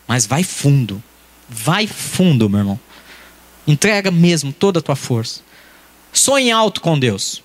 mas 0.08 0.26
vai 0.26 0.43
fundo. 0.43 1.02
Vai 1.47 1.88
fundo, 1.88 2.49
meu 2.49 2.60
irmão. 2.60 2.80
Entrega 3.68 4.12
mesmo 4.12 4.52
toda 4.52 4.80
a 4.80 4.82
tua 4.82 4.95
força. 4.95 5.41
Sonhe 6.12 6.52
alto 6.52 6.82
com 6.82 6.97
Deus. 6.97 7.41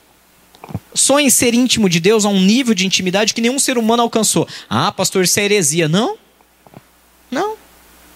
Sonhe 0.95 1.31
ser 1.31 1.55
íntimo 1.55 1.89
de 1.89 2.01
Deus 2.01 2.25
a 2.25 2.29
um 2.29 2.41
nível 2.41 2.75
de 2.75 2.87
intimidade 2.87 3.35
que 3.35 3.41
nenhum 3.41 3.59
ser 3.59 3.79
humano 3.79 4.03
alcançou. 4.03 4.49
Ah, 4.69 4.91
pastor, 4.91 5.25
isso 5.25 5.39
é 5.39 5.45
heresia. 5.45 5.89
Não. 5.89 6.17
Não. 7.31 7.57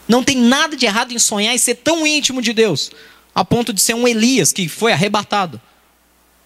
Não 0.08 0.24
tem 0.24 0.36
nada 0.36 0.76
de 0.76 0.86
errado 0.86 1.12
em 1.12 1.18
sonhar 1.18 1.54
e 1.54 1.58
ser 1.58 1.76
tão 1.76 2.04
íntimo 2.04 2.42
de 2.42 2.52
Deus, 2.52 2.90
a 3.32 3.44
ponto 3.44 3.72
de 3.72 3.80
ser 3.80 3.94
um 3.94 4.08
Elias 4.08 4.52
que 4.52 4.68
foi 4.68 4.92
arrebatado 4.92 5.60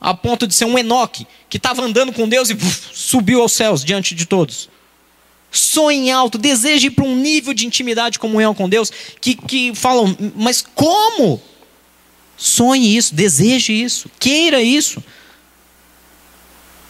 a 0.04 0.12
ponto 0.12 0.46
de 0.46 0.54
ser 0.54 0.66
um 0.66 0.78
Enoque, 0.78 1.26
que 1.48 1.56
estava 1.56 1.80
andando 1.80 2.12
com 2.12 2.28
Deus 2.28 2.50
e 2.50 2.52
uf, 2.52 2.88
subiu 2.92 3.40
aos 3.40 3.52
céus 3.52 3.82
diante 3.82 4.14
de 4.14 4.26
todos. 4.26 4.68
Sonhe 5.50 6.10
alto, 6.10 6.36
deseje 6.36 6.88
ir 6.88 6.90
para 6.90 7.06
um 7.06 7.16
nível 7.16 7.54
de 7.54 7.66
intimidade 7.66 8.16
e 8.16 8.20
comunhão 8.20 8.54
com 8.54 8.68
Deus, 8.68 8.92
que, 9.18 9.34
que 9.34 9.74
falam, 9.74 10.14
mas 10.36 10.62
como? 10.74 11.40
Sonhe 12.36 12.94
isso, 12.94 13.14
deseje 13.14 13.72
isso, 13.72 14.10
queira 14.20 14.60
isso. 14.60 15.02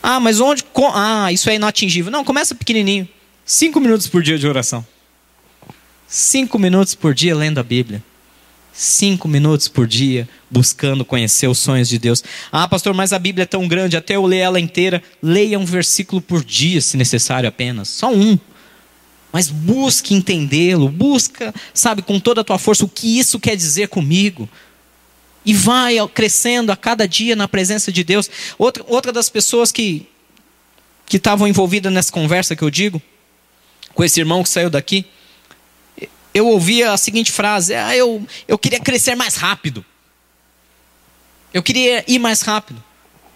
Ah, 0.02 0.18
mas 0.18 0.40
onde? 0.40 0.64
Ah, 0.92 1.30
isso 1.30 1.48
é 1.48 1.54
inatingível. 1.54 2.10
Não, 2.10 2.24
começa 2.24 2.52
pequenininho. 2.52 3.08
Cinco 3.46 3.78
minutos 3.78 4.08
por 4.08 4.24
dia 4.24 4.36
de 4.36 4.48
oração. 4.48 4.84
Cinco 6.08 6.58
minutos 6.58 6.96
por 6.96 7.14
dia 7.14 7.36
lendo 7.36 7.60
a 7.60 7.62
Bíblia 7.62 8.02
cinco 8.74 9.28
minutos 9.28 9.68
por 9.68 9.86
dia 9.86 10.28
buscando 10.50 11.04
conhecer 11.04 11.46
os 11.46 11.58
sonhos 11.58 11.88
de 11.88 11.98
Deus. 11.98 12.22
Ah, 12.50 12.66
pastor, 12.68 12.92
mas 12.92 13.12
a 13.12 13.18
Bíblia 13.18 13.44
é 13.44 13.46
tão 13.46 13.66
grande, 13.68 13.96
até 13.96 14.16
eu 14.16 14.26
ler 14.26 14.38
ela 14.38 14.60
inteira. 14.60 15.02
Leia 15.22 15.58
um 15.58 15.64
versículo 15.64 16.20
por 16.20 16.44
dia, 16.44 16.80
se 16.80 16.96
necessário 16.96 17.48
apenas. 17.48 17.88
Só 17.88 18.12
um. 18.12 18.38
Mas 19.32 19.48
busque 19.48 20.14
entendê-lo, 20.14 20.88
busca, 20.88 21.54
sabe, 21.72 22.02
com 22.02 22.20
toda 22.20 22.40
a 22.40 22.44
tua 22.44 22.58
força, 22.58 22.84
o 22.84 22.88
que 22.88 23.18
isso 23.18 23.40
quer 23.40 23.56
dizer 23.56 23.88
comigo. 23.88 24.48
E 25.46 25.52
vai 25.52 25.96
crescendo 26.08 26.70
a 26.70 26.76
cada 26.76 27.06
dia 27.06 27.36
na 27.36 27.46
presença 27.46 27.92
de 27.92 28.02
Deus. 28.02 28.30
Outra, 28.58 28.84
outra 28.88 29.12
das 29.12 29.28
pessoas 29.28 29.70
que 29.70 30.06
que 31.06 31.18
estavam 31.18 31.46
envolvidas 31.46 31.92
nessa 31.92 32.10
conversa 32.10 32.56
que 32.56 32.62
eu 32.62 32.70
digo, 32.70 33.00
com 33.92 34.02
esse 34.02 34.20
irmão 34.20 34.42
que 34.42 34.48
saiu 34.48 34.70
daqui, 34.70 35.04
eu 36.34 36.48
ouvia 36.48 36.92
a 36.92 36.96
seguinte 36.98 37.30
frase: 37.30 37.74
ah, 37.74 37.96
eu, 37.96 38.26
eu 38.48 38.58
queria 38.58 38.80
crescer 38.80 39.14
mais 39.14 39.36
rápido. 39.36 39.84
Eu 41.52 41.62
queria 41.62 42.04
ir 42.08 42.18
mais 42.18 42.42
rápido. 42.42 42.82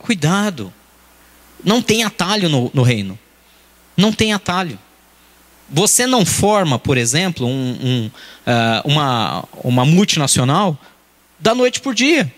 Cuidado. 0.01 0.73
Não 1.65 1.81
tem 1.81 2.03
atalho 2.03 2.49
no, 2.49 2.71
no 2.75 2.83
reino. 2.83 3.17
Não 3.97 4.13
tem 4.13 4.33
atalho. 4.33 4.79
Você 5.71 6.07
não 6.07 6.27
forma, 6.27 6.79
por 6.79 6.97
exemplo, 6.97 7.47
um, 7.47 7.79
um, 7.81 8.07
uh, 8.07 8.91
uma, 8.91 9.45
uma 9.63 9.85
multinacional 9.85 10.77
da 11.39 11.55
noite 11.55 11.81
por 11.81 11.95
dia. 11.95 12.33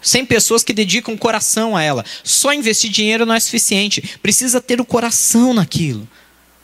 Sem 0.00 0.24
pessoas 0.24 0.64
que 0.64 0.72
dedicam 0.72 1.16
coração 1.16 1.76
a 1.76 1.82
ela. 1.82 2.04
Só 2.24 2.52
investir 2.52 2.90
dinheiro 2.90 3.26
não 3.26 3.34
é 3.34 3.40
suficiente. 3.40 4.18
Precisa 4.22 4.60
ter 4.60 4.80
o 4.80 4.84
coração 4.84 5.52
naquilo. 5.52 6.08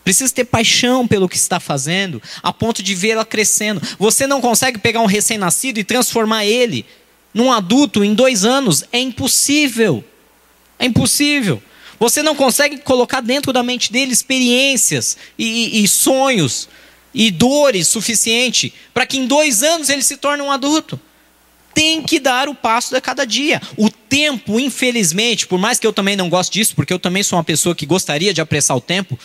Precisa 0.05 0.33
ter 0.33 0.45
paixão 0.45 1.07
pelo 1.07 1.29
que 1.29 1.37
está 1.37 1.61
fazendo, 1.61 2.21
a 2.43 2.53
ponto 2.53 2.83
de 2.83 2.95
vê-la 2.95 3.25
crescendo. 3.25 3.81
Você 3.99 4.27
não 4.27 4.41
consegue 4.41 4.79
pegar 4.79 5.01
um 5.01 5.07
recém-nascido 5.07 5.79
e 5.79 5.85
transformar 5.85 6.45
ele 6.45 6.85
num 7.33 7.53
adulto 7.53 8.03
em 8.03 8.15
dois 8.15 8.45
anos. 8.45 8.85
É 8.93 8.99
impossível. 8.99 10.05
É 10.79 10.87
impossível. 10.87 11.63
Você 12.01 12.21
não 12.21 12.35
consegue 12.35 12.79
colocar 12.79 13.21
dentro 13.21 13.53
da 13.53 13.63
mente 13.63 13.93
dele 13.93 14.13
experiências 14.13 15.17
e, 15.39 15.79
e, 15.79 15.85
e 15.85 15.89
sonhos 15.89 16.69
e 17.15 17.31
dores 17.31 17.87
suficiente 17.87 18.75
para 18.93 19.07
que 19.07 19.19
em 19.19 19.27
dois 19.27 19.63
anos 19.63 19.89
ele 19.89 20.03
se 20.03 20.17
torne 20.17 20.43
um 20.43 20.51
adulto. 20.51 20.99
Tem 21.73 22.03
que 22.03 22.19
dar 22.19 22.49
o 22.49 22.57
passo 22.57 22.93
de 22.93 23.01
cada 23.01 23.25
dia. 23.25 23.63
O 23.77 23.89
tempo, 23.89 24.59
infelizmente, 24.59 25.47
por 25.47 25.59
mais 25.59 25.79
que 25.79 25.87
eu 25.87 25.93
também 25.93 26.17
não 26.17 26.29
goste 26.29 26.53
disso, 26.53 26.75
porque 26.75 26.93
eu 26.93 26.99
também 26.99 27.23
sou 27.23 27.39
uma 27.39 27.45
pessoa 27.45 27.75
que 27.75 27.87
gostaria 27.87 28.35
de 28.35 28.41
apressar 28.41 28.77
o 28.77 28.81
tempo, 28.81 29.17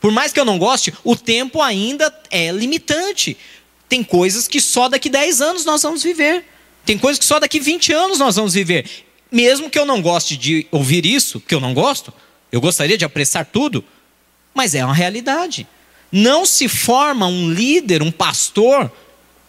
por 0.00 0.12
mais 0.12 0.32
que 0.32 0.38
eu 0.38 0.44
não 0.44 0.58
goste, 0.58 0.94
o 1.02 1.16
tempo 1.16 1.60
ainda 1.60 2.12
é 2.30 2.50
limitante. 2.50 3.36
Tem 3.88 4.04
coisas 4.04 4.46
que 4.46 4.60
só 4.60 4.88
daqui 4.88 5.08
10 5.08 5.40
anos 5.40 5.64
nós 5.64 5.82
vamos 5.82 6.02
viver. 6.02 6.44
Tem 6.84 6.96
coisas 6.96 7.18
que 7.18 7.24
só 7.24 7.40
daqui 7.40 7.58
20 7.58 7.92
anos 7.92 8.18
nós 8.18 8.36
vamos 8.36 8.54
viver. 8.54 8.86
Mesmo 9.30 9.68
que 9.68 9.78
eu 9.78 9.84
não 9.84 10.00
goste 10.00 10.36
de 10.36 10.66
ouvir 10.70 11.04
isso, 11.04 11.40
que 11.40 11.54
eu 11.54 11.60
não 11.60 11.74
gosto, 11.74 12.12
eu 12.50 12.60
gostaria 12.60 12.96
de 12.96 13.04
apressar 13.04 13.44
tudo, 13.44 13.84
mas 14.54 14.74
é 14.74 14.84
uma 14.84 14.94
realidade. 14.94 15.66
Não 16.10 16.46
se 16.46 16.68
forma 16.68 17.26
um 17.26 17.50
líder, 17.50 18.02
um 18.02 18.10
pastor, 18.10 18.90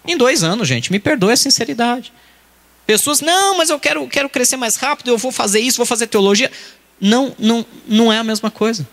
em 0.06 0.18
dois 0.18 0.43
anos, 0.43 0.68
gente. 0.68 0.91
Me 0.91 1.00
perdoe 1.00 1.34
a 1.34 1.38
sinceridade. 1.38 2.12
Pessoas, 2.86 3.22
não, 3.22 3.58
mas 3.58 3.70
eu 3.70 3.80
quero, 3.80 4.08
quero 4.08 4.28
crescer 4.28 4.58
mais 4.58 4.76
rápido, 4.76 5.12
eu 5.12 5.18
vou 5.18 5.32
fazer 5.32 5.60
isso, 5.60 5.78
vou 5.78 5.86
fazer 5.86 6.08
teologia. 6.08 6.52
Não, 7.00 7.36
não, 7.38 7.66
não 7.88 8.12
é 8.12 8.18
a 8.18 8.24
mesma 8.24 8.50
coisa. 8.50 8.88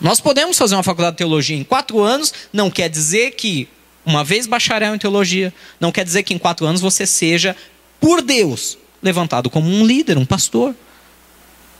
Nós 0.00 0.20
podemos 0.20 0.56
fazer 0.56 0.74
uma 0.74 0.82
faculdade 0.82 1.14
de 1.14 1.18
teologia 1.18 1.56
em 1.56 1.64
quatro 1.64 2.00
anos, 2.00 2.32
não 2.52 2.70
quer 2.70 2.88
dizer 2.88 3.32
que, 3.32 3.68
uma 4.04 4.24
vez 4.24 4.46
bacharel 4.46 4.94
em 4.94 4.98
teologia, 4.98 5.52
não 5.78 5.92
quer 5.92 6.04
dizer 6.04 6.22
que 6.22 6.32
em 6.32 6.38
quatro 6.38 6.64
anos 6.64 6.80
você 6.80 7.06
seja, 7.06 7.54
por 8.00 8.22
Deus, 8.22 8.78
levantado 9.02 9.50
como 9.50 9.68
um 9.68 9.84
líder, 9.84 10.16
um 10.16 10.24
pastor. 10.24 10.74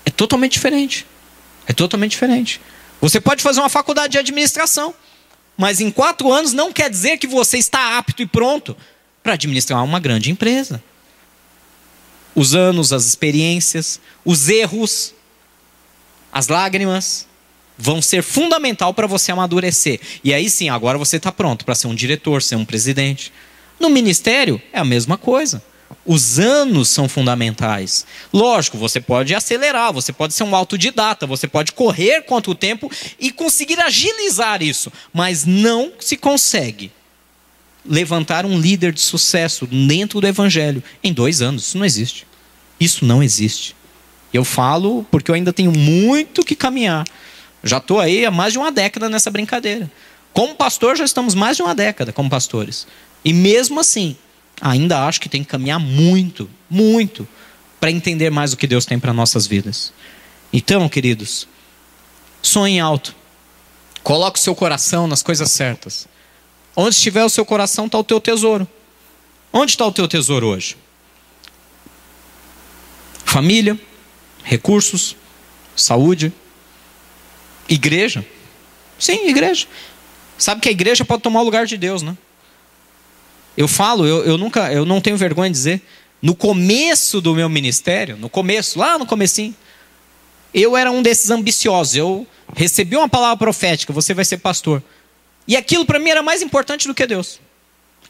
É 0.04 0.10
totalmente 0.10 0.52
diferente. 0.52 1.06
É 1.66 1.72
totalmente 1.72 2.12
diferente. 2.12 2.60
Você 3.00 3.20
pode 3.20 3.42
fazer 3.42 3.60
uma 3.60 3.70
faculdade 3.70 4.12
de 4.12 4.18
administração, 4.18 4.94
mas 5.56 5.80
em 5.80 5.90
quatro 5.90 6.30
anos 6.30 6.52
não 6.52 6.72
quer 6.72 6.90
dizer 6.90 7.16
que 7.16 7.26
você 7.26 7.56
está 7.56 7.96
apto 7.96 8.22
e 8.22 8.26
pronto 8.26 8.76
para 9.22 9.32
administrar 9.32 9.82
uma 9.82 9.98
grande 9.98 10.30
empresa. 10.30 10.82
Os 12.34 12.54
anos, 12.54 12.92
as 12.92 13.06
experiências, 13.06 13.98
os 14.24 14.48
erros, 14.48 15.14
as 16.32 16.48
lágrimas, 16.48 17.26
vão 17.80 18.02
ser 18.02 18.22
fundamental 18.22 18.92
para 18.92 19.06
você 19.06 19.32
amadurecer. 19.32 20.00
E 20.22 20.34
aí 20.34 20.50
sim, 20.50 20.68
agora 20.68 20.98
você 20.98 21.16
está 21.16 21.32
pronto 21.32 21.64
para 21.64 21.74
ser 21.74 21.86
um 21.86 21.94
diretor, 21.94 22.42
ser 22.42 22.56
um 22.56 22.64
presidente. 22.64 23.32
No 23.78 23.88
ministério 23.88 24.60
é 24.72 24.78
a 24.78 24.84
mesma 24.84 25.16
coisa. 25.16 25.62
Os 26.04 26.38
anos 26.38 26.88
são 26.88 27.08
fundamentais. 27.08 28.06
Lógico, 28.32 28.78
você 28.78 29.00
pode 29.00 29.34
acelerar, 29.34 29.92
você 29.92 30.12
pode 30.12 30.34
ser 30.34 30.44
um 30.44 30.54
autodidata, 30.54 31.26
você 31.26 31.48
pode 31.48 31.72
correr 31.72 32.22
contra 32.22 32.50
o 32.50 32.54
tempo 32.54 32.90
e 33.18 33.32
conseguir 33.32 33.80
agilizar 33.80 34.62
isso, 34.62 34.92
mas 35.12 35.44
não 35.44 35.92
se 35.98 36.16
consegue 36.16 36.92
levantar 37.84 38.44
um 38.44 38.58
líder 38.58 38.92
de 38.92 39.00
sucesso 39.00 39.66
dentro 39.66 40.20
do 40.20 40.26
evangelho 40.26 40.82
em 41.02 41.12
dois 41.12 41.42
anos. 41.42 41.68
Isso 41.68 41.78
não 41.78 41.84
existe. 41.84 42.26
Isso 42.78 43.04
não 43.04 43.22
existe. 43.22 43.74
Eu 44.32 44.44
falo 44.44 45.04
porque 45.10 45.30
eu 45.30 45.34
ainda 45.34 45.52
tenho 45.52 45.72
muito 45.72 46.44
que 46.44 46.54
caminhar. 46.54 47.04
Já 47.62 47.78
estou 47.78 48.00
aí 48.00 48.24
há 48.24 48.30
mais 48.30 48.52
de 48.52 48.58
uma 48.58 48.72
década 48.72 49.08
nessa 49.08 49.30
brincadeira. 49.30 49.90
Como 50.32 50.54
pastor, 50.54 50.96
já 50.96 51.04
estamos 51.04 51.34
mais 51.34 51.56
de 51.56 51.62
uma 51.62 51.74
década 51.74 52.12
como 52.12 52.30
pastores. 52.30 52.86
E 53.24 53.32
mesmo 53.32 53.80
assim, 53.80 54.16
ainda 54.60 55.06
acho 55.06 55.20
que 55.20 55.28
tem 55.28 55.42
que 55.42 55.50
caminhar 55.50 55.78
muito, 55.78 56.48
muito, 56.68 57.26
para 57.78 57.90
entender 57.90 58.30
mais 58.30 58.52
o 58.52 58.56
que 58.56 58.66
Deus 58.66 58.86
tem 58.86 58.98
para 58.98 59.12
nossas 59.12 59.46
vidas. 59.46 59.92
Então, 60.52 60.88
queridos, 60.88 61.46
sonhe 62.42 62.80
alto. 62.80 63.14
Coloque 64.02 64.38
o 64.38 64.42
seu 64.42 64.54
coração 64.54 65.06
nas 65.06 65.22
coisas 65.22 65.50
certas. 65.50 66.08
Onde 66.74 66.94
estiver 66.94 67.24
o 67.24 67.28
seu 67.30 67.44
coração, 67.44 67.86
está 67.86 67.98
o 67.98 68.04
teu 68.04 68.20
tesouro. 68.20 68.66
Onde 69.52 69.72
está 69.72 69.84
o 69.86 69.92
teu 69.92 70.06
tesouro 70.06 70.46
hoje? 70.46 70.76
Família, 73.24 73.78
recursos, 74.42 75.16
saúde, 75.76 76.32
igreja. 77.70 78.24
Sim, 78.98 79.28
igreja. 79.28 79.66
Sabe 80.36 80.60
que 80.60 80.68
a 80.68 80.72
igreja 80.72 81.04
pode 81.04 81.22
tomar 81.22 81.40
o 81.40 81.44
lugar 81.44 81.64
de 81.64 81.76
Deus, 81.78 82.02
né? 82.02 82.16
Eu 83.56 83.68
falo, 83.68 84.06
eu, 84.06 84.24
eu 84.24 84.36
nunca, 84.36 84.72
eu 84.72 84.84
não 84.84 85.00
tenho 85.00 85.16
vergonha 85.16 85.50
de 85.50 85.56
dizer, 85.56 85.82
no 86.20 86.34
começo 86.34 87.20
do 87.20 87.34
meu 87.34 87.48
ministério, 87.48 88.16
no 88.16 88.28
começo, 88.28 88.78
lá 88.78 88.98
no 88.98 89.06
comecinho, 89.06 89.54
eu 90.52 90.76
era 90.76 90.90
um 90.90 91.02
desses 91.02 91.30
ambiciosos. 91.30 91.96
Eu 91.96 92.26
recebi 92.54 92.96
uma 92.96 93.08
palavra 93.08 93.36
profética, 93.36 93.92
você 93.92 94.12
vai 94.12 94.24
ser 94.24 94.38
pastor. 94.38 94.82
E 95.46 95.56
aquilo 95.56 95.84
para 95.84 95.98
mim 95.98 96.10
era 96.10 96.22
mais 96.22 96.42
importante 96.42 96.86
do 96.86 96.94
que 96.94 97.06
Deus. 97.06 97.40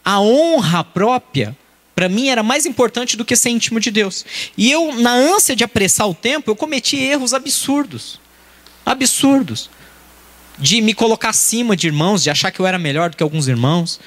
A 0.04 0.20
honra 0.20 0.82
própria, 0.82 1.56
para 1.94 2.08
mim, 2.08 2.28
era 2.28 2.42
mais 2.42 2.64
importante 2.64 3.16
do 3.16 3.24
que 3.24 3.36
ser 3.36 3.50
íntimo 3.50 3.78
de 3.78 3.90
Deus. 3.90 4.24
E 4.56 4.70
eu, 4.70 4.94
na 4.94 5.12
ânsia 5.12 5.54
de 5.54 5.62
apressar 5.62 6.08
o 6.08 6.14
tempo, 6.14 6.50
eu 6.50 6.56
cometi 6.56 6.96
erros 6.96 7.34
absurdos. 7.34 8.18
Absurdos. 8.90 9.70
De 10.58 10.82
me 10.82 10.92
colocar 10.92 11.30
acima 11.30 11.76
de 11.76 11.86
irmãos, 11.86 12.22
de 12.24 12.28
achar 12.28 12.50
que 12.50 12.58
eu 12.60 12.66
era 12.66 12.78
melhor 12.78 13.08
do 13.08 13.16
que 13.16 13.22
alguns 13.22 13.46
irmãos, 13.46 14.00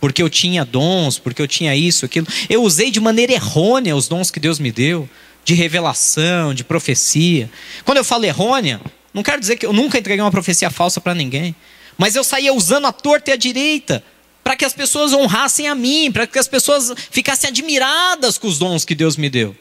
porque 0.00 0.22
eu 0.22 0.30
tinha 0.30 0.64
dons, 0.64 1.18
porque 1.18 1.42
eu 1.42 1.46
tinha 1.46 1.76
isso, 1.76 2.06
aquilo. 2.06 2.26
Eu 2.48 2.62
usei 2.62 2.90
de 2.90 2.98
maneira 3.00 3.34
errônea 3.34 3.94
os 3.94 4.08
dons 4.08 4.30
que 4.30 4.40
Deus 4.40 4.58
me 4.58 4.72
deu, 4.72 5.08
de 5.44 5.52
revelação, 5.52 6.54
de 6.54 6.64
profecia. 6.64 7.50
Quando 7.84 7.98
eu 7.98 8.04
falo 8.04 8.24
errônea, 8.24 8.80
não 9.12 9.22
quero 9.22 9.40
dizer 9.40 9.56
que 9.56 9.66
eu 9.66 9.74
nunca 9.74 9.98
entreguei 9.98 10.24
uma 10.24 10.30
profecia 10.30 10.70
falsa 10.70 11.02
para 11.02 11.14
ninguém. 11.14 11.54
Mas 11.98 12.16
eu 12.16 12.24
saía 12.24 12.54
usando 12.54 12.86
a 12.86 12.92
torta 12.92 13.30
e 13.30 13.34
a 13.34 13.36
direita 13.36 14.02
para 14.42 14.56
que 14.56 14.64
as 14.64 14.72
pessoas 14.72 15.12
honrassem 15.12 15.68
a 15.68 15.74
mim, 15.74 16.10
para 16.10 16.26
que 16.26 16.38
as 16.38 16.48
pessoas 16.48 16.94
ficassem 17.10 17.50
admiradas 17.50 18.38
com 18.38 18.48
os 18.48 18.58
dons 18.58 18.86
que 18.86 18.94
Deus 18.94 19.18
me 19.18 19.28
deu. 19.28 19.54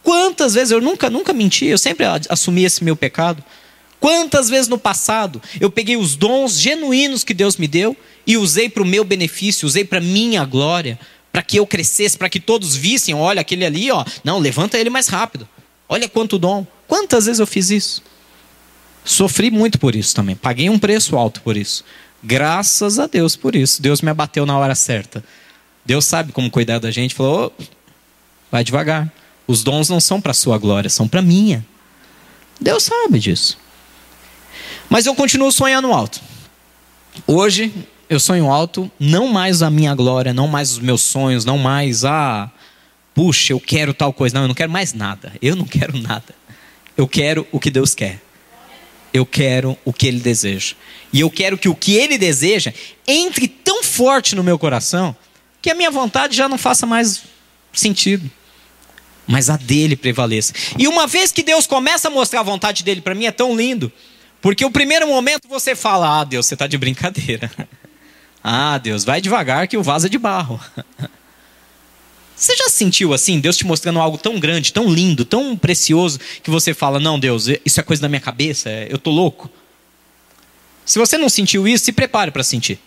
Quantas 0.00 0.54
vezes 0.54 0.70
eu 0.70 0.80
nunca, 0.80 1.10
nunca 1.10 1.32
menti, 1.32 1.66
eu 1.66 1.76
sempre 1.76 2.06
assumi 2.30 2.64
esse 2.64 2.84
meu 2.84 2.94
pecado. 2.94 3.42
Quantas 4.00 4.48
vezes 4.48 4.68
no 4.68 4.78
passado 4.78 5.40
eu 5.60 5.70
peguei 5.70 5.96
os 5.96 6.14
dons 6.14 6.58
genuínos 6.58 7.24
que 7.24 7.34
Deus 7.34 7.56
me 7.56 7.66
deu 7.66 7.96
e 8.26 8.36
usei 8.36 8.68
para 8.68 8.82
o 8.82 8.86
meu 8.86 9.04
benefício, 9.04 9.66
usei 9.66 9.84
para 9.84 10.00
minha 10.00 10.44
glória, 10.44 10.98
para 11.32 11.42
que 11.42 11.58
eu 11.58 11.66
crescesse, 11.66 12.16
para 12.16 12.28
que 12.28 12.40
todos 12.40 12.74
vissem, 12.74 13.14
olha 13.14 13.40
aquele 13.40 13.64
ali, 13.64 13.90
ó, 13.90 14.04
não, 14.24 14.38
levanta 14.38 14.78
ele 14.78 14.90
mais 14.90 15.08
rápido. 15.08 15.48
Olha 15.88 16.08
quanto 16.08 16.38
dom. 16.38 16.66
Quantas 16.88 17.26
vezes 17.26 17.40
eu 17.40 17.46
fiz 17.46 17.70
isso? 17.70 18.02
Sofri 19.04 19.50
muito 19.50 19.78
por 19.78 19.94
isso 19.94 20.14
também. 20.14 20.34
Paguei 20.34 20.68
um 20.68 20.78
preço 20.78 21.16
alto 21.16 21.40
por 21.42 21.56
isso. 21.56 21.84
Graças 22.22 22.98
a 22.98 23.06
Deus 23.06 23.36
por 23.36 23.54
isso. 23.54 23.80
Deus 23.80 24.00
me 24.02 24.10
abateu 24.10 24.44
na 24.44 24.58
hora 24.58 24.74
certa. 24.74 25.22
Deus 25.84 26.04
sabe 26.04 26.32
como 26.32 26.50
cuidar 26.50 26.80
da 26.80 26.90
gente. 26.90 27.14
Falou: 27.14 27.52
oh, 27.56 27.64
vai 28.50 28.64
devagar. 28.64 29.12
Os 29.46 29.62
dons 29.62 29.88
não 29.88 30.00
são 30.00 30.20
para 30.20 30.34
sua 30.34 30.58
glória, 30.58 30.90
são 30.90 31.06
para 31.06 31.22
minha. 31.22 31.64
Deus 32.60 32.82
sabe 32.82 33.20
disso. 33.20 33.56
Mas 34.88 35.06
eu 35.06 35.14
continuo 35.14 35.50
sonhando 35.50 35.92
alto. 35.92 36.20
Hoje 37.26 37.72
eu 38.08 38.20
sonho 38.20 38.50
alto, 38.50 38.90
não 38.98 39.28
mais 39.28 39.62
a 39.62 39.70
minha 39.70 39.94
glória, 39.94 40.32
não 40.32 40.46
mais 40.46 40.72
os 40.72 40.78
meus 40.78 41.02
sonhos, 41.02 41.44
não 41.44 41.58
mais 41.58 42.04
a 42.04 42.44
ah, 42.44 42.50
puxa, 43.14 43.52
eu 43.52 43.60
quero 43.60 43.94
tal 43.94 44.12
coisa. 44.12 44.34
Não, 44.34 44.42
eu 44.42 44.48
não 44.48 44.54
quero 44.54 44.70
mais 44.70 44.92
nada. 44.92 45.32
Eu 45.40 45.56
não 45.56 45.64
quero 45.64 45.96
nada. 45.98 46.34
Eu 46.96 47.08
quero 47.08 47.46
o 47.50 47.58
que 47.58 47.70
Deus 47.70 47.94
quer 47.94 48.20
eu 49.16 49.24
quero 49.24 49.76
o 49.84 49.92
que 49.92 50.06
ele 50.06 50.20
deseja. 50.20 50.74
E 51.12 51.20
eu 51.20 51.30
quero 51.30 51.56
que 51.56 51.68
o 51.68 51.74
que 51.74 51.94
ele 51.94 52.18
deseja 52.18 52.72
entre 53.06 53.48
tão 53.48 53.82
forte 53.82 54.34
no 54.34 54.44
meu 54.44 54.58
coração 54.58 55.16
que 55.62 55.70
a 55.70 55.74
minha 55.74 55.90
vontade 55.90 56.36
já 56.36 56.48
não 56.48 56.58
faça 56.58 56.86
mais 56.86 57.22
sentido. 57.72 58.30
Mas 59.26 59.48
a 59.50 59.56
dele 59.56 59.96
prevaleça. 59.96 60.52
E 60.78 60.86
uma 60.86 61.06
vez 61.06 61.32
que 61.32 61.42
Deus 61.42 61.66
começa 61.66 62.08
a 62.08 62.10
mostrar 62.10 62.40
a 62.40 62.44
vontade 62.44 62.84
dele 62.84 63.00
para 63.00 63.14
mim, 63.14 63.24
é 63.24 63.32
tão 63.32 63.56
lindo. 63.56 63.90
Porque 64.46 64.64
o 64.64 64.70
primeiro 64.70 65.08
momento 65.08 65.48
você 65.48 65.74
fala: 65.74 66.20
Ah, 66.20 66.22
Deus, 66.22 66.46
você 66.46 66.54
está 66.54 66.68
de 66.68 66.78
brincadeira. 66.78 67.50
ah, 68.40 68.78
Deus, 68.78 69.02
vai 69.02 69.20
devagar 69.20 69.66
que 69.66 69.76
o 69.76 69.82
vaso 69.82 70.06
é 70.06 70.08
de 70.08 70.18
barro. 70.18 70.60
Você 72.36 72.54
já 72.54 72.68
sentiu 72.68 73.12
assim, 73.12 73.40
Deus 73.40 73.56
te 73.56 73.66
mostrando 73.66 73.98
algo 73.98 74.18
tão 74.18 74.38
grande, 74.38 74.72
tão 74.72 74.88
lindo, 74.88 75.24
tão 75.24 75.56
precioso, 75.56 76.20
que 76.44 76.50
você 76.50 76.72
fala: 76.72 77.00
Não, 77.00 77.18
Deus, 77.18 77.48
isso 77.64 77.80
é 77.80 77.82
coisa 77.82 78.00
da 78.00 78.08
minha 78.08 78.20
cabeça, 78.20 78.70
eu 78.88 78.98
tô 78.98 79.10
louco? 79.10 79.50
Se 80.84 80.98
você 80.98 81.18
não 81.18 81.28
sentiu 81.28 81.66
isso, 81.66 81.86
se 81.86 81.92
prepare 81.92 82.30
para 82.30 82.44
sentir. 82.44 82.78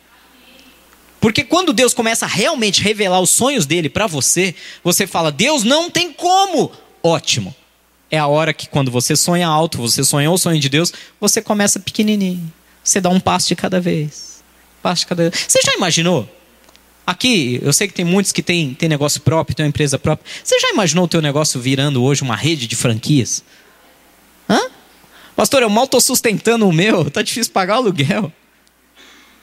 Porque 1.19 1.43
quando 1.43 1.73
Deus 1.73 1.93
começa 1.93 2.25
a 2.25 2.29
realmente 2.29 2.81
revelar 2.81 3.19
os 3.19 3.31
sonhos 3.31 3.65
dele 3.65 3.89
para 3.89 4.07
você, 4.07 4.55
você 4.81 5.05
fala: 5.05 5.29
Deus 5.29 5.63
não 5.65 5.89
tem 5.89 6.13
como. 6.13 6.71
Ótimo. 7.03 7.53
É 8.11 8.17
a 8.17 8.27
hora 8.27 8.53
que 8.53 8.67
quando 8.67 8.89
você 8.89 9.15
sonha 9.15 9.47
alto, 9.47 9.77
você 9.77 10.03
sonhou 10.03 10.33
o 10.33 10.37
sonho 10.37 10.59
de 10.59 10.69
Deus, 10.69 10.91
você 11.19 11.41
começa 11.41 11.79
pequenininho. 11.79 12.51
Você 12.83 12.99
dá 12.99 13.09
um 13.09 13.19
passo 13.19 13.47
de 13.47 13.55
cada 13.55 13.79
vez. 13.79 14.43
Passo 14.81 15.01
de 15.01 15.07
cada 15.07 15.29
vez. 15.29 15.45
Você 15.47 15.59
já 15.63 15.73
imaginou? 15.73 16.27
Aqui, 17.05 17.59
eu 17.63 17.73
sei 17.73 17.87
que 17.87 17.93
tem 17.93 18.05
muitos 18.05 18.31
que 18.31 18.41
têm, 18.43 18.73
têm 18.73 18.87
negócio 18.89 19.21
próprio, 19.21 19.55
têm 19.55 19.65
uma 19.65 19.69
empresa 19.69 19.97
própria. 19.97 20.31
Você 20.43 20.59
já 20.59 20.69
imaginou 20.69 21.05
o 21.05 21.07
teu 21.07 21.21
negócio 21.21 21.59
virando 21.59 22.03
hoje 22.03 22.21
uma 22.21 22.35
rede 22.35 22.67
de 22.67 22.75
franquias? 22.75 23.43
Hã? 24.47 24.59
Pastor, 25.35 25.61
eu 25.61 25.69
mal 25.69 25.85
estou 25.85 26.01
sustentando 26.01 26.67
o 26.67 26.73
meu, 26.73 27.07
está 27.07 27.21
difícil 27.21 27.51
pagar 27.51 27.75
o 27.75 27.77
aluguel. 27.77 28.31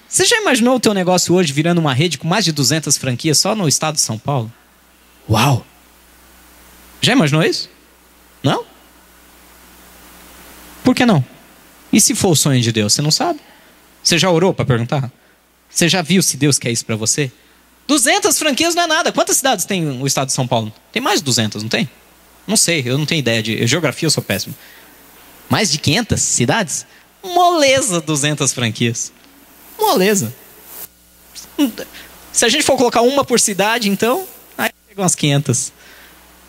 Você 0.08 0.24
já 0.24 0.40
imaginou 0.40 0.76
o 0.76 0.80
teu 0.80 0.94
negócio 0.94 1.34
hoje 1.34 1.52
virando 1.52 1.78
uma 1.78 1.92
rede 1.92 2.18
com 2.18 2.28
mais 2.28 2.44
de 2.44 2.52
200 2.52 2.96
franquias 2.96 3.38
só 3.38 3.54
no 3.54 3.66
estado 3.66 3.96
de 3.96 4.00
São 4.00 4.18
Paulo? 4.18 4.52
Uau! 5.28 5.66
Já 7.00 7.12
imaginou 7.12 7.42
isso? 7.42 7.68
Não? 8.42 8.64
Por 10.86 10.94
que 10.94 11.04
não? 11.04 11.24
E 11.92 12.00
se 12.00 12.14
for 12.14 12.28
o 12.28 12.36
sonho 12.36 12.60
de 12.60 12.70
Deus? 12.70 12.92
Você 12.92 13.02
não 13.02 13.10
sabe? 13.10 13.40
Você 14.04 14.16
já 14.16 14.30
orou 14.30 14.54
para 14.54 14.64
perguntar? 14.64 15.10
Você 15.68 15.88
já 15.88 16.00
viu 16.00 16.22
se 16.22 16.36
Deus 16.36 16.60
quer 16.60 16.70
isso 16.70 16.86
para 16.86 16.94
você? 16.94 17.32
200 17.88 18.38
franquias 18.38 18.72
não 18.76 18.84
é 18.84 18.86
nada. 18.86 19.10
Quantas 19.10 19.38
cidades 19.38 19.64
tem 19.64 19.84
o 20.00 20.06
estado 20.06 20.28
de 20.28 20.32
São 20.32 20.46
Paulo? 20.46 20.72
Tem 20.92 21.02
mais 21.02 21.18
de 21.18 21.24
200, 21.24 21.64
não 21.64 21.68
tem? 21.68 21.90
Não 22.46 22.56
sei, 22.56 22.84
eu 22.86 22.96
não 22.96 23.04
tenho 23.04 23.18
ideia 23.18 23.42
de 23.42 23.66
geografia, 23.66 24.06
eu 24.06 24.10
sou 24.10 24.22
péssimo. 24.22 24.54
Mais 25.50 25.72
de 25.72 25.78
500 25.78 26.22
cidades? 26.22 26.86
Moleza 27.20 28.00
200 28.00 28.52
franquias. 28.52 29.12
Moleza. 29.76 30.32
Se 32.32 32.44
a 32.44 32.48
gente 32.48 32.62
for 32.62 32.76
colocar 32.76 33.00
uma 33.00 33.24
por 33.24 33.40
cidade, 33.40 33.88
então, 33.88 34.24
aí 34.56 34.70
pega 34.86 35.02
umas 35.02 35.16
500. 35.16 35.72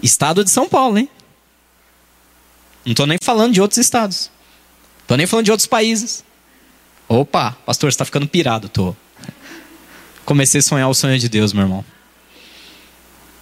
Estado 0.03 0.43
de 0.43 0.51
São 0.51 0.69
Paulo, 0.69 0.99
hein? 0.99 1.09
Não 2.87 2.93
estou 2.93 3.05
nem 3.05 3.19
falando 3.21 3.53
de 3.53 3.61
outros 3.61 3.77
estados. 3.77 4.31
Estou 5.01 5.15
nem 5.15 5.27
falando 5.27 5.45
de 5.45 5.51
outros 5.51 5.67
países. 5.67 6.23
Opa, 7.07 7.51
pastor, 7.65 7.91
você 7.91 7.95
está 7.95 8.05
ficando 8.05 8.27
pirado, 8.27 8.67
tô 8.67 8.95
comecei 10.27 10.59
a 10.59 10.61
sonhar 10.61 10.89
o 10.89 10.93
sonho 10.93 11.17
de 11.17 11.29
Deus, 11.29 11.53
meu 11.53 11.63
irmão. 11.63 11.85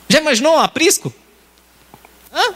Já 0.08 0.20
imaginou 0.20 0.60
aprisco? 0.60 1.12
Hã? 2.32 2.54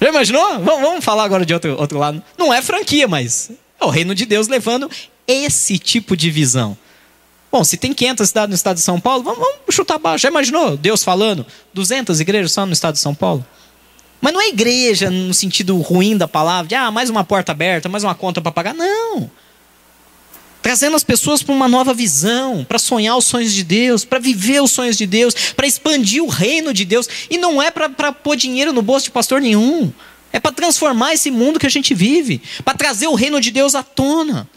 Já 0.00 0.08
imaginou? 0.08 0.60
Vamos, 0.60 0.80
vamos 0.80 1.04
falar 1.04 1.24
agora 1.24 1.44
de 1.44 1.52
outro, 1.52 1.76
outro 1.76 1.98
lado. 1.98 2.22
Não 2.38 2.54
é 2.54 2.62
franquia, 2.62 3.08
mas 3.08 3.50
é 3.80 3.84
o 3.84 3.88
reino 3.90 4.14
de 4.14 4.24
Deus 4.24 4.46
levando 4.46 4.88
esse 5.26 5.80
tipo 5.80 6.16
de 6.16 6.30
visão. 6.30 6.78
Bom, 7.50 7.64
se 7.64 7.76
tem 7.76 7.92
500 7.92 8.28
cidades 8.28 8.50
no 8.50 8.54
estado 8.54 8.76
de 8.76 8.82
São 8.82 9.00
Paulo, 9.00 9.24
vamos, 9.24 9.40
vamos 9.40 9.74
chutar 9.74 9.98
baixo. 9.98 10.22
Já 10.22 10.28
imaginou 10.28 10.76
Deus 10.76 11.02
falando? 11.02 11.44
200 11.74 12.20
igrejas 12.20 12.52
só 12.52 12.64
no 12.64 12.72
estado 12.72 12.94
de 12.94 13.00
São 13.00 13.16
Paulo? 13.16 13.44
Mas 14.20 14.32
não 14.32 14.40
é 14.40 14.48
igreja 14.48 15.10
no 15.10 15.32
sentido 15.32 15.76
ruim 15.78 16.16
da 16.16 16.26
palavra, 16.26 16.68
de 16.68 16.74
ah, 16.74 16.90
mais 16.90 17.08
uma 17.08 17.22
porta 17.24 17.52
aberta, 17.52 17.88
mais 17.88 18.02
uma 18.02 18.14
conta 18.14 18.40
para 18.40 18.50
pagar. 18.50 18.74
Não. 18.74 19.30
Trazendo 20.60 20.96
as 20.96 21.04
pessoas 21.04 21.42
para 21.42 21.54
uma 21.54 21.68
nova 21.68 21.94
visão, 21.94 22.64
para 22.64 22.78
sonhar 22.78 23.16
os 23.16 23.24
sonhos 23.24 23.52
de 23.52 23.62
Deus, 23.62 24.04
para 24.04 24.18
viver 24.18 24.60
os 24.60 24.72
sonhos 24.72 24.96
de 24.96 25.06
Deus, 25.06 25.34
para 25.54 25.66
expandir 25.66 26.22
o 26.22 26.26
reino 26.28 26.74
de 26.74 26.84
Deus. 26.84 27.08
E 27.30 27.38
não 27.38 27.62
é 27.62 27.70
para 27.70 28.12
pôr 28.12 28.36
dinheiro 28.36 28.72
no 28.72 28.82
bolso 28.82 29.04
de 29.04 29.10
pastor 29.12 29.40
nenhum. 29.40 29.92
É 30.32 30.40
para 30.40 30.52
transformar 30.52 31.14
esse 31.14 31.30
mundo 31.30 31.58
que 31.58 31.66
a 31.66 31.70
gente 31.70 31.94
vive, 31.94 32.42
para 32.64 32.76
trazer 32.76 33.06
o 33.06 33.14
reino 33.14 33.40
de 33.40 33.50
Deus 33.50 33.74
à 33.74 33.82
tona. 33.82 34.48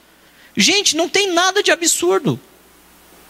Gente, 0.58 0.98
não 0.98 1.08
tem 1.08 1.32
nada 1.32 1.64
de 1.64 1.72
absurdo. 1.72 2.40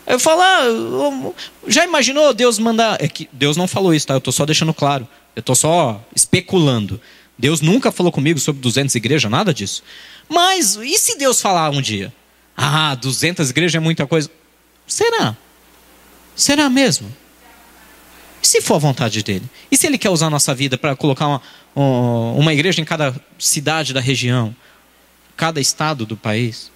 Eu 0.08 0.20
falar, 0.20 0.64
ah, 0.64 1.32
já 1.68 1.86
imaginou 1.86 2.34
Deus 2.34 2.58
mandar. 2.58 2.98
É 3.00 3.08
que 3.08 3.30
Deus 3.32 3.56
não 3.56 3.68
falou 3.68 3.94
isso, 3.94 4.08
tá? 4.08 4.16
Eu 4.16 4.18
estou 4.18 4.34
só 4.34 4.46
deixando 4.46 4.74
claro. 4.74 5.08
Eu 5.36 5.40
estou 5.40 5.56
só 5.56 6.04
especulando. 6.16 7.00
Deus 7.38 7.62
nunca 7.62 7.92
falou 7.92 8.12
comigo 8.12 8.40
sobre 8.40 8.62
200 8.62 8.94
igrejas, 8.96 9.32
nada 9.32 9.54
disso. 9.54 9.84
Mas 10.30 10.76
e 10.76 10.98
se 10.98 11.18
Deus 11.18 11.42
falar 11.42 11.70
um 11.72 11.82
dia? 11.82 12.14
Ah, 12.56 12.96
200 12.96 13.50
igrejas 13.50 13.76
é 13.76 13.80
muita 13.80 14.06
coisa. 14.06 14.30
Será? 14.86 15.36
Será 16.36 16.70
mesmo? 16.70 17.12
E 18.44 18.48
se 18.48 18.62
for 18.62 18.76
a 18.76 18.80
vontade 18.80 19.24
dele? 19.24 19.46
E 19.72 19.78
se 19.78 19.88
ele 19.88 19.98
quer 19.98 20.10
usar 20.10 20.28
a 20.28 20.30
nossa 20.30 20.54
vida 20.54 20.78
para 20.78 20.96
colocar 20.96 21.28
uma, 21.28 21.42
uma 22.34 22.54
igreja 22.54 22.82
em 22.82 22.86
cada 22.86 23.16
cidade 23.40 23.94
da 23.94 24.00
região, 24.00 24.56
cada 25.38 25.62
estado 25.62 26.06
do 26.06 26.18
país? 26.18 26.72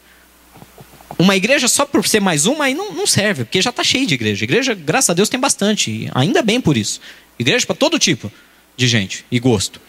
Uma 1.18 1.36
igreja 1.36 1.68
só 1.68 1.86
por 1.86 2.08
ser 2.08 2.20
mais 2.20 2.46
uma 2.46 2.66
aí 2.66 2.74
não, 2.74 2.94
não 2.94 3.08
serve, 3.08 3.46
porque 3.46 3.62
já 3.62 3.70
está 3.70 3.84
cheio 3.84 4.08
de 4.08 4.14
igreja. 4.14 4.44
Igreja, 4.44 4.74
graças 4.74 5.10
a 5.10 5.14
Deus, 5.14 5.30
tem 5.30 5.40
bastante, 5.40 6.10
ainda 6.14 6.42
bem 6.42 6.60
por 6.60 6.76
isso. 6.76 7.00
Igreja 7.38 7.66
para 7.66 7.76
todo 7.76 8.00
tipo 8.00 8.32
de 8.76 8.88
gente 8.88 9.26
e 9.32 9.40
gosto. 9.40 9.80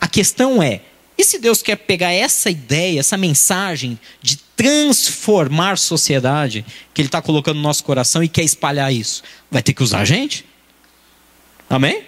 A 0.00 0.06
questão 0.06 0.62
é: 0.62 0.82
e 1.18 1.24
se 1.24 1.40
Deus 1.40 1.62
quer 1.62 1.74
pegar 1.74 2.12
essa 2.12 2.48
ideia, 2.48 3.00
essa 3.00 3.16
mensagem 3.16 3.98
de 4.22 4.36
transformar 4.56 5.76
sociedade 5.76 6.64
que 6.94 7.00
Ele 7.00 7.08
está 7.08 7.20
colocando 7.20 7.56
no 7.56 7.62
nosso 7.62 7.82
coração 7.82 8.22
e 8.22 8.28
quer 8.28 8.44
espalhar 8.44 8.92
isso? 8.92 9.24
Vai 9.50 9.60
ter 9.60 9.72
que 9.72 9.82
usar 9.82 10.00
a 10.00 10.04
gente? 10.04 10.44
Amém? 11.68 12.04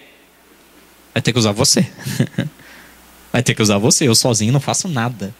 Vai 1.12 1.20
ter 1.20 1.32
que 1.32 1.38
usar 1.40 1.50
você. 1.50 1.84
Vai 3.32 3.42
ter 3.42 3.54
que 3.54 3.62
usar 3.62 3.78
você. 3.78 4.06
Eu 4.06 4.14
sozinho 4.14 4.52
não 4.52 4.60
faço 4.60 4.88
nada. 4.88 5.34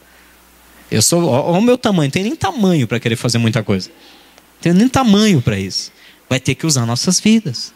Eu 0.91 1.01
sou. 1.03 1.25
Olha 1.25 1.59
o 1.59 1.63
meu 1.63 1.79
tamanho. 1.79 2.09
Não 2.09 2.11
tem 2.13 2.25
nem 2.25 2.37
tamanho 2.37 2.87
para 2.87 2.99
querer 2.99 3.17
fazer 3.17 3.39
muita 3.39 3.63
coisa. 3.63 3.89
Não 3.89 4.61
tem 4.61 4.73
nem 4.73 4.89
tamanho 4.89 5.41
para 5.41 5.59
isso. 5.59 5.93
Vai 6.29 6.41
ter 6.41 6.55
que 6.55 6.67
usar 6.67 6.87
nossas 6.87 7.21
vidas. 7.21 7.73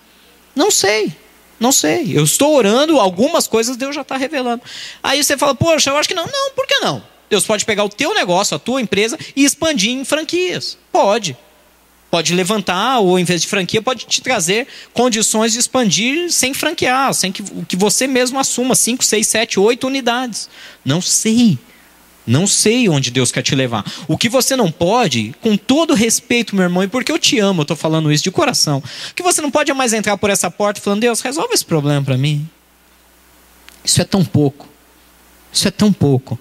Não 0.55 0.71
sei. 0.71 1.13
Não 1.59 1.73
sei. 1.73 2.17
Eu 2.17 2.25
estou 2.25 2.55
orando, 2.55 2.99
algumas 2.99 3.47
coisas 3.47 3.77
Deus 3.77 3.95
já 3.95 4.03
está 4.03 4.17
revelando. 4.17 4.63
Aí 5.03 5.23
você 5.23 5.37
fala, 5.37 5.55
poxa, 5.55 5.91
eu 5.91 5.97
acho 5.97 6.09
que 6.09 6.15
não. 6.15 6.27
Não, 6.27 6.53
por 6.55 6.67
que 6.67 6.79
não? 6.81 7.03
Deus 7.31 7.45
pode 7.47 7.65
pegar 7.65 7.85
o 7.85 7.89
teu 7.89 8.15
negócio, 8.15 8.57
a 8.57 8.59
tua 8.59 8.81
empresa 8.81 9.19
e 9.35 9.45
expandir 9.45 9.91
em 9.91 10.05
franquias. 10.05 10.79
Pode. 10.93 11.37
Pode 12.11 12.33
levantar, 12.33 13.01
ou 13.01 13.19
em 13.19 13.25
vez 13.25 13.43
de 13.43 13.49
franquia, 13.49 13.83
pode 13.83 14.07
te 14.07 14.23
trazer 14.23 14.69
condições 14.93 15.53
de 15.53 15.59
expandir 15.59 16.31
sem 16.31 16.55
franquear, 16.55 17.13
sem 17.13 17.33
que, 17.33 17.43
que 17.65 17.77
você 17.77 18.07
mesmo 18.07 18.39
assuma 18.39 18.77
5, 18.77 19.05
6, 19.05 19.27
7, 19.27 19.59
8 19.59 19.85
unidades. 19.85 20.49
Não 20.85 21.01
sei. 21.01 21.59
Não 22.27 22.47
sei 22.47 22.89
onde 22.89 23.11
Deus 23.11 23.31
quer 23.31 23.43
te 23.43 23.55
levar. 23.55 23.85
O 24.09 24.17
que 24.17 24.29
você 24.29 24.57
não 24.57 24.71
pode, 24.71 25.35
com 25.43 25.57
todo 25.57 25.95
respeito, 25.95 26.57
meu 26.57 26.65
irmão, 26.65 26.83
e 26.83 26.89
porque 26.89 27.13
eu 27.13 27.19
te 27.19 27.39
amo, 27.39 27.61
eu 27.61 27.65
estou 27.65 27.77
falando 27.77 28.11
isso 28.11 28.25
de 28.25 28.31
coração, 28.31 28.83
que 29.15 29.23
você 29.23 29.43
não 29.43 29.51
pode 29.51 29.73
mais 29.75 29.93
entrar 29.93 30.17
por 30.17 30.31
essa 30.31 30.51
porta 30.51 30.81
falando, 30.81 31.01
Deus, 31.01 31.21
resolve 31.21 31.53
esse 31.53 31.65
problema 31.65 32.03
para 32.03 32.17
mim. 32.17 32.49
Isso 33.85 34.01
é 34.01 34.05
tão 34.05 34.25
pouco. 34.25 34.67
Isso 35.53 35.69
é 35.69 35.71
tão 35.71 35.93
pouco. 35.93 36.39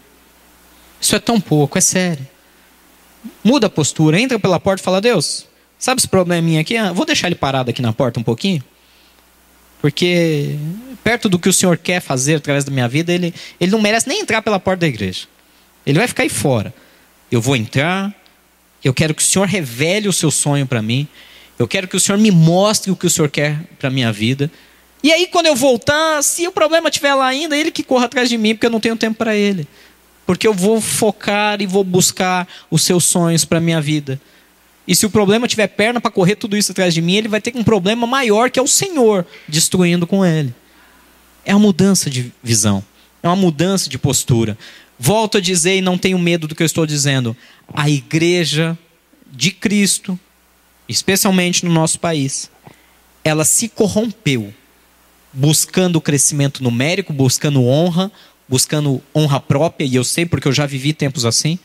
Isso 0.99 1.15
é 1.15 1.19
tão 1.19 1.39
pouco, 1.41 1.77
é 1.77 1.81
sério. 1.81 2.25
Muda 3.43 3.67
a 3.67 3.69
postura, 3.69 4.19
entra 4.19 4.39
pela 4.39 4.59
porta 4.59 4.81
e 4.81 4.85
fala, 4.85 5.01
Deus, 5.01 5.45
sabe 5.77 5.99
esse 5.99 6.07
probleminha 6.07 6.61
aqui? 6.61 6.77
Ah, 6.77 6.93
vou 6.93 7.05
deixar 7.05 7.27
ele 7.27 7.35
parado 7.35 7.69
aqui 7.69 7.81
na 7.81 7.91
porta 7.91 8.19
um 8.19 8.23
pouquinho. 8.23 8.63
Porque 9.81 10.57
perto 11.03 11.27
do 11.27 11.37
que 11.37 11.49
o 11.49 11.53
Senhor 11.53 11.77
quer 11.77 12.01
fazer 12.01 12.35
através 12.35 12.63
da 12.63 12.71
minha 12.71 12.87
vida, 12.87 13.11
ele, 13.11 13.33
ele 13.59 13.71
não 13.71 13.81
merece 13.81 14.07
nem 14.07 14.21
entrar 14.21 14.41
pela 14.41 14.57
porta 14.57 14.79
da 14.79 14.87
igreja. 14.87 15.27
Ele 15.85 15.99
vai 15.99 16.07
ficar 16.07 16.23
aí 16.23 16.29
fora. 16.29 16.73
Eu 17.31 17.41
vou 17.41 17.55
entrar. 17.55 18.13
Eu 18.83 18.93
quero 18.93 19.13
que 19.13 19.21
o 19.21 19.25
Senhor 19.25 19.47
revele 19.47 20.07
o 20.07 20.13
seu 20.13 20.29
sonho 20.29 20.67
para 20.67 20.81
mim. 20.81 21.07
Eu 21.57 21.67
quero 21.67 21.87
que 21.87 21.95
o 21.95 21.99
Senhor 21.99 22.17
me 22.17 22.31
mostre 22.31 22.91
o 22.91 22.95
que 22.95 23.07
o 23.07 23.09
Senhor 23.09 23.29
quer 23.29 23.59
para 23.79 23.89
minha 23.89 24.11
vida. 24.11 24.51
E 25.03 25.11
aí, 25.11 25.27
quando 25.27 25.47
eu 25.47 25.55
voltar, 25.55 26.23
se 26.23 26.47
o 26.47 26.51
problema 26.51 26.89
estiver 26.89 27.13
lá 27.13 27.27
ainda, 27.27 27.57
ele 27.57 27.71
que 27.71 27.83
corra 27.83 28.05
atrás 28.05 28.29
de 28.29 28.37
mim, 28.37 28.55
porque 28.55 28.65
eu 28.65 28.71
não 28.71 28.79
tenho 28.79 28.95
tempo 28.95 29.17
para 29.17 29.35
ele. 29.35 29.67
Porque 30.25 30.47
eu 30.47 30.53
vou 30.53 30.79
focar 30.79 31.61
e 31.61 31.65
vou 31.65 31.83
buscar 31.83 32.47
os 32.71 32.83
seus 32.83 33.03
sonhos 33.03 33.43
para 33.43 33.59
minha 33.59 33.81
vida. 33.81 34.19
E 34.87 34.95
se 34.95 35.05
o 35.05 35.09
problema 35.09 35.47
tiver 35.47 35.67
perna 35.67 35.99
para 35.99 36.11
correr 36.11 36.35
tudo 36.35 36.57
isso 36.57 36.71
atrás 36.71 36.93
de 36.93 37.01
mim, 37.01 37.15
ele 37.15 37.27
vai 37.27 37.41
ter 37.41 37.53
um 37.55 37.63
problema 37.63 38.05
maior 38.07 38.49
que 38.49 38.59
é 38.59 38.61
o 38.61 38.67
Senhor 38.67 39.25
destruindo 39.47 40.07
com 40.07 40.25
ele. 40.25 40.53
É 41.45 41.53
uma 41.53 41.59
mudança 41.59 42.09
de 42.09 42.31
visão, 42.41 42.83
é 43.21 43.27
uma 43.27 43.35
mudança 43.35 43.89
de 43.89 43.97
postura. 43.97 44.57
Volto 45.05 45.37
a 45.37 45.41
dizer 45.41 45.75
e 45.75 45.81
não 45.81 45.97
tenho 45.97 46.17
medo 46.17 46.47
do 46.47 46.55
que 46.55 46.63
eu 46.63 46.65
estou 46.65 46.85
dizendo. 46.85 47.35
A 47.73 47.89
igreja 47.89 48.77
de 49.29 49.51
Cristo, 49.51 50.17
especialmente 50.87 51.65
no 51.65 51.73
nosso 51.73 51.99
país, 51.99 52.49
ela 53.21 53.43
se 53.43 53.67
corrompeu 53.67 54.53
buscando 55.33 55.99
crescimento 55.99 56.63
numérico, 56.63 57.11
buscando 57.11 57.65
honra, 57.65 58.09
buscando 58.47 59.03
honra 59.13 59.41
própria, 59.41 59.83
e 59.83 59.93
eu 59.93 60.05
sei 60.05 60.25
porque 60.25 60.47
eu 60.47 60.53
já 60.53 60.65
vivi 60.65 60.93
tempos 60.93 61.25
assim. 61.25 61.59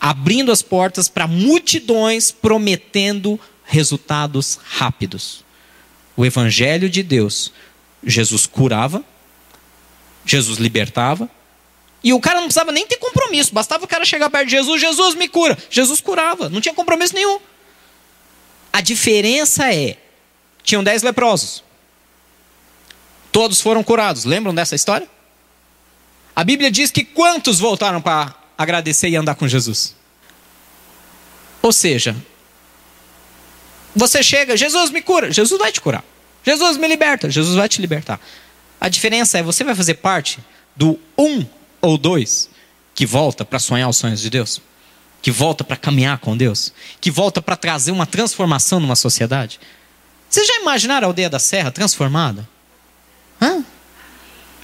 Abrindo 0.00 0.50
as 0.50 0.62
portas 0.62 1.08
para 1.08 1.26
multidões 1.26 2.32
prometendo 2.32 3.38
resultados 3.64 4.58
rápidos. 4.64 5.44
O 6.16 6.24
evangelho 6.24 6.88
de 6.88 7.02
Deus, 7.02 7.52
Jesus 8.02 8.46
curava, 8.46 9.04
Jesus 10.24 10.58
libertava, 10.58 11.28
e 12.02 12.12
o 12.12 12.20
cara 12.20 12.36
não 12.36 12.46
precisava 12.46 12.72
nem 12.72 12.86
ter 12.86 12.96
compromisso, 12.96 13.52
bastava 13.52 13.84
o 13.84 13.88
cara 13.88 14.04
chegar 14.04 14.30
perto 14.30 14.46
de 14.46 14.52
Jesus, 14.52 14.80
Jesus 14.80 15.14
me 15.14 15.28
cura. 15.28 15.56
Jesus 15.68 16.00
curava, 16.00 16.48
não 16.48 16.60
tinha 16.60 16.74
compromisso 16.74 17.14
nenhum. 17.14 17.38
A 18.72 18.80
diferença 18.80 19.72
é: 19.72 19.96
tinham 20.62 20.82
dez 20.82 21.02
leprosos, 21.02 21.62
todos 23.30 23.60
foram 23.60 23.82
curados. 23.82 24.24
Lembram 24.24 24.54
dessa 24.54 24.74
história? 24.74 25.08
A 26.34 26.42
Bíblia 26.42 26.70
diz 26.70 26.90
que 26.90 27.04
quantos 27.04 27.58
voltaram 27.58 28.00
para 28.00 28.34
agradecer 28.56 29.08
e 29.08 29.16
andar 29.16 29.34
com 29.34 29.46
Jesus? 29.46 29.94
Ou 31.60 31.72
seja, 31.72 32.16
você 33.94 34.22
chega, 34.22 34.56
Jesus 34.56 34.90
me 34.90 35.02
cura, 35.02 35.30
Jesus 35.30 35.58
vai 35.58 35.70
te 35.70 35.80
curar. 35.80 36.04
Jesus 36.42 36.78
me 36.78 36.88
liberta, 36.88 37.28
Jesus 37.28 37.56
vai 37.56 37.68
te 37.68 37.80
libertar. 37.80 38.18
A 38.80 38.88
diferença 38.88 39.38
é: 39.38 39.42
você 39.42 39.62
vai 39.62 39.74
fazer 39.74 39.94
parte 39.94 40.38
do 40.74 40.98
um 41.18 41.44
ou 41.80 41.96
dois 41.96 42.50
que 42.94 43.06
volta 43.06 43.44
para 43.44 43.58
sonhar 43.58 43.88
os 43.88 43.96
sonhos 43.96 44.20
de 44.20 44.28
Deus, 44.28 44.60
que 45.22 45.30
volta 45.30 45.64
para 45.64 45.76
caminhar 45.76 46.18
com 46.18 46.36
Deus, 46.36 46.72
que 47.00 47.10
volta 47.10 47.40
para 47.40 47.56
trazer 47.56 47.92
uma 47.92 48.06
transformação 48.06 48.80
numa 48.80 48.96
sociedade. 48.96 49.60
Vocês 50.28 50.46
já 50.46 50.60
imaginaram 50.60 51.06
a 51.06 51.10
aldeia 51.10 51.30
da 51.30 51.38
Serra 51.38 51.70
transformada? 51.70 52.48
Hã? 53.40 53.64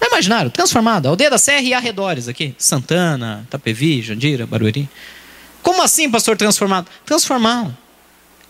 Já 0.00 0.08
imaginaram? 0.08 0.50
Transformada. 0.50 1.08
A 1.08 1.10
aldeia 1.10 1.30
da 1.30 1.38
Serra 1.38 1.62
e 1.62 1.74
arredores 1.74 2.28
aqui. 2.28 2.54
Santana, 2.58 3.46
Tapevi, 3.50 4.02
Jandira, 4.02 4.46
Barueri. 4.46 4.88
Como 5.62 5.82
assim, 5.82 6.10
pastor, 6.10 6.36
transformado? 6.36 6.86
Transformado. 7.04 7.76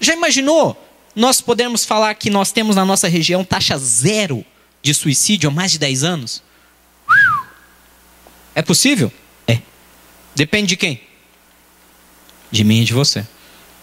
Já 0.01 0.15
imaginou 0.15 0.77
nós 1.17 1.41
podemos 1.41 1.83
falar 1.83 2.15
que 2.15 2.29
nós 2.29 2.53
temos 2.53 2.77
na 2.77 2.85
nossa 2.85 3.09
região 3.09 3.43
taxa 3.43 3.79
zero 3.79 4.45
de 4.83 4.93
suicídio 4.93 5.49
há 5.49 5.53
mais 5.53 5.73
de 5.73 5.79
10 5.79 6.05
anos? 6.05 6.43
É 8.57 8.63
possível? 8.63 9.13
É. 9.47 9.59
Depende 10.35 10.69
de 10.69 10.77
quem? 10.79 11.03
De 12.51 12.65
mim 12.65 12.81
e 12.81 12.85
de 12.87 12.95
você. 12.95 13.27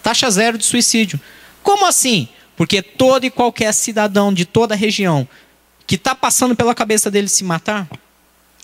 Taxa 0.02 0.28
zero 0.28 0.58
de 0.58 0.64
suicídio. 0.64 1.20
Como 1.62 1.86
assim? 1.86 2.28
Porque 2.56 2.82
todo 2.82 3.24
e 3.24 3.30
qualquer 3.30 3.72
cidadão 3.72 4.34
de 4.34 4.44
toda 4.44 4.74
a 4.74 4.76
região 4.76 5.28
que 5.86 5.94
está 5.94 6.12
passando 6.12 6.56
pela 6.56 6.74
cabeça 6.74 7.08
dele 7.08 7.28
se 7.28 7.44
matar, 7.44 7.88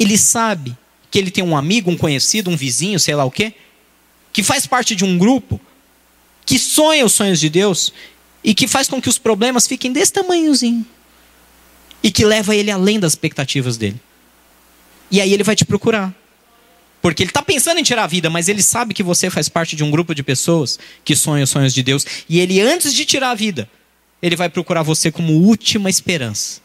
ele 0.00 0.18
sabe 0.18 0.76
que 1.12 1.18
ele 1.18 1.30
tem 1.30 1.44
um 1.44 1.56
amigo, 1.56 1.92
um 1.92 1.96
conhecido, 1.96 2.50
um 2.50 2.56
vizinho, 2.56 2.98
sei 2.98 3.14
lá 3.14 3.24
o 3.24 3.30
quê, 3.30 3.54
que 4.32 4.42
faz 4.42 4.66
parte 4.66 4.96
de 4.96 5.04
um 5.04 5.16
grupo, 5.16 5.60
que 6.44 6.58
sonha 6.58 7.04
os 7.04 7.12
sonhos 7.12 7.38
de 7.38 7.48
Deus 7.48 7.92
e 8.42 8.52
que 8.52 8.66
faz 8.66 8.88
com 8.88 9.00
que 9.00 9.08
os 9.08 9.18
problemas 9.18 9.68
fiquem 9.68 9.92
desse 9.92 10.12
tamanhozinho 10.12 10.84
e 12.02 12.10
que 12.10 12.24
leva 12.24 12.56
ele 12.56 12.70
além 12.70 12.98
das 12.98 13.12
expectativas 13.12 13.76
dele. 13.76 14.00
E 15.10 15.20
aí 15.20 15.32
ele 15.32 15.42
vai 15.42 15.56
te 15.56 15.64
procurar. 15.64 16.14
Porque 17.02 17.22
ele 17.22 17.30
está 17.30 17.42
pensando 17.42 17.78
em 17.78 17.82
tirar 17.82 18.04
a 18.04 18.06
vida, 18.06 18.28
mas 18.28 18.48
ele 18.48 18.62
sabe 18.62 18.92
que 18.92 19.02
você 19.02 19.30
faz 19.30 19.48
parte 19.48 19.74
de 19.74 19.82
um 19.82 19.90
grupo 19.90 20.14
de 20.14 20.22
pessoas 20.22 20.78
que 21.04 21.16
sonham 21.16 21.44
os 21.44 21.50
sonhos 21.50 21.72
de 21.72 21.82
Deus. 21.82 22.04
E 22.28 22.38
ele, 22.40 22.60
antes 22.60 22.94
de 22.94 23.04
tirar 23.06 23.30
a 23.30 23.34
vida, 23.34 23.68
ele 24.22 24.36
vai 24.36 24.48
procurar 24.48 24.82
você 24.82 25.10
como 25.10 25.32
última 25.32 25.88
esperança. 25.88 26.60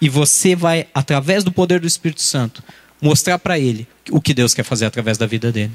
E 0.00 0.08
você 0.08 0.54
vai, 0.54 0.86
através 0.94 1.42
do 1.42 1.50
poder 1.50 1.80
do 1.80 1.86
Espírito 1.86 2.22
Santo, 2.22 2.62
mostrar 3.00 3.38
para 3.38 3.58
ele 3.58 3.86
o 4.10 4.20
que 4.20 4.32
Deus 4.32 4.54
quer 4.54 4.62
fazer 4.62 4.86
através 4.86 5.18
da 5.18 5.26
vida 5.26 5.50
dele. 5.50 5.72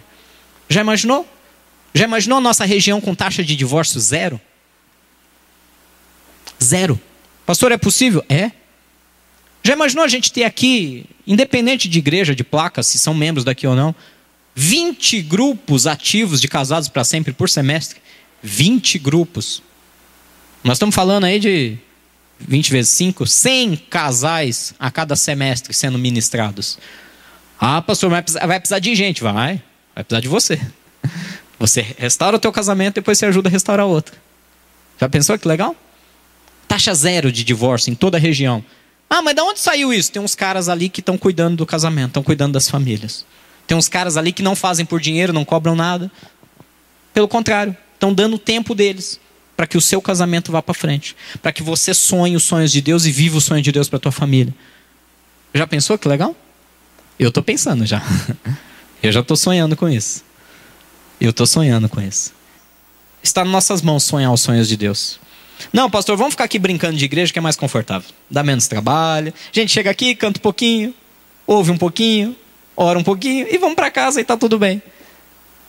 Já 0.69 0.81
imaginou? 0.81 1.27
Já 1.93 2.05
imaginou 2.05 2.37
a 2.37 2.41
nossa 2.41 2.65
região 2.65 3.01
com 3.01 3.13
taxa 3.13 3.43
de 3.43 3.55
divórcio 3.55 3.99
zero? 3.99 4.39
Zero. 6.63 6.99
Pastor, 7.45 7.71
é 7.71 7.77
possível? 7.77 8.23
É. 8.29 8.51
Já 9.67 9.73
imaginou 9.73 10.05
a 10.05 10.07
gente 10.07 10.31
ter 10.31 10.45
aqui, 10.45 11.03
independente 11.27 11.89
de 11.89 11.99
igreja, 11.99 12.33
de 12.33 12.41
placa, 12.41 12.81
se 12.81 12.97
são 12.97 13.13
membros 13.13 13.43
daqui 13.43 13.67
ou 13.67 13.75
não, 13.75 13.93
20 14.55 15.21
grupos 15.23 15.85
ativos 15.85 16.39
de 16.39 16.47
casados 16.47 16.87
para 16.87 17.03
sempre 17.03 17.33
por 17.33 17.49
semestre? 17.49 17.99
20 18.41 18.97
grupos. 18.97 19.61
Nós 20.63 20.77
estamos 20.77 20.95
falando 20.95 21.25
aí 21.25 21.37
de 21.37 21.77
20 22.39 22.71
vezes 22.71 22.93
5, 22.93 23.27
100 23.27 23.75
casais 23.89 24.73
a 24.79 24.89
cada 24.89 25.17
semestre 25.17 25.73
sendo 25.73 25.99
ministrados. 25.99 26.79
Ah, 27.59 27.81
pastor, 27.81 28.09
vai 28.09 28.21
precisar, 28.21 28.47
vai 28.47 28.61
precisar 28.61 28.79
de 28.79 28.95
gente. 28.95 29.21
Vai, 29.21 29.61
vai 29.93 30.01
precisar 30.05 30.21
de 30.21 30.29
você. 30.29 30.61
Você 31.59 31.81
restaura 31.97 32.37
o 32.37 32.39
teu 32.39 32.53
casamento, 32.53 32.95
depois 32.95 33.17
você 33.17 33.25
ajuda 33.25 33.49
a 33.49 33.51
restaurar 33.51 33.87
outro. 33.87 34.15
Já 35.01 35.09
pensou 35.09 35.37
que 35.39 35.47
legal? 35.47 35.75
Taxa 36.67 36.93
zero 36.93 37.31
de 37.31 37.43
divórcio 37.43 37.91
em 37.91 37.95
toda 37.95 38.15
a 38.15 38.19
região. 38.19 38.63
Ah, 39.09 39.21
mas 39.21 39.35
de 39.35 39.41
onde 39.41 39.59
saiu 39.59 39.93
isso? 39.93 40.11
Tem 40.11 40.21
uns 40.21 40.35
caras 40.35 40.67
ali 40.67 40.89
que 40.89 40.99
estão 40.99 41.17
cuidando 41.17 41.55
do 41.55 41.65
casamento, 41.65 42.09
estão 42.09 42.23
cuidando 42.23 42.53
das 42.53 42.69
famílias. 42.69 43.25
Tem 43.65 43.77
uns 43.77 43.87
caras 43.87 44.17
ali 44.17 44.31
que 44.31 44.43
não 44.43 44.55
fazem 44.55 44.85
por 44.85 44.99
dinheiro, 44.99 45.33
não 45.33 45.45
cobram 45.45 45.75
nada. 45.75 46.11
Pelo 47.13 47.27
contrário, 47.27 47.75
estão 47.93 48.13
dando 48.13 48.35
o 48.35 48.39
tempo 48.39 48.75
deles 48.75 49.19
para 49.55 49.65
que 49.65 49.77
o 49.77 49.81
seu 49.81 50.01
casamento 50.01 50.51
vá 50.51 50.61
para 50.61 50.73
frente, 50.73 51.15
para 51.41 51.51
que 51.51 51.63
você 51.63 51.93
sonhe 51.93 52.35
os 52.35 52.43
sonhos 52.43 52.71
de 52.71 52.79
Deus 52.79 53.05
e 53.05 53.11
viva 53.11 53.37
o 53.37 53.41
sonho 53.41 53.61
de 53.61 53.71
Deus 53.71 53.89
para 53.89 53.97
tua 53.97 54.11
família. 54.11 54.53
Já 55.53 55.65
pensou 55.65 55.97
que 55.97 56.07
legal? 56.07 56.35
Eu 57.17 57.29
estou 57.29 57.41
pensando 57.41 57.85
já. 57.85 58.01
Eu 59.01 59.11
já 59.11 59.21
estou 59.21 59.37
sonhando 59.37 59.75
com 59.75 59.89
isso. 59.89 60.23
Eu 61.19 61.31
estou 61.31 61.47
sonhando 61.47 61.89
com 61.89 62.01
isso. 62.01 62.33
Está 63.23 63.43
nas 63.43 63.51
nossas 63.51 63.81
mãos 63.81 64.03
sonhar 64.03 64.31
os 64.31 64.41
sonhos 64.41 64.67
de 64.67 64.77
Deus. 64.77 65.19
Não, 65.71 65.89
pastor, 65.89 66.17
vamos 66.17 66.33
ficar 66.33 66.45
aqui 66.45 66.59
brincando 66.59 66.97
de 66.97 67.05
igreja 67.05 67.31
que 67.31 67.39
é 67.39 67.41
mais 67.41 67.55
confortável. 67.55 68.09
Dá 68.29 68.43
menos 68.43 68.67
trabalho. 68.67 69.33
A 69.53 69.59
gente 69.59 69.71
chega 69.71 69.89
aqui, 69.89 70.15
canta 70.15 70.39
um 70.39 70.41
pouquinho, 70.41 70.93
ouve 71.45 71.71
um 71.71 71.77
pouquinho, 71.77 72.35
ora 72.75 72.97
um 72.97 73.03
pouquinho 73.03 73.47
e 73.49 73.57
vamos 73.57 73.75
para 73.75 73.89
casa 73.89 74.19
e 74.19 74.21
está 74.21 74.37
tudo 74.37 74.59
bem. 74.59 74.81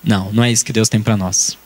Não, 0.03 0.33
não 0.33 0.45
é 0.45 0.51
isso 0.51 0.65
que 0.65 0.73
Deus 0.73 0.89
tem 0.89 1.01
para 1.01 1.17
nós. 1.17 1.59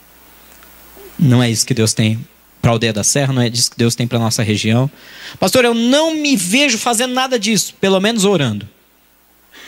Não 1.18 1.42
é 1.42 1.50
isso 1.50 1.66
que 1.66 1.74
Deus 1.74 1.92
tem 1.92 2.24
para 2.60 2.70
a 2.70 2.74
aldeia 2.74 2.92
da 2.92 3.02
Serra, 3.02 3.32
não 3.32 3.42
é 3.42 3.48
isso 3.48 3.72
que 3.72 3.76
Deus 3.76 3.94
tem 3.94 4.06
para 4.06 4.18
nossa 4.20 4.42
região. 4.42 4.90
Pastor, 5.38 5.64
eu 5.64 5.74
não 5.74 6.14
me 6.14 6.36
vejo 6.36 6.78
fazendo 6.78 7.12
nada 7.12 7.38
disso, 7.38 7.74
pelo 7.80 8.00
menos 8.00 8.24
orando, 8.24 8.68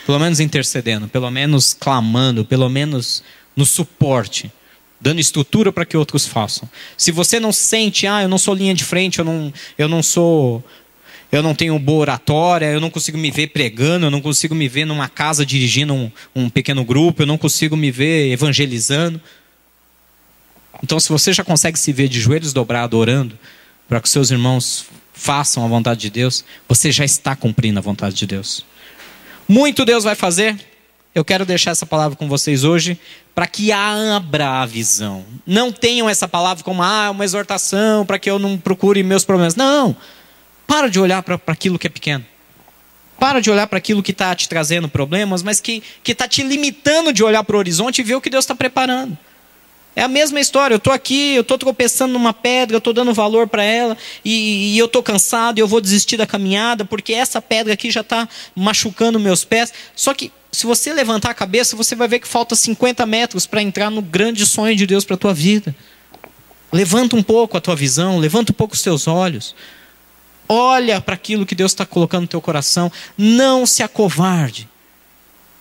pelo 0.06 0.20
menos 0.20 0.38
intercedendo, 0.38 1.08
pelo 1.08 1.28
menos 1.30 1.74
clamando, 1.74 2.44
pelo 2.44 2.68
menos 2.68 3.22
no 3.56 3.66
suporte, 3.66 4.50
dando 5.00 5.20
estrutura 5.20 5.72
para 5.72 5.84
que 5.84 5.96
outros 5.96 6.26
façam. 6.26 6.68
Se 6.96 7.12
você 7.12 7.38
não 7.38 7.52
sente, 7.52 8.06
ah, 8.06 8.22
eu 8.22 8.28
não 8.28 8.38
sou 8.38 8.54
linha 8.54 8.74
de 8.74 8.84
frente, 8.84 9.18
eu 9.18 9.24
não, 9.24 9.52
eu 9.76 9.88
não 9.88 10.02
sou 10.02 10.64
eu 11.32 11.42
não 11.42 11.52
tenho 11.52 11.76
boa 11.80 12.02
oratória, 12.02 12.66
eu 12.66 12.80
não 12.80 12.90
consigo 12.90 13.18
me 13.18 13.28
ver 13.28 13.48
pregando, 13.48 14.06
eu 14.06 14.10
não 14.10 14.20
consigo 14.20 14.54
me 14.54 14.68
ver 14.68 14.84
numa 14.84 15.08
casa 15.08 15.44
dirigindo 15.44 15.92
um, 15.92 16.10
um, 16.34 16.48
pequeno 16.48 16.84
grupo, 16.84 17.22
eu 17.22 17.26
não 17.26 17.36
consigo 17.36 17.76
me 17.76 17.90
ver 17.90 18.30
evangelizando. 18.30 19.20
Então, 20.80 21.00
se 21.00 21.08
você 21.08 21.32
já 21.32 21.42
consegue 21.42 21.76
se 21.76 21.92
ver 21.92 22.08
de 22.08 22.20
joelhos 22.20 22.52
dobrados 22.52 22.96
orando 22.96 23.36
para 23.88 24.00
que 24.00 24.08
seus 24.08 24.30
irmãos 24.30 24.86
façam 25.12 25.64
a 25.64 25.68
vontade 25.68 26.02
de 26.02 26.10
Deus, 26.10 26.44
você 26.68 26.92
já 26.92 27.04
está 27.04 27.34
cumprindo 27.34 27.80
a 27.80 27.82
vontade 27.82 28.14
de 28.14 28.26
Deus. 28.26 28.64
Muito 29.48 29.84
Deus 29.84 30.04
vai 30.04 30.14
fazer. 30.14 30.56
Eu 31.14 31.24
quero 31.24 31.46
deixar 31.46 31.70
essa 31.70 31.86
palavra 31.86 32.16
com 32.16 32.28
vocês 32.28 32.64
hoje 32.64 32.98
para 33.34 33.46
que 33.46 33.70
abra 33.70 34.62
a 34.62 34.66
visão. 34.66 35.24
Não 35.46 35.70
tenham 35.70 36.08
essa 36.08 36.26
palavra 36.26 36.64
como 36.64 36.82
ah, 36.82 37.10
uma 37.10 37.24
exortação 37.24 38.04
para 38.04 38.18
que 38.18 38.28
eu 38.28 38.38
não 38.38 38.58
procure 38.58 39.02
meus 39.04 39.24
problemas. 39.24 39.54
Não. 39.54 39.96
Para 40.66 40.88
de 40.88 40.98
olhar 40.98 41.22
para 41.22 41.40
aquilo 41.46 41.78
que 41.78 41.86
é 41.86 41.90
pequeno. 41.90 42.24
Para 43.18 43.40
de 43.40 43.48
olhar 43.48 43.68
para 43.68 43.78
aquilo 43.78 44.02
que 44.02 44.10
está 44.10 44.34
te 44.34 44.48
trazendo 44.48 44.88
problemas, 44.88 45.40
mas 45.40 45.60
que 45.60 45.84
está 46.04 46.26
te 46.26 46.42
limitando 46.42 47.12
de 47.12 47.22
olhar 47.22 47.44
para 47.44 47.54
o 47.54 47.58
horizonte 47.60 48.00
e 48.00 48.04
ver 48.04 48.16
o 48.16 48.20
que 48.20 48.28
Deus 48.28 48.44
está 48.44 48.54
preparando. 48.56 49.16
É 49.96 50.02
a 50.02 50.08
mesma 50.08 50.40
história. 50.40 50.74
Eu 50.74 50.78
estou 50.78 50.92
aqui, 50.92 51.34
eu 51.34 51.42
estou 51.42 51.56
tropeçando 51.56 52.12
numa 52.12 52.32
pedra, 52.32 52.74
eu 52.74 52.78
estou 52.78 52.92
dando 52.92 53.14
valor 53.14 53.46
para 53.46 53.62
ela, 53.62 53.96
e, 54.24 54.74
e 54.74 54.78
eu 54.78 54.86
estou 54.86 55.02
cansado, 55.02 55.58
e 55.58 55.60
eu 55.60 55.68
vou 55.68 55.80
desistir 55.80 56.16
da 56.16 56.26
caminhada, 56.26 56.84
porque 56.84 57.12
essa 57.12 57.40
pedra 57.40 57.72
aqui 57.74 57.90
já 57.90 58.00
está 58.00 58.28
machucando 58.54 59.20
meus 59.20 59.44
pés. 59.44 59.72
Só 59.94 60.12
que, 60.12 60.32
se 60.50 60.66
você 60.66 60.92
levantar 60.92 61.30
a 61.30 61.34
cabeça, 61.34 61.76
você 61.76 61.94
vai 61.94 62.08
ver 62.08 62.18
que 62.18 62.28
falta 62.28 62.54
50 62.54 63.06
metros 63.06 63.46
para 63.46 63.62
entrar 63.62 63.90
no 63.90 64.02
grande 64.02 64.44
sonho 64.46 64.74
de 64.74 64.86
Deus 64.86 65.04
para 65.04 65.14
a 65.14 65.18
tua 65.18 65.34
vida. 65.34 65.74
Levanta 66.72 67.14
um 67.14 67.22
pouco 67.22 67.56
a 67.56 67.60
tua 67.60 67.76
visão, 67.76 68.18
levanta 68.18 68.50
um 68.50 68.54
pouco 68.54 68.74
os 68.74 68.82
teus 68.82 69.06
olhos. 69.06 69.54
Olha 70.48 71.00
para 71.00 71.14
aquilo 71.14 71.46
que 71.46 71.54
Deus 71.54 71.72
está 71.72 71.86
colocando 71.86 72.22
no 72.22 72.28
teu 72.28 72.40
coração. 72.40 72.90
Não 73.16 73.64
se 73.64 73.82
acovarde. 73.82 74.68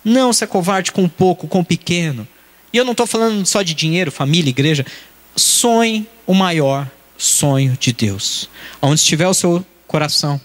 Não 0.04 0.34
se 0.34 0.44
acovarde 0.44 0.92
com 0.92 1.08
pouco, 1.08 1.48
com 1.48 1.64
pequeno. 1.64 2.28
E 2.74 2.78
eu 2.78 2.84
não 2.84 2.92
estou 2.92 3.06
falando 3.06 3.46
só 3.46 3.62
de 3.62 3.76
dinheiro, 3.76 4.12
família, 4.12 4.50
igreja. 4.50 4.84
Sonhe 5.36 6.08
o 6.26 6.34
maior 6.34 6.90
sonho 7.18 7.78
de 7.80 7.94
Deus. 7.94 8.50
Onde 8.82 8.96
estiver 8.96 9.28
o 9.28 9.34
seu 9.34 9.64
coração, 9.88 10.42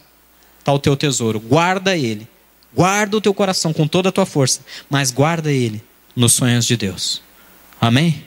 está 0.59 0.73
o 0.73 0.79
teu 0.79 0.95
tesouro. 0.95 1.41
Guarda 1.41 1.97
ele. 1.97 2.29
Guarda 2.75 3.17
o 3.17 3.21
teu 3.21 3.33
coração 3.33 3.73
com 3.73 3.89
toda 3.89 4.11
a 4.11 4.13
tua 4.13 4.27
força, 4.27 4.61
mas 4.91 5.11
guarda 5.11 5.51
ele 5.51 5.83
nos 6.15 6.35
sonhos 6.35 6.67
de 6.67 6.77
Deus. 6.77 7.23
Amém? 7.81 8.23